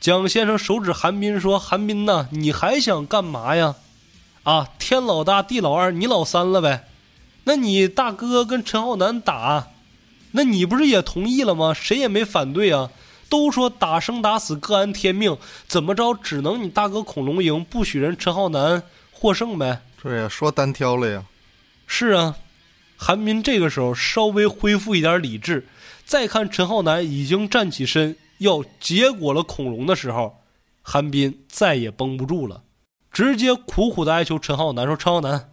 [0.01, 3.75] 蒋先生手指韩冰说：“韩冰呐，你还想干嘛呀？
[4.43, 6.89] 啊，天老大，地老二，你老三了呗？
[7.45, 9.69] 那你大哥跟陈浩南打，
[10.33, 11.73] 那你不是也同意了吗？
[11.73, 12.91] 谁也没反对啊。
[13.29, 15.37] 都说打生打死各安天命，
[15.67, 19.81] 怎么着只能你大哥恐龙赢，不许人陈浩南获胜呗？
[20.01, 21.23] 对呀，说单挑了呀。
[21.85, 22.35] 是啊，
[22.97, 25.67] 韩冰这个时候稍微恢复一点理智。”
[26.05, 30.41] 再看陈浩南已经站起身要结果了恐龙的时候，
[30.81, 32.63] 韩斌再也绷不住了，
[33.11, 35.51] 直接苦苦的哀求陈浩南说：“陈浩南，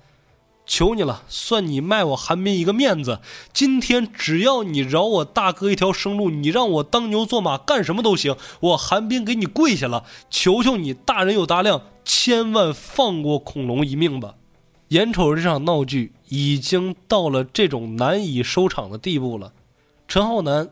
[0.66, 3.20] 求你了，算你卖我韩冰一个面子。
[3.52, 8.36] 今天只要你饶我大哥一条生路，你让我当牛做马，干什么都行。
[8.60, 14.34] 我韩冰给你跪下了，求求你，大人有大量，千万放过恐龙一命吧。”
[14.90, 19.52] 眼瞅着这场闹剧已经到了这种难以收场的地步了。
[20.06, 20.68] 陈浩南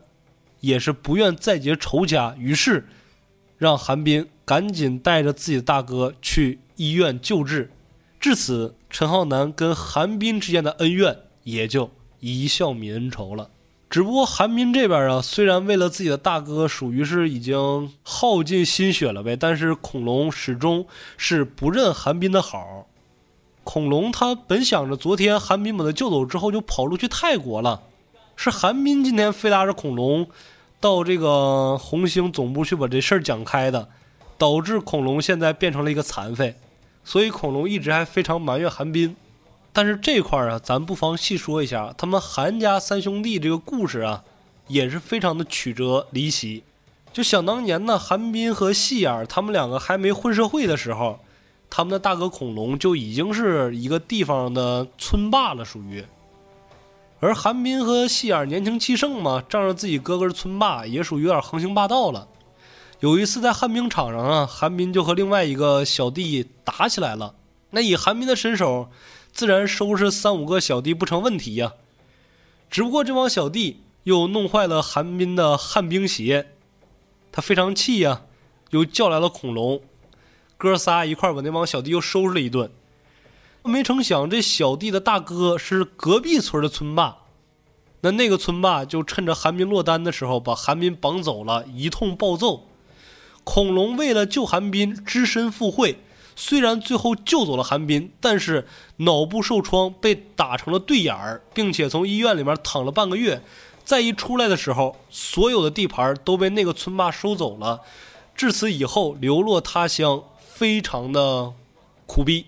[0.61, 2.87] 也是不愿再结仇家，于是
[3.57, 7.71] 让韩冰赶紧带着自己的大哥去医院救治。
[8.21, 11.91] 至此，陈浩南跟韩冰之间的恩怨也就
[12.21, 13.49] 一笑泯恩仇了。
[13.89, 22.87] 只不过韩冰这边啊，虽然为了自己的大哥，属于是已经耗尽心血了呗，但是恐龙始终是不认韩冰的好。
[23.65, 27.81] 恐龙他本想着昨天韩冰把他救走之后，就跑路去泰国了。
[28.37, 30.25] 是韩冰今天非拉着恐龙
[30.79, 33.89] 到这个红星总部去把这事儿讲开的，
[34.37, 36.55] 导致恐龙现在变成了一个残废，
[37.05, 39.15] 所以恐龙一直还非常埋怨韩冰。
[39.71, 44.23] 但是这块儿啊，咱不妨细说一下，他们韩家三兄弟这个故事啊，
[44.67, 46.63] 也是非常的曲折离奇。
[47.13, 51.19] 就想当年呢，韩冰和细眼他们两个还没混社会的时候，
[51.69, 56.03] 他们的大哥恐龙就已经是一个地方的村霸了，属于。
[57.19, 62.27] 而韩冰和细眼年轻气盛嘛，仗着自己哥哥是村霸，也属于有点横行霸道了。
[63.01, 67.35] 有一次在旱冰场上啊，韩冰就和另外一个小弟打起来了。
[67.71, 68.89] 那以韩冰的身手，
[69.33, 71.73] 自然收拾三五个小弟不成问题呀。
[72.69, 76.53] 只不过这帮小弟又弄坏了韩冰的旱冰鞋，
[77.33, 78.21] 他非常气呀，
[78.69, 79.81] 又叫来了恐龙，
[80.57, 82.71] 哥仨一块把那帮小弟又收拾了一顿。
[83.63, 87.17] 没成想，这小弟的大哥是隔壁村的村霸，
[88.01, 92.69] 那那个村霸就趁着韩冰落单的时候，把韩冰绑走了，一通暴揍。
[93.45, 95.99] 恐龙为了救韩冰，只身赴会，
[96.35, 98.67] 虽然最后救走了韩冰，但是
[98.97, 103.41] 脑部受创，被打成了对眼儿，并且从医院里面躺了半个月。
[103.85, 107.81] 再一出来的时候，所有的地盘都被那个村霸收走了。
[108.35, 111.53] 至此以后，流落他乡，非常的
[112.05, 112.47] 苦逼。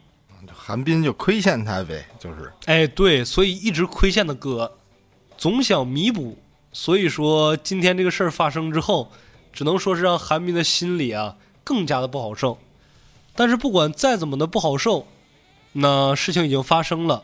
[0.52, 4.78] 韩冰就亏欠他呗，就是哎，对，所以一直亏欠的哥，
[5.38, 6.38] 总想弥补。
[6.74, 9.12] 所以说今天这个事儿发生之后，
[9.58, 12.60] 只能说是让韩冰的心里啊更加的不好受。
[13.34, 15.08] 但是不管再怎么的不好受，
[15.74, 17.24] 那事情已经发生了，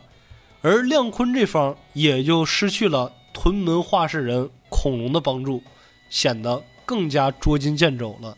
[0.63, 5.61] 而亮坤这方也就失去了屯门画事人孔龙的帮助，
[6.09, 8.35] 显得更加捉襟见肘了。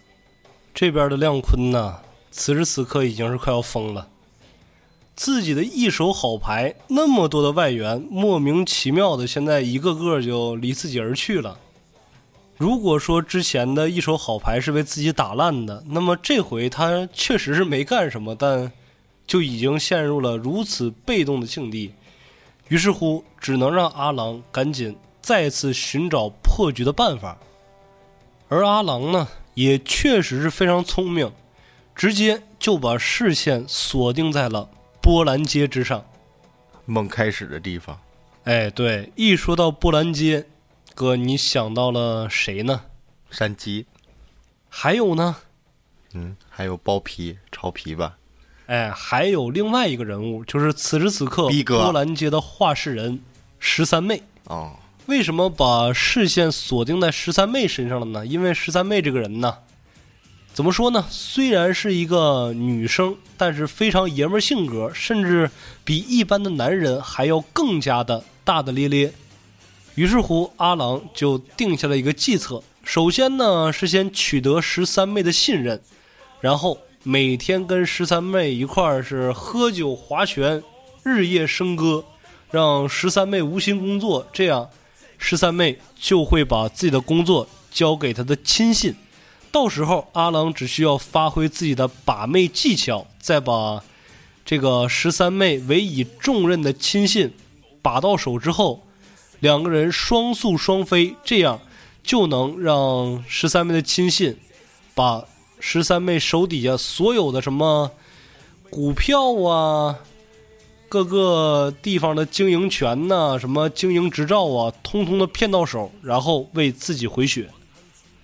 [0.74, 2.02] 这边的亮坤呢，
[2.32, 4.10] 此时此刻已经是快要疯了。
[5.16, 11.58] 自己的一手好牌，那么多的外援，莫名其妙的，现在一个个就离自己而去了。
[12.58, 18.72] 如果说之前的一手好牌是被自己打烂的，那么这回他确实是没干什么，但
[19.28, 21.94] 就已经陷入了如此被动的境地。
[22.70, 27.38] 于是乎，只能让阿郎赶紧再次寻找破局的办法。
[28.48, 31.32] 而阿郎呢，也确实是非常聪明，
[31.94, 34.70] 直接就把视线锁定在了。
[35.02, 36.04] 波兰街之上，
[36.86, 38.00] 梦开始的地方。
[38.46, 40.46] 哎，对，一说到波兰街，
[40.96, 42.84] 哥，你想到了谁呢？
[43.30, 43.86] 山鸡。
[44.70, 45.36] 还有呢？
[46.14, 48.16] 嗯，还有包皮、潮皮吧。
[48.68, 53.20] 哎，还有另外一个人物，就是此时此刻波兰街的画事人
[53.60, 54.24] 十三妹。
[54.46, 54.78] 哦，
[55.08, 58.26] 为什么把视线锁定在十三妹身上了呢？
[58.26, 59.58] 因为十三妹这个人呢。
[60.54, 61.06] 怎么说呢？
[61.10, 65.52] 虽然是一个女生，但是非常爷们儿性格，甚至
[65.84, 69.14] 比一般的男人还要更加的大大咧咧。
[69.96, 75.82] 于是乎，阿郎就定下了一个计策：首先呢，是先取得十三妹的信任，
[76.42, 80.62] 然后每天跟十三妹一块儿是喝酒划拳，
[81.04, 82.04] 日夜笙歌，
[82.52, 84.70] 让十三妹无心工作，这样
[85.18, 88.94] 十三妹就会把自己的工作交给他的亲信。
[89.50, 93.82] 到时候，阿郎只需要发挥自己的把妹技巧，再把
[94.44, 97.32] 这个十三妹委以重任的亲信
[97.82, 98.85] 把到手之后，
[99.40, 101.60] 两个人双宿双飞，这样
[102.04, 104.38] 就能让十三妹的亲信
[104.94, 105.24] 把
[105.60, 107.92] 十三妹手底下所有的什么
[108.70, 109.98] 股票啊、
[110.90, 117.50] 各个地方的经营权呐、什么经营执照啊，通通的骗到手，然后为自己回血。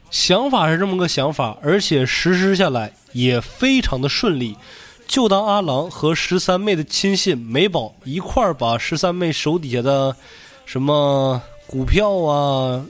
[0.09, 4.57] 想法是这么个想法，而且实施下来也非常的顺利。
[5.07, 10.15] 就当阿郎和十三妹的亲信美宝一块儿把十三妹手底下的
[10.65, 12.85] 什么股票啊、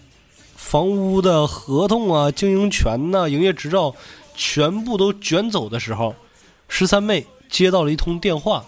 [0.55, 3.95] 房屋的合同啊、经营权呐、营业执照
[4.35, 6.15] 全部都卷走的时候，
[6.67, 8.65] 十三妹接到了一通电话，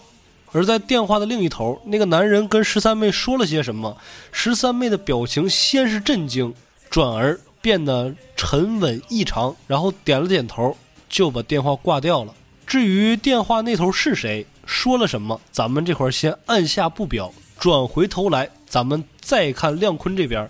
[0.51, 3.97] 而在电话的另一头，那个男人跟十三妹说了些什么？
[4.31, 6.53] 十三妹的表情先是震惊，
[6.89, 7.39] 转而。
[7.63, 10.75] 变得沉稳异常，然后点了点头，
[11.07, 12.33] 就把电话挂掉了。
[12.67, 17.31] 至于电话那头是谁，说了什么，咱们这块儿先按下不表。
[17.57, 20.49] 转回头来，咱们再看亮坤这边。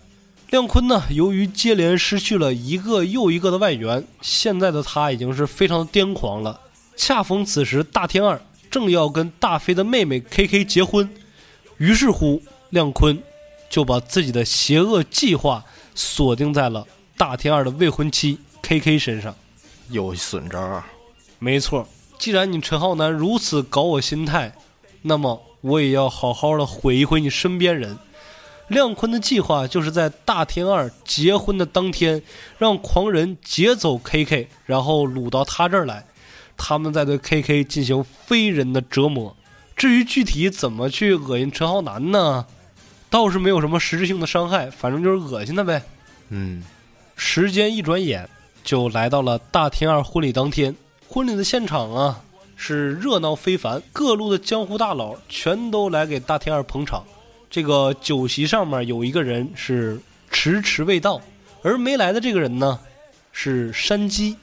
[0.49, 6.61] 亮坤呢，由于接连失去了一个又一个的外援，现在的他已经是非常癫狂了。
[6.95, 8.41] 恰逢此时，大天二
[8.71, 11.13] 正要跟大飞的妹妹 K K 结婚，
[11.75, 13.21] 于是乎，亮坤
[13.69, 16.87] 就把自己的邪恶计划锁定在了。
[17.17, 19.35] 大天二的未婚妻 K K 身上
[19.89, 20.81] 有损招，
[21.39, 21.85] 没错。
[22.17, 24.55] 既然你陈浩南如此搞我心态，
[25.01, 27.97] 那么我也要好好的毁一毁你身边人。
[28.69, 32.21] 亮坤的计划就是在大天二结婚的当天，
[32.57, 36.05] 让狂人劫走 K K，然后掳到他这儿来，
[36.55, 39.35] 他们在对 K K 进行非人的折磨。
[39.75, 42.45] 至于具体怎么去恶心陈浩南呢，
[43.09, 45.83] 倒是没有什么实质性的伤害，反正就是恶心他呗。
[46.29, 46.63] 嗯。
[47.15, 48.27] 时间一转眼，
[48.63, 50.75] 就来到了大天二婚礼当天。
[51.07, 52.23] 婚礼的现场啊，
[52.55, 57.03] 是热闹非凡，各路的江湖大佬全都来给大天二捧场。
[57.53, 60.01] 这个酒席上面有一个人是
[60.31, 61.21] 迟迟未到，
[61.61, 62.79] 而没来的这个人呢，
[63.31, 64.35] 是山鸡，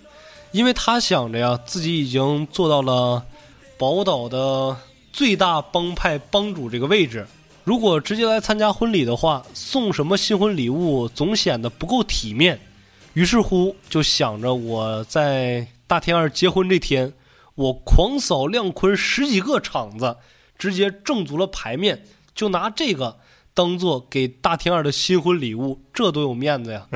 [0.53, 3.27] 因为他想着呀，自己已经做到了
[3.77, 4.77] 宝岛的
[5.13, 7.27] 最大帮派帮主这个位置。
[7.65, 12.61] 如果直接来参加婚礼的话，送什么新婚礼物总显得不够体面。
[13.15, 17.13] 于是乎，就想着我在大天二结婚这天，
[17.57, 20.17] 我狂扫亮坤十几个场子，
[20.57, 22.05] 直接挣足了牌面，
[22.41, 23.19] 就拿这个
[23.53, 26.89] 当做给大天二的新婚礼物，这多有面子呀！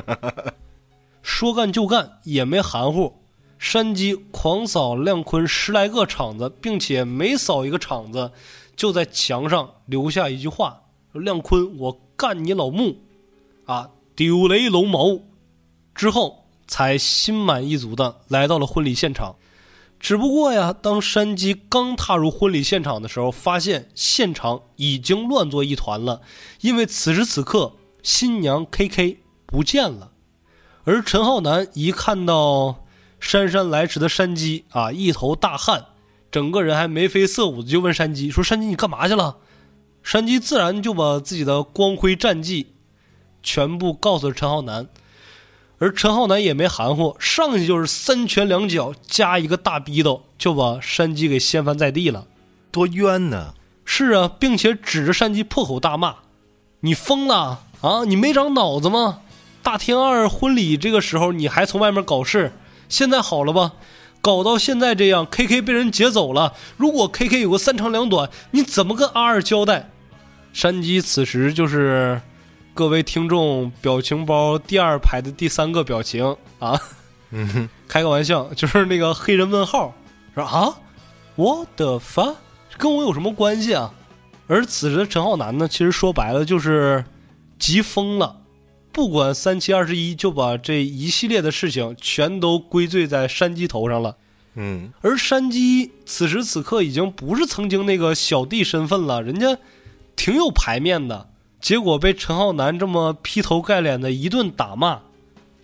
[1.20, 3.20] 说干就干，也没含糊。
[3.58, 8.32] 山鸡狂扫亮坤十来个场子，并且每扫一个场子。
[8.74, 12.96] 就在墙上留下一句话：“亮坤，我干你老木，
[13.66, 15.20] 啊，丢雷龙毛。”
[15.94, 19.36] 之后才心满意足的来到了婚礼现场。
[20.04, 26.20] 只不过呀，当山鸡刚踏入婚礼现场的时候，发现现场已经乱作一团了，
[26.60, 27.72] 因为此时此刻
[28.02, 30.10] 新娘 K K 不见了，
[30.84, 32.84] 而陈浩南一看到
[33.18, 35.86] 姗姗来迟的山鸡啊，一头大汗，
[36.30, 39.38] 整个人还眉飞色舞的，就问山鸡说：“山鸡，你干嘛去了？”
[40.04, 42.74] 山鸡自然就把自己的光辉战绩
[43.42, 44.86] 全部告诉了陈浩南。
[45.84, 52.24] 而陈浩南也没含糊，上去就是三拳两脚加一个大逼斗，就把山鸡给掀翻在地了。
[52.72, 53.52] 多冤呢！
[53.84, 56.14] 是啊，并且指着山鸡破口大骂
[56.80, 58.04] ：“你疯了啊！
[58.06, 59.18] 你没长脑子吗？
[59.62, 62.54] 大天二婚礼这个时候你还从外面搞事，
[62.88, 63.72] 现在好了吧？
[64.22, 66.54] 搞到现在这样，K K 被人劫走了。
[66.78, 69.90] 如果 K K 有个三长两短，你怎么跟阿二交代？”
[70.54, 72.22] 山鸡此时就是。
[72.74, 76.76] 各位听众，表情包第二排的第三个表情啊，
[77.30, 79.94] 嗯，开个玩笑，就是那个黑人问号，
[80.34, 80.76] 说啊
[81.36, 82.34] ，What the fuck，
[82.76, 83.94] 跟我有什么关系啊？
[84.48, 87.04] 而此时的陈浩南呢，其实说白了就是
[87.60, 88.38] 急疯了，
[88.90, 94.16] 不管三七二十一，就把这一系列的事情全都归罪在山鸡头上了。
[94.56, 99.56] 嗯，而山鸡此时此刻已经不是曾经那个小弟身份了，人家
[100.16, 101.28] 挺有排面的。
[101.64, 105.00] 结果被陈浩南这么劈头盖脸的一顿打骂，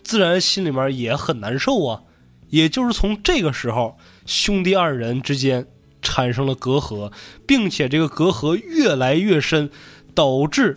[0.01, 2.01] 自然心里面也很难受啊。
[2.49, 3.95] 也就是从这个时候，
[4.25, 5.63] 兄弟二人之间
[6.01, 7.13] 产生了隔阂，
[7.45, 9.69] 并且这个隔阂越来越深，
[10.15, 10.75] 导致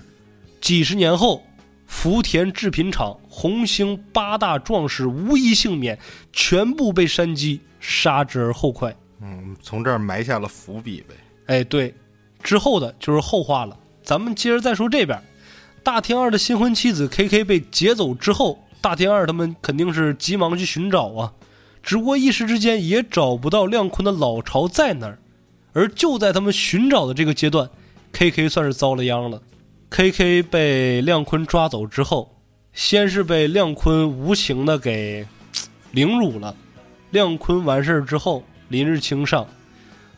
[0.60, 1.42] 几十年后
[1.86, 5.98] 福田制品厂红星八大壮士无一幸免，
[6.34, 8.94] 全部被山鸡杀之而后快。
[9.22, 11.14] 嗯，从这儿埋下了伏笔呗。
[11.46, 11.94] 哎，对，
[12.42, 13.74] 之后的就是后话了。
[14.04, 15.18] 咱们接着再说这边，
[15.82, 21.32] 大天二的新婚妻子 K K 被劫走之后，大天二他们肯定是急忙去寻找啊，
[21.82, 25.18] 只不过一时之间也找不到亮坤的老巢在哪儿。
[25.72, 27.68] 而就在他们寻找的这个阶段
[28.12, 29.42] ，K K 算是遭了殃了。
[29.88, 32.36] K K 被亮坤抓走之后，
[32.74, 35.26] 先是被亮坤无情的给
[35.92, 36.54] 凌辱了。
[37.10, 39.48] 亮坤完事儿之后，林日清上，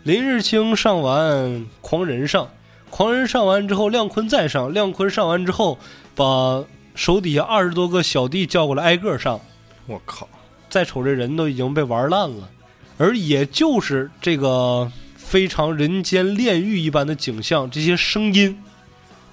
[0.03, 2.49] 林日清上完，狂人上。
[2.97, 4.73] 狂人上完之后，亮坤再上。
[4.73, 5.79] 亮坤上完之后，
[6.15, 6.65] 把
[6.95, 9.39] 手底下二十多个小弟叫过来，挨个上。
[9.87, 10.27] 我靠！
[10.71, 12.49] 再瞅这人都已经被玩烂了。
[12.97, 18.59] 而也就是这个非常人间炼狱一般的景象，这些声音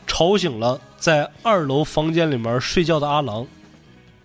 [0.06, 3.48] 吵醒了在二楼房间里面睡觉的阿郎。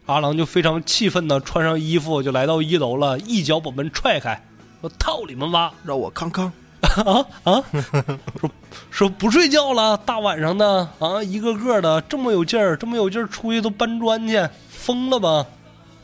[0.07, 4.45] 阿郎就非常气愤的穿上衣服就来到一楼了，一脚把门踹开，
[4.81, 7.65] 说：“操你们妈，让我康康。”啊 啊！
[8.41, 8.51] 说
[8.91, 15.47] 说不睡觉了，大晚上的啊，一个个的这么有劲儿，这么有劲儿，出去都搬砖去，疯了吧？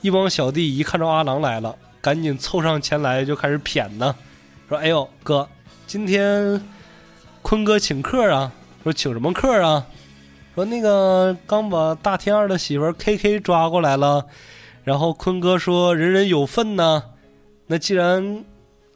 [0.01, 4.15] 一帮小弟一看着阿郎来了，赶紧凑上前来就开始谝呢，
[4.69, 5.49] 说：“哎呦哥，
[5.87, 6.61] 今天
[7.43, 8.53] 坤哥请客啊？
[8.83, 9.87] 说请什么客啊？
[10.55, 14.27] 说那个刚把大天二的媳妇 K K 抓过来了，
[14.85, 17.03] 然后坤哥说人人有份呢。
[17.67, 18.45] 那既然……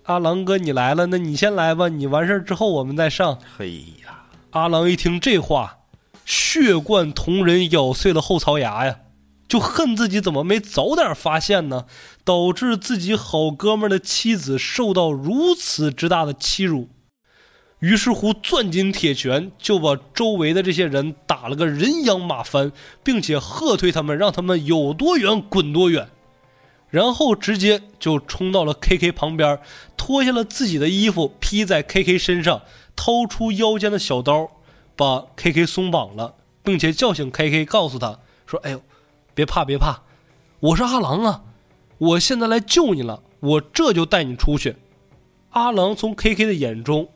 [0.09, 1.90] 阿郎哥，你来了，那你先来吧。
[1.90, 3.39] 你完事儿之后，我们再上。
[3.59, 3.72] 嘿
[4.02, 5.80] 呀，阿郎一听这话，
[6.24, 9.01] 血贯瞳仁，咬碎了后槽牙呀，
[9.47, 11.85] 就恨自己怎么没早点发现呢，
[12.24, 16.89] 导致自己好哥们的妻子受到如此之大的欺辱。
[17.80, 22.72] 于是乎，攥紧铁拳，就把周围的这些人打了个人仰马翻，
[23.05, 26.09] 并且喝退他们，让他们有多远滚多远。
[26.90, 29.60] 然后直接就冲到了 K K 旁边，
[29.97, 32.62] 脱下了自己的衣服披在 K K 身上，
[32.97, 34.51] 掏出腰间的小刀，
[34.97, 38.82] 把 K K 松绑了，并且叫醒 K K，告诉他说：“哎呦，
[39.35, 40.02] 别怕别怕，
[40.60, 41.43] 我是阿郎啊，
[41.98, 44.77] 我现在来救你了，我这就带你出去。”
[45.51, 47.09] 阿郎从 K K 的眼中，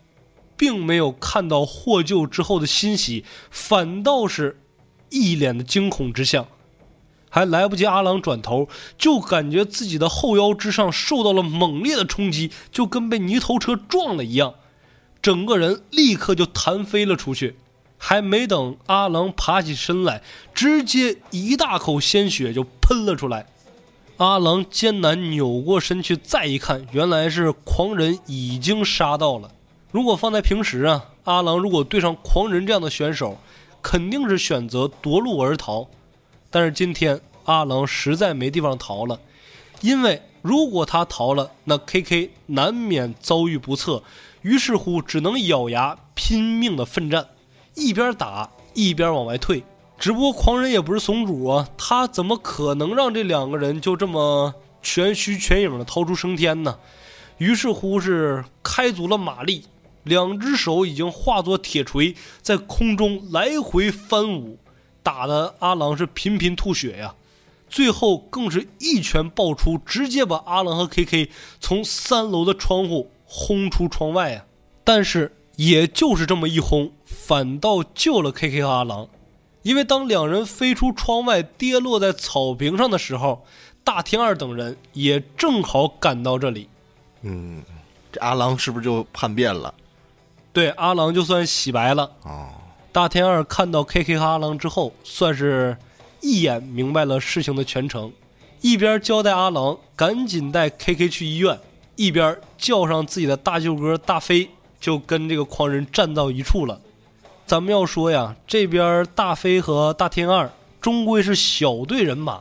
[0.57, 4.61] 并没有看到获救之后的欣喜，反倒是
[5.11, 6.47] 一脸的惊恐之相。
[7.35, 8.69] 还来不及，阿郎转头
[8.99, 14.53] 就感觉自己的后腰之上受到了猛烈的冲击，就跟被泥头车撞了一样，
[15.23, 17.57] 整个人立刻就弹飞了出去。
[17.97, 20.23] 还没等阿郎爬起身来，
[20.53, 23.47] 直接一大口鲜血就喷了出来。
[24.19, 29.51] 阿郎艰难扭过身去，再一看，原来是狂人已经杀到了。
[29.91, 33.39] 如果放在平时啊，阿郎如果对上狂人这样的选手，
[33.81, 35.89] 肯定是选择夺路而逃。
[36.53, 39.19] 但是今天阿郎实在没地方逃了，
[39.81, 44.03] 因为如果他逃了，那 K K 难免遭遇不测，
[44.43, 47.27] 于是乎只能咬牙拼命的奋战，
[47.75, 49.65] 一边打一边往外退。
[49.99, 54.53] 只不过狂人也不是怂主啊，他怎么可能让这两个人就这么
[54.83, 56.79] 全虚全影的逃出升天呢？
[57.39, 59.65] 于是乎是开足了马力，
[60.03, 64.59] 两只手已经化作铁锤，在空中来回翻舞，
[65.03, 67.15] 打的阿郎是频频吐血呀。
[67.69, 74.45] 最后更是一拳爆出，直接把阿郎和 KK 从三楼的窗户轰出窗外呀！
[74.85, 79.09] 但是也就是这么一轰，反倒救了 KK 和阿郎，
[79.63, 83.47] 因为当两人飞出窗外跌落在草坪上的时候，
[83.83, 86.69] 大天二等人也正好赶到这里。
[87.23, 87.63] 嗯，
[88.13, 89.73] 这阿郎是不是就叛变了？
[90.53, 92.13] 对，阿郎就算洗白了。
[92.25, 92.49] 哦，
[92.93, 95.77] 大天二看到 KK 和阿郎之后，算是。
[96.25, 98.13] 一眼明白了事情的全程，
[98.61, 101.59] 一边交代阿郎赶紧带 KK 去医院，
[101.97, 104.49] 一边叫上自己的大舅哥大飞，
[104.81, 106.81] 就跟这个狂人站到一处了。
[107.45, 110.49] 咱们要说呀，这边大飞和大天二
[110.81, 112.41] 终归是小队人马，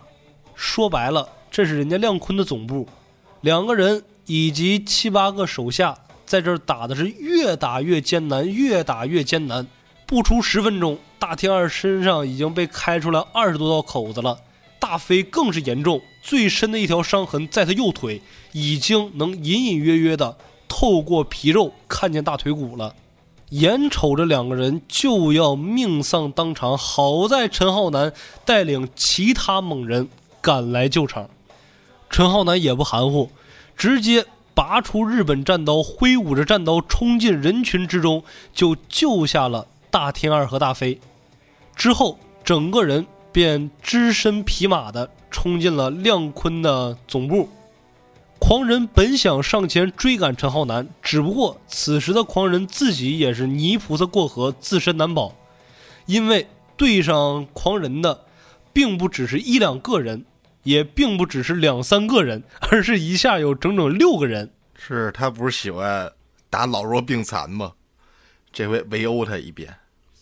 [0.53, 2.87] 说白了，这是人家亮坤的总部，
[3.41, 9.65] 两个人以及七八个手下在这儿打的是越打越艰难，越打越艰难。
[10.11, 14.37] 不出十分钟，大天二身上已经被开出来二十多道口子了，
[14.77, 18.21] 大飞更是严重，最深的一条伤痕在他右腿，
[18.51, 20.35] 已经能隐隐约约的
[20.67, 22.93] 透过皮肉看见大腿骨了。
[23.51, 28.11] 眼瞅着两个人就要命丧当场，好在陈浩南
[28.43, 30.09] 带领其他猛人
[30.41, 31.29] 赶来救场。
[32.09, 33.29] 陈浩南也不含糊，
[33.77, 39.67] 直接拔出日本战刀，挥舞着战刀冲进人群之中，就救下了。
[39.91, 40.99] 大天二和大飞
[41.75, 47.49] 之后，整个人便只身匹马的冲进了亮坤的总部。
[48.39, 55.35] 狂人本想上前追赶陈浩南，只不过此时的狂人自己也是泥菩萨过河，自身难保。
[56.07, 58.25] 因为对上狂人的，
[58.73, 60.25] 并不只是一两个人，
[60.63, 64.51] 也并不只是两三个人， 而是一下有整整六个人。
[64.73, 66.11] 是他不是喜欢
[66.49, 67.73] 打老弱病残吗？
[68.51, 69.73] 这回围殴他一遍。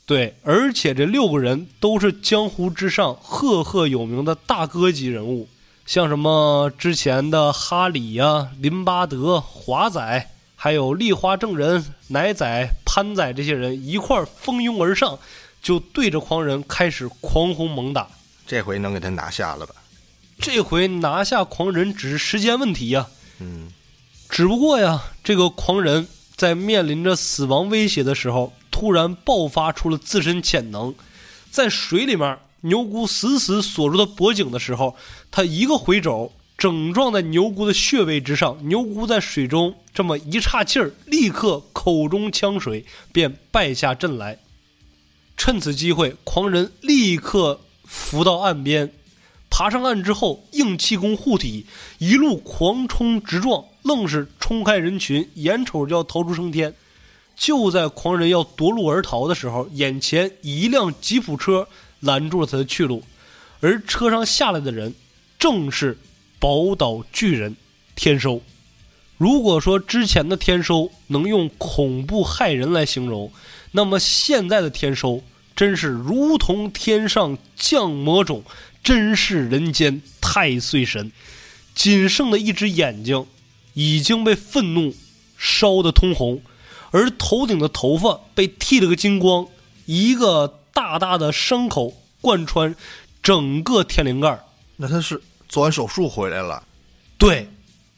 [0.09, 5.47] 对，而且这六个人都是江湖之上赫赫有名的大哥级人物，
[5.85, 15.19] 像什么之前的哈里呀、林巴德、华仔，还有丽花正人、奶仔、潘仔这些人一块蜂拥而上，
[15.61, 18.07] 就对着狂人开始狂轰猛打。
[18.47, 19.75] 这回能给他拿下了吧？
[20.39, 23.05] 这回拿下狂人只是时间问题呀。
[23.37, 23.71] 嗯，
[24.27, 28.51] 只不过呀，这个狂人在面临着死亡威胁的时候。
[28.79, 30.95] 突然爆发出了自身潜能，
[31.51, 34.95] 在水里面，牛姑死死锁住他脖颈的时候，
[35.29, 38.57] 他一个回肘，整撞在牛姑的穴位之上。
[38.69, 44.39] 牛姑在水中这么一岔气儿，立刻口中呛水，便败下阵来。
[45.35, 48.93] 趁此机会，狂人立刻浮到岸边，
[49.49, 51.65] 爬上岸之后，硬气功护体，
[51.97, 56.73] 一路狂冲直撞，愣是冲开人群，眼瞅就要逃出升天。
[57.39, 61.69] 就在狂人要夺路而逃的时候，眼前一辆吉普车
[62.01, 63.01] 拦住了他的去路，
[63.61, 64.93] 而车上下来的人
[65.39, 65.97] 正是
[66.37, 67.55] 宝岛巨人
[67.95, 68.41] 天收。
[69.17, 73.31] 如果说之前的天收能用恐怖骇人来形容，
[73.71, 75.23] 那么现在的天收
[75.55, 78.43] 真是如同天上降魔种，
[78.83, 81.11] 真是人间太岁神。
[81.73, 83.25] 仅剩的一只眼睛
[83.73, 84.93] 已经被愤怒
[85.37, 86.41] 烧得通红。
[86.91, 89.47] 而头顶的头发被剃了个精光，
[89.85, 92.75] 一个大大的伤口贯穿
[93.21, 94.39] 整个天灵盖
[94.77, 96.63] 那他是做完手术回来了？
[97.17, 97.49] 对，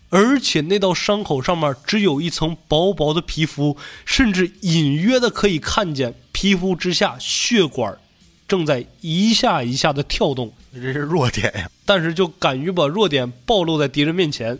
[0.09, 7.97] 而且那道伤口上面只有一层薄薄的皮肤，甚至隐约的可以看见皮肤之下血管
[8.47, 10.51] 正在一下一下的跳动。
[10.73, 11.69] 这是弱点呀！
[11.85, 14.57] 但是就敢于把弱点暴露在敌人面前。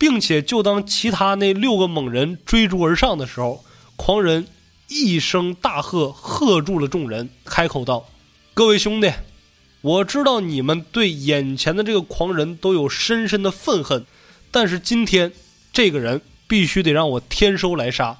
[0.00, 3.62] 并且，就当其他那六个猛人追逐而上的时候，
[3.96, 4.46] 狂人
[4.88, 8.08] 一声大喝，喝住了众人，开口道
[8.54, 9.12] ：“各位兄弟，
[9.82, 14.06] 我知道你们对眼前的这个狂人都有深深的愤恨，
[14.50, 15.30] 但是今天
[15.70, 18.16] 这个人必须得让我天收来杀。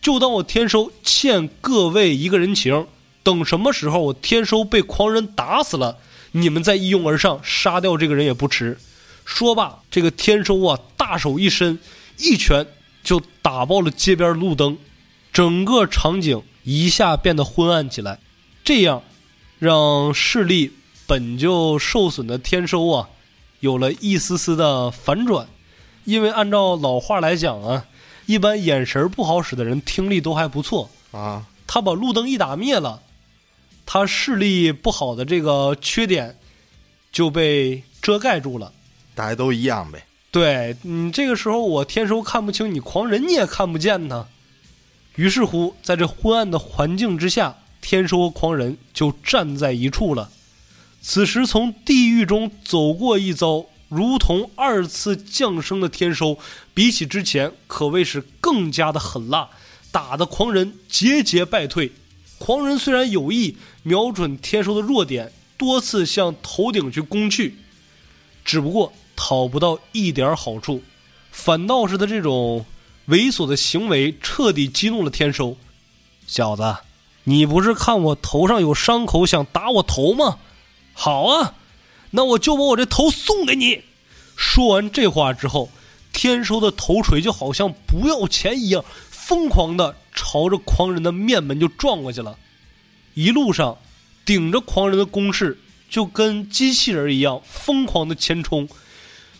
[0.00, 2.86] 就当我天收欠各位一个人情，
[3.22, 5.98] 等什么时候我天收被狂人打死了，
[6.32, 8.78] 你们再一拥而上杀掉这个人也不迟。”
[9.28, 11.78] 说罢，这个天收啊，大手一伸，
[12.16, 12.66] 一拳
[13.04, 14.78] 就打爆了街边路灯，
[15.30, 18.18] 整个场景一下变得昏暗起来。
[18.64, 19.02] 这样，
[19.58, 20.72] 让视力
[21.06, 23.10] 本就受损的天收啊，
[23.60, 25.46] 有了一丝丝的反转。
[26.04, 27.84] 因为按照老话来讲啊，
[28.24, 31.46] 一般眼神不好使的人听力都还不错啊。
[31.66, 33.02] 他把路灯一打灭了，
[33.84, 36.38] 他视力不好的这个缺点
[37.12, 38.72] 就被遮盖住了。
[39.18, 40.06] 大家都一样呗。
[40.30, 44.28] 对你这个时候，我天收看不清，你狂人你也看不见呢。
[45.16, 50.30] 于是乎，在这昏暗的环境之下，天收和狂人就站在一处了。
[51.00, 56.38] 此时从地狱中走过一遭，如同二次降生的天收，
[56.72, 59.48] 比起之前可谓是更加的狠辣，
[59.90, 61.90] 打的狂人节节败退。
[62.38, 67.56] 狂人虽然有意瞄准天收的弱点，多次向头顶去攻去，
[68.44, 70.80] 只不过讨不到一点好处，
[71.32, 72.64] 反倒是他这种
[73.08, 75.56] 猥琐的行为彻底激怒了天收。
[76.28, 76.76] 小子，
[77.24, 80.38] 你不是看我头上有伤口想打我头吗？
[80.94, 81.54] 好啊，
[82.12, 83.82] 那我就把我这头送给你。
[84.36, 85.68] 说完这话之后，
[86.12, 89.96] 天收的头锤就好像不要钱一样，疯狂的。
[90.20, 92.36] 朝着狂人的面门就撞过去了，
[93.14, 93.78] 一路上
[94.24, 98.68] 顶着狂人的攻势，就跟机器人一样疯狂的前冲，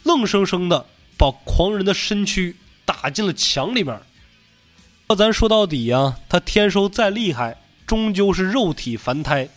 [0.04, 4.00] 愣生生的把狂人的身躯打进了墙里面。
[5.08, 7.56] 那咱说到底呀，他天收再厉害，
[7.86, 9.48] 终究是肉体凡胎。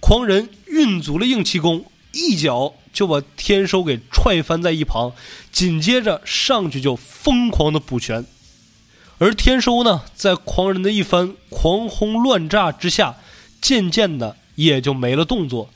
[0.00, 5.12] 狂人运足了硬气功，一脚就把天收给踹翻在一旁，
[5.50, 8.26] 紧接着上去就疯狂的补拳。
[9.18, 13.16] 而天收呢，在狂人的一番狂轰乱炸之下，
[13.62, 15.70] 渐渐的也就没了动作。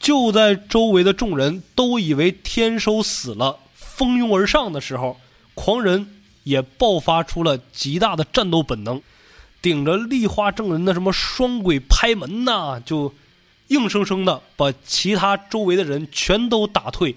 [0.00, 5.20] 就在周围的众人都以为天收死了，蜂拥而上的时候，
[5.54, 9.00] 狂人也爆发出了极大的战斗本能，
[9.62, 13.14] 顶着丽花正人的什么双鬼拍门呐，就
[13.68, 17.14] 硬生生的把其他周围的人全都打退，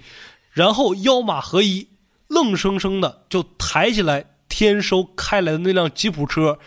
[0.52, 1.88] 然后腰马合一，
[2.28, 4.28] 愣生生的就抬起来。
[4.50, 6.60] 天收开来的那辆吉普车，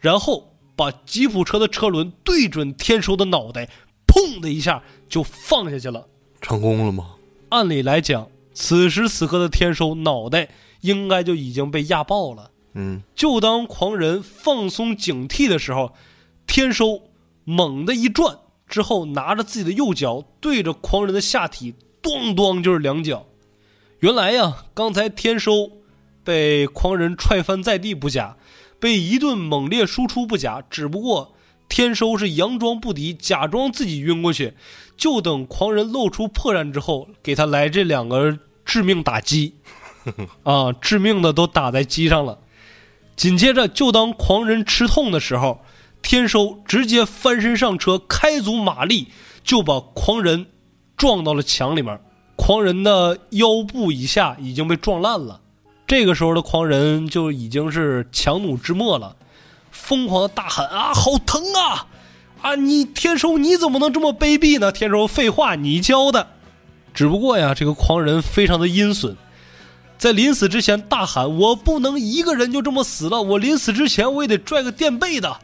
[0.00, 3.68] 然后把吉普车的车轮对准天收的脑袋，
[4.06, 4.82] 砰的一下
[5.14, 6.08] 就放下去了。
[6.40, 7.12] 成功了吗？
[7.50, 10.48] 按理来讲，此时此刻的天收脑袋
[10.80, 12.50] 应该就已经被压爆了。
[12.72, 15.92] 嗯，就当狂人放松警惕的时候，
[16.48, 17.00] 天收
[17.44, 18.36] 猛地一转，
[18.66, 23.24] 之后拿着自己的右脚对着狂人的下体，咣咣就是两脚。
[24.00, 25.70] 原来呀，刚才天收。
[26.24, 28.38] 被狂人踹翻在地不假，
[28.80, 31.33] 被一顿猛烈输出不假，只不过
[31.74, 34.54] 天收是佯装不敌，假装自己晕过去，
[34.96, 39.54] 就等狂人露出破绽之后，给他来这两个致命打击，
[40.44, 42.38] 啊，致命的都打在机上了。
[43.16, 45.62] 紧接着，就当狂人吃痛的时候，
[46.00, 49.08] 天收直接翻身上车，开足马力
[49.42, 50.46] 就把狂人
[50.96, 52.00] 撞到了墙里面，
[52.36, 55.40] 狂人的腰部以下已经被撞烂了。
[55.88, 59.16] 这个时候的狂人就已经是强弩之末了，
[59.84, 61.86] 疯狂的大喊啊，好疼啊！
[62.40, 64.72] 啊，你天收你怎么能这么卑鄙呢？
[64.72, 66.26] 天收，废话，你教的。
[66.94, 69.14] 只不过呀，这个狂人非常的阴损，
[69.98, 75.36] 在临死之前大喊：“我不能一个人就这么死了，我临死之前我也得拽个垫背的。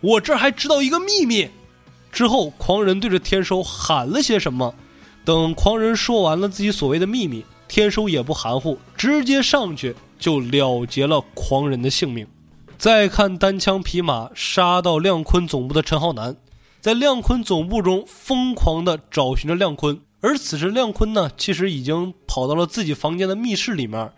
[0.00, 1.48] 我这还知道一个秘密。”
[2.12, 4.72] 之后，狂人对着天收喊了些什么？
[5.24, 7.44] 等狂人说完了自己所谓的秘密。
[7.66, 12.26] 天收也不含糊，直接上去就了结了狂人的性命。
[12.78, 16.36] 再看单枪匹马杀到亮坤总部的陈浩南，
[16.80, 24.12] 在亮坤总部中疯狂地找寻着亮坤，而此时亮坤呢，其实已经跑到了自己房间的密室里面，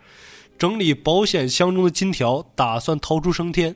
[0.59, 3.75] 整理保险箱中的金条，打算逃出升天。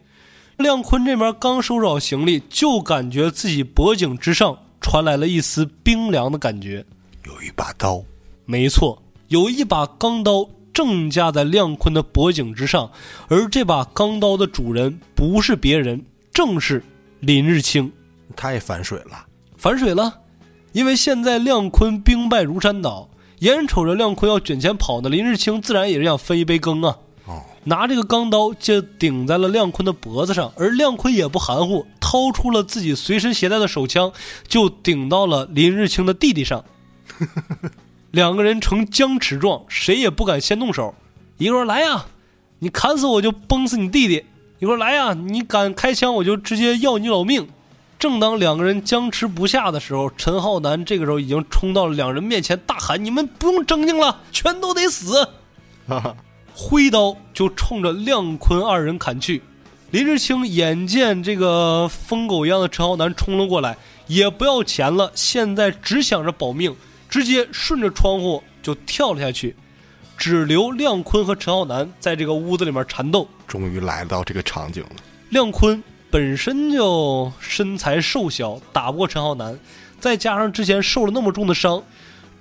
[0.58, 6.86] 亮坤这边刚收拾好行李，就感觉自己脖颈之上传来了一丝冰凉的感觉，
[7.26, 8.04] 有一把刀，
[8.46, 9.02] 没错。
[9.30, 12.92] 有一把钢刀正架在亮坤的脖颈之上，
[13.30, 16.84] 而这把钢刀的主人不是别人，正是
[17.22, 17.90] 林日清。
[18.36, 19.26] 他也反水了，
[19.56, 20.20] 反水了，
[20.74, 26.98] 因为现在亮坤兵败如山倒，眼瞅着亮坤要卷钱跑呢，林日清自然也是想分一杯羹啊。
[27.26, 34.12] 哦，拿这个钢刀就顶在了亮坤的脖子上，而亮坤也不含糊，掏出了自己随身携带的手枪，
[34.46, 36.66] 就顶到了林日清的弟弟上。
[38.16, 40.96] 两个人呈僵持状，谁也不敢先动手。
[41.38, 42.06] 一个说：“来呀，
[42.60, 44.24] 你砍死我就崩死你弟弟。”
[44.60, 47.50] 一个说：“来呀，你敢开枪我就直接要你老命。”
[48.00, 55.28] 正当两个人僵持不下的时候，陈浩南这个时候已经冲到了两人面前，大喊：“你们不用争竞了，全都得死！”
[56.56, 59.42] 挥刀就冲着亮坤二人砍去。
[59.92, 63.76] 林志清眼见这个疯狗一样的陈浩南冲了过来，
[64.08, 66.74] 也不要钱了，现在只想着保命。
[67.16, 69.56] 直接顺着窗户就跳了下去，
[70.18, 73.26] 只留亮坤和陈浩南在这个屋子里面缠斗。
[73.48, 74.90] 终于来到这个场景了。
[75.30, 75.82] 亮坤
[76.12, 79.58] 本身就身材瘦小，打不过陈浩南，
[79.98, 81.82] 再加上之前受了那么重的伤，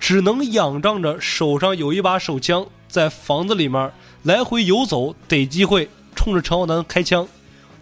[0.01, 3.93] 只能仰仗着手上有一把手枪，在房子里面
[4.25, 7.29] 来回游走，逮机会冲着陈浩南开枪。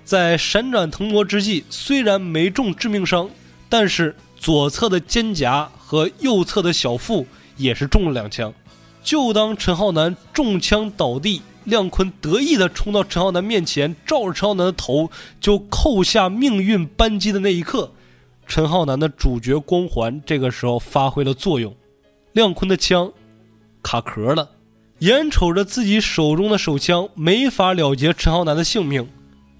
[0.05, 3.31] 在闪转腾挪之际，虽然没中致命伤，
[3.71, 7.27] 但是左侧的肩胛和右侧的小腹
[7.59, 8.51] 也是中了两枪。
[9.05, 17.93] 就当陈浩南中枪倒地，亮坤得意地冲到陈浩南面前，照着陈浩南的头就扣下命运扳机的那一刻，
[18.47, 21.77] 陈浩南的主角光环这个时候发挥了作用。
[22.33, 23.13] 亮坤的枪
[23.83, 24.49] 卡壳了，
[25.01, 29.07] 眼瞅着自己手中的手枪没法了结陈浩南的性命，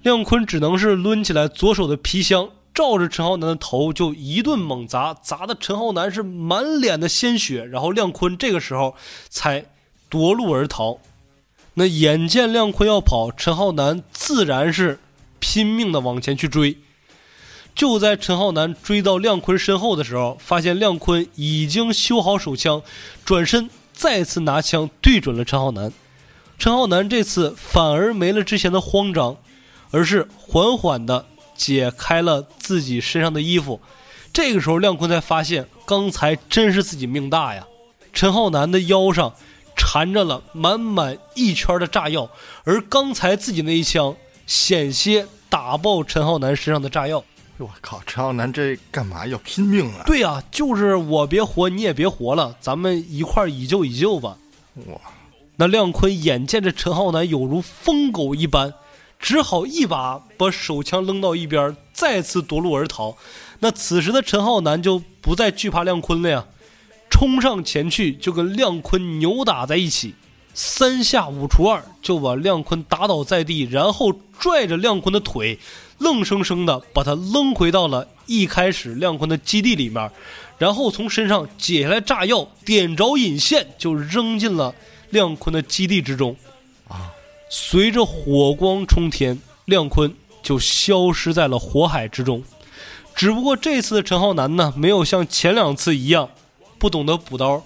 [0.01, 7.63] 亮坤只能是抡起来左手的皮箱，照着陈浩南的头就一顿猛砸，砸的陈浩南是满脸的鲜血。
[7.63, 8.95] 然后亮坤这个时候
[9.29, 9.65] 才
[10.09, 10.97] 夺路而逃。
[11.75, 14.99] 那眼见亮坤要跑，陈浩南自然是
[15.39, 16.77] 拼命的往前去追。
[17.75, 22.83] 就在陈浩南追到亮坤身后的时候，发现亮坤已经修好手枪，
[23.25, 25.91] 转身再次拿枪对准了陈浩南。
[26.59, 29.37] 陈浩南这次反而没了之前的慌张，
[29.89, 33.79] 而是缓缓的解开了自己身上的衣服。
[34.31, 37.65] 这个时候，亮坤才发现，刚才真是自己命大呀！
[38.11, 39.33] 陈浩南的腰上
[39.75, 42.29] 缠着了满满一圈的炸药，
[42.63, 44.15] 而刚才自己那一枪
[44.47, 47.23] 险些打爆陈浩南身上的炸药。
[47.57, 50.03] 我靠，陈浩南这干嘛要拼命啊？
[50.05, 54.37] 对呀、就是我别活，你也别活了，咱们一块儿以救以救吧。
[54.87, 54.99] 哇，
[55.57, 58.73] 那亮坤眼见着陈浩南有如疯狗一般，
[59.23, 63.15] 只好一把把手枪扔到一边，再次夺路而逃。
[63.59, 66.45] 那此时的陈浩南就不再惧怕亮坤了呀，
[67.09, 70.13] 冲上前去就跟亮坤扭打在一起，
[70.53, 75.57] 三下五除二就把亮坤打倒在地，然后拽着亮坤的腿，
[75.99, 80.11] 愣生生的把他扔回到了一开始亮坤的基地里面，
[80.57, 84.75] 然后从身上解下来炸药，点着引线就扔进了
[85.11, 86.35] 亮坤的基地之中。
[87.53, 92.43] 啊，随着火光冲天，亮坤就消失在了火海之中。
[93.15, 96.31] 只不过这次的陈浩南呢，没有像前两次一样
[96.79, 97.63] 不懂得补刀，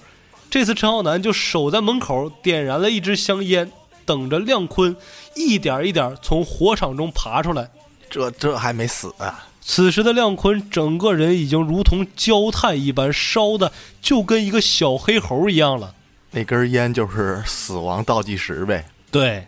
[0.49, 3.71] 这次陈浩南就守在门口，点燃了一支香烟，
[4.05, 4.93] 等着亮坤
[5.35, 7.69] 一点一点从火场中爬出来。
[8.09, 9.47] 这这还没死啊？
[9.61, 15.93] 此时的亮坤整个人已经如同焦炭一般，烧的就跟一个小黑猴一样了。
[16.31, 18.85] 那根烟就是死亡倒计时呗。
[19.09, 19.47] 对，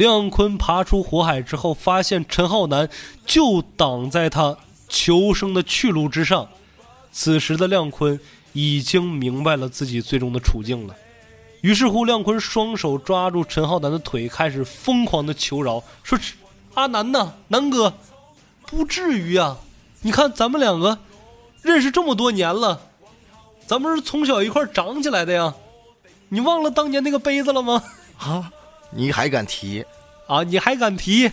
[0.00, 2.88] 亮坤爬出火海之后，发现陈浩南
[3.26, 4.56] 就挡在他
[4.88, 6.48] 求生的去路之上。
[7.12, 8.18] 此时的亮坤
[8.54, 10.96] 已经明白了自己最终的处境了。
[11.60, 16.18] 于是乎，亮坤双手抓住陈浩南的腿，开始疯狂的求饶，说
[16.72, 17.92] ：“阿南呐，南哥，
[18.62, 19.58] 不至于啊！
[20.00, 20.98] 你看咱们两个
[21.60, 22.80] 认识这么多年了，
[23.66, 25.52] 咱们是从小一块长起来的呀，
[26.30, 27.84] 你忘了当年那个杯子了吗？”
[28.16, 28.50] 啊，
[28.92, 29.84] 你还敢提？
[30.26, 31.26] 啊，你还敢提？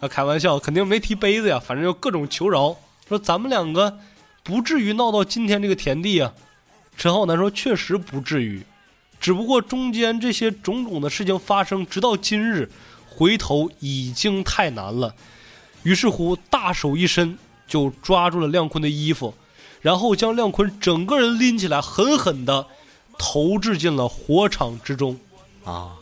[0.00, 2.76] 啊，开玩笑，肯定没提杯子呀，反正就各种求饶，
[3.08, 3.98] 说咱们两个
[4.42, 6.32] 不至于闹到今天这个田地啊。
[6.96, 8.62] 陈浩南说，确实不至于，
[9.20, 12.70] 只不过中间这些种种的事情发生，直到今日，
[13.08, 15.14] 回头已经太难了。
[15.84, 19.34] 于是乎，大手一伸，就抓住了亮坤的衣服，
[19.80, 22.66] 然后将亮坤整个人拎起来，狠狠的
[23.18, 25.18] 投掷进了火场之中。
[25.64, 25.97] 啊，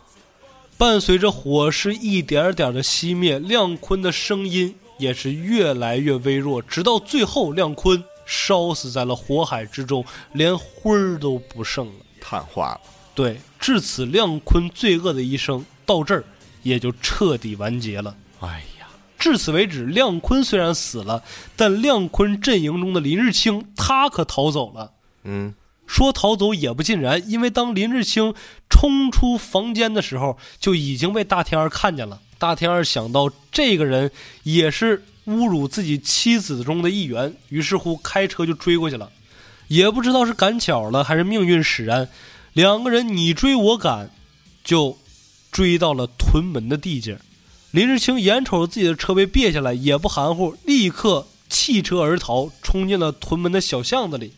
[0.78, 11.92] 伴随着火势一点点的熄灭，亮坤的声音也是越来越微弱，直到最后，亮坤烧死在了火海之中，连灰儿都不剩了。
[12.20, 12.80] 碳化了。
[13.14, 16.22] 对，至此，亮坤罪恶的一生到这儿
[16.62, 18.14] 也就彻底完结了。
[18.40, 18.86] 哎呀，
[19.18, 21.22] 至此为止，亮坤虽然死了，
[21.56, 24.92] 但亮坤阵营中的林日清他可逃走了。
[25.24, 25.54] 嗯，
[25.86, 28.34] 说逃走也不尽然，因为当林志清
[28.68, 32.20] 冲出房间的时候，就已经被大天二看见了。
[32.38, 34.10] 大天二想到这个人
[34.42, 39.10] 也是侮辱自己妻子中的一员，于是乎开车就追过去了。
[39.68, 42.08] 也不知道是赶巧了还是命运使然，
[42.52, 44.10] 两个人你追我赶，
[44.62, 44.98] 就
[45.50, 47.18] 追到了屯门的地界。
[47.70, 54.32] 林志清眼瞅着自己的车被别下来，也不含糊，立刻弃车而逃，冲进了屯门的小巷子里。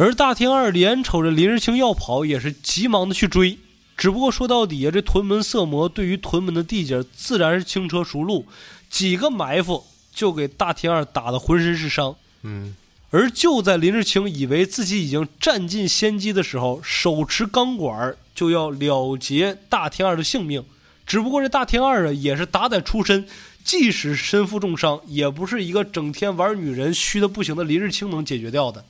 [0.00, 3.58] 而大天二眼瞅着林日清要跑，也是急忙的去追。
[3.96, 8.46] 只不过说到底啊，这屯门色魔对于屯门的地界自然是轻车熟路，
[8.88, 9.84] 几个埋伏
[10.14, 12.14] 就给大天二打得浑身是伤。
[12.42, 12.76] 嗯，
[13.10, 20.64] 而就在林日清以为自己已经占尽先机的时候，手持钢管就要了结大天二的性命。
[21.04, 23.26] 只不过这大天二啊，也是打歹出身，
[23.64, 28.84] 即使身负重伤，也不是一个整天玩女人虚的不行的林日清能解决掉的。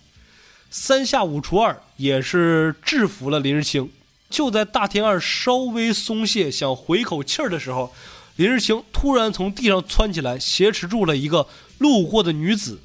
[0.71, 3.91] 三下五除二，也是制服了林日清。
[4.29, 7.93] 就在大天二稍微松懈，想回口气儿的时候，
[8.37, 11.47] 林日清突然从地上窜起来，挟持住了一个
[11.79, 12.81] 路过的女子，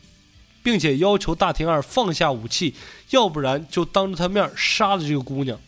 [0.63, 2.73] 并且要求大天二放下武器，
[3.09, 5.59] 要不然就当着他面杀了这个姑娘。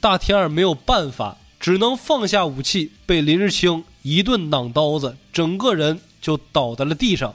[0.00, 7.34] 大天二没有办法，只能放下武器，被林日清一顿挡刀子，整个人就倒在了地上。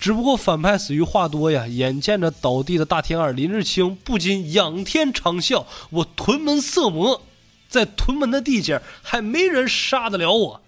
[0.00, 7.20] 只不过反派死于话多呀，眼见着倒地的大天二，林日清不禁仰天长啸：“我屯门色魔，
[7.68, 10.62] 在屯门的地界还没人杀得了我。”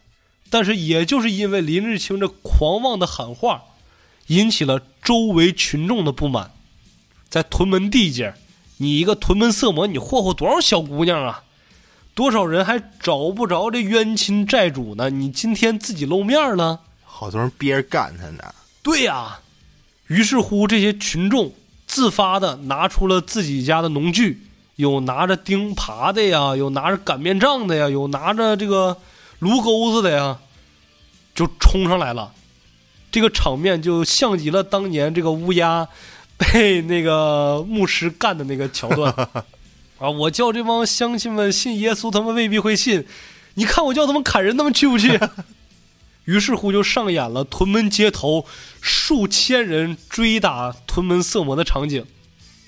[0.51, 3.63] 但是也就是因为林日清这狂妄的喊话，
[4.27, 6.51] 引起了周围群众的不满。
[7.31, 8.35] 在屯门地界，
[8.77, 11.43] 你一个屯门色魔，你霍霍多少小姑娘啊？
[12.15, 15.09] 多少人还找不着这冤亲债主呢？
[15.09, 18.55] 你今天自己露面了，好多人憋着干他呢。
[18.83, 19.39] 对呀，
[20.09, 21.53] 于是乎，这些群众
[21.87, 24.43] 自发的拿出了自己家的农具，
[24.77, 28.99] 有拿着钉耙的呀，有拿着擀面杖的呀，有拿着这个
[29.39, 30.39] 炉钩子的呀，
[31.35, 32.33] 就冲上来了。
[33.13, 35.87] 这个场面就像极了当年这个乌鸦
[36.37, 39.13] 被那个牧师干的那个桥段
[40.01, 40.11] 啊！
[40.11, 43.07] 我叫这帮乡亲们信耶稣，他们未必会信。
[43.55, 45.21] 你看我叫他们砍人，他们去不去？
[46.25, 48.47] 于是乎，就上演了屯门街头
[48.81, 52.07] 数千人追打屯门色魔的场景，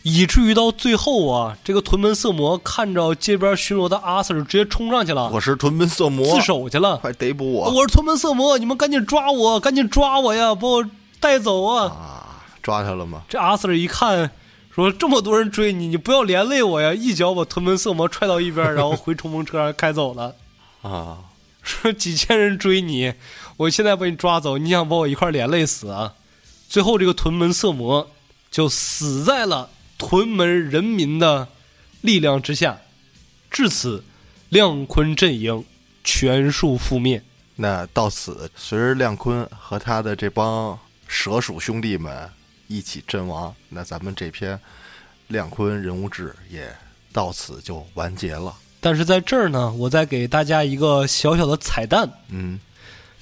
[0.02, 7.70] 以至于到最后啊，这个屯门色魔看着街边巡逻的阿 Sir，直接冲上去了，我是屯门色魔，自首去了，快逮捕我！
[7.70, 10.84] 我是屯门色魔，你们赶紧抓我，赶紧抓我呀，把我
[11.20, 11.84] 带走啊！
[11.84, 13.22] 啊，抓他了吗？
[13.28, 14.32] 这阿 Sir 一看，
[14.74, 16.92] 说这么多人追你，你不要连累我呀！
[16.92, 20.34] 一脚把屯门色魔踹到一边，然后回冲锋车上开走了。
[20.82, 21.18] 啊，
[21.62, 23.14] 说几千人追你。
[23.56, 26.14] 我现在把你抓走，你想把我一块连累死啊？
[26.68, 28.10] 最后这个屯门色魔
[28.50, 31.46] 就死在了屯门人民的
[32.00, 32.78] 力量之下。
[33.50, 34.02] 至此，
[34.48, 35.64] 亮坤阵营
[36.02, 37.22] 全数覆灭。
[37.54, 40.76] 那到此，随着亮坤和他的这帮
[41.06, 42.28] 蛇鼠兄弟们
[42.66, 44.58] 一起阵亡，那咱们这篇
[45.28, 46.68] 亮坤人物志也
[47.12, 48.52] 到此就完结了。
[48.80, 52.10] 但是在这儿呢，我再给大家一个小小的彩蛋。
[52.30, 52.58] 嗯。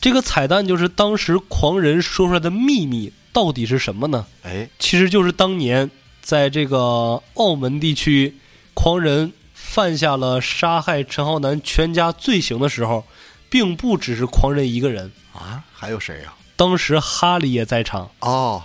[0.03, 4.27] 这个彩蛋就是当时狂人说出来的秘密到底是什么呢？
[4.43, 5.89] 哎，其实就是当年
[6.21, 8.37] 在这个澳门地区，
[8.75, 13.05] 狂人犯下了杀害陈浩南全家罪行的时候，
[13.49, 16.35] 并不只是狂人一个人啊，还有谁呀？
[16.57, 18.65] 当时哈里也在场哦，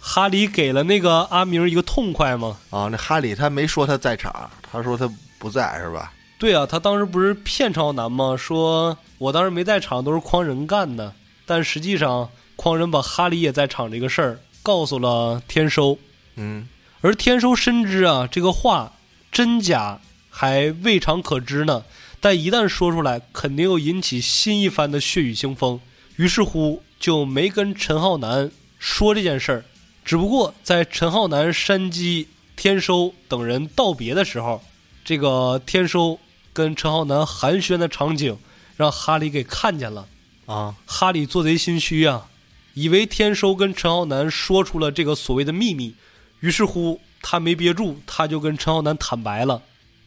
[0.00, 2.58] 哈里给了那个阿明一个痛快吗？
[2.70, 5.08] 啊，那哈里他没说他在场，他说他
[5.38, 6.12] 不在是吧？
[6.38, 8.36] 对啊，他当时不是骗陈浩南吗？
[8.36, 8.96] 说。
[9.18, 11.12] 我当时没在场，都是匡人干的。
[11.44, 15.98] 但实际上，匡人把哈里也在场这个事儿告诉了天收。
[16.36, 16.68] 嗯，
[17.00, 18.92] 而天收深知啊，这个话
[19.32, 19.98] 真假
[20.30, 21.84] 还未尝可知呢。
[22.20, 25.80] 但一旦说出来，肯定又引起新一番的血雨腥风。
[26.14, 28.48] 于是乎，就没跟陈浩南
[28.78, 29.64] 说这件事儿。
[30.04, 34.62] 只不过在陈浩南、山鸡、天收等人道别的时候，
[35.04, 36.20] 这个天收
[36.58, 38.36] 跟陈浩南寒暄的场景。
[38.78, 40.06] 让哈里给看见了，
[40.46, 40.76] 啊！
[40.86, 42.28] 哈里做贼心虚啊，
[42.74, 45.96] 以为天收跟陈浩南说出了这个所谓的秘密，
[46.38, 49.60] 于是乎他没憋住，他就跟陈浩南坦白了。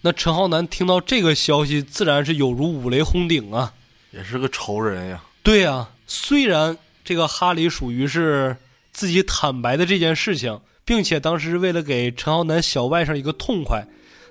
[0.04, 3.74] 那陈浩南听到这个消息，自然是有如五雷轰顶啊，
[4.12, 5.22] 也是个仇人呀。
[5.44, 8.56] 对呀，虽然这个哈里属于是
[8.94, 13.86] 自己坦白的这件事情，并且当时为了给陈浩南小外甥一个痛快，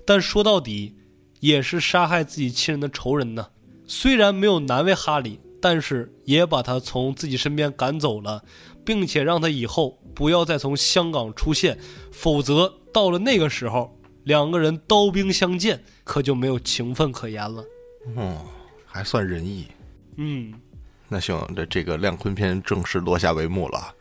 [0.06, 0.94] 但说到底，
[1.40, 3.48] 也是杀害自己亲人的仇人呢。
[3.86, 8.44] 虽然没有难为哈里，但是也把他从自己身边赶走了，
[8.84, 11.78] 并且让他以后不要再从香港出现，
[12.12, 17.64] 否则到了那个时候，两个人刀兵相见，可就没有情分可言了。
[18.14, 18.46] 哦，
[18.86, 19.66] 还算仁义。
[20.16, 20.54] 嗯，
[21.08, 23.94] 那行，这这个亮坤篇正式落下帷幕了。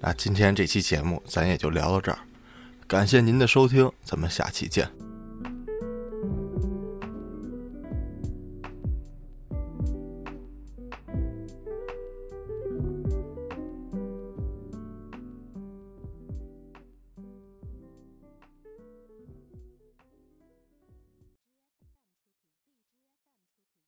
[0.00, 2.18] 那今天这期节目咱也就聊到这儿，
[2.86, 5.03] 感谢您的收听，咱们下期见。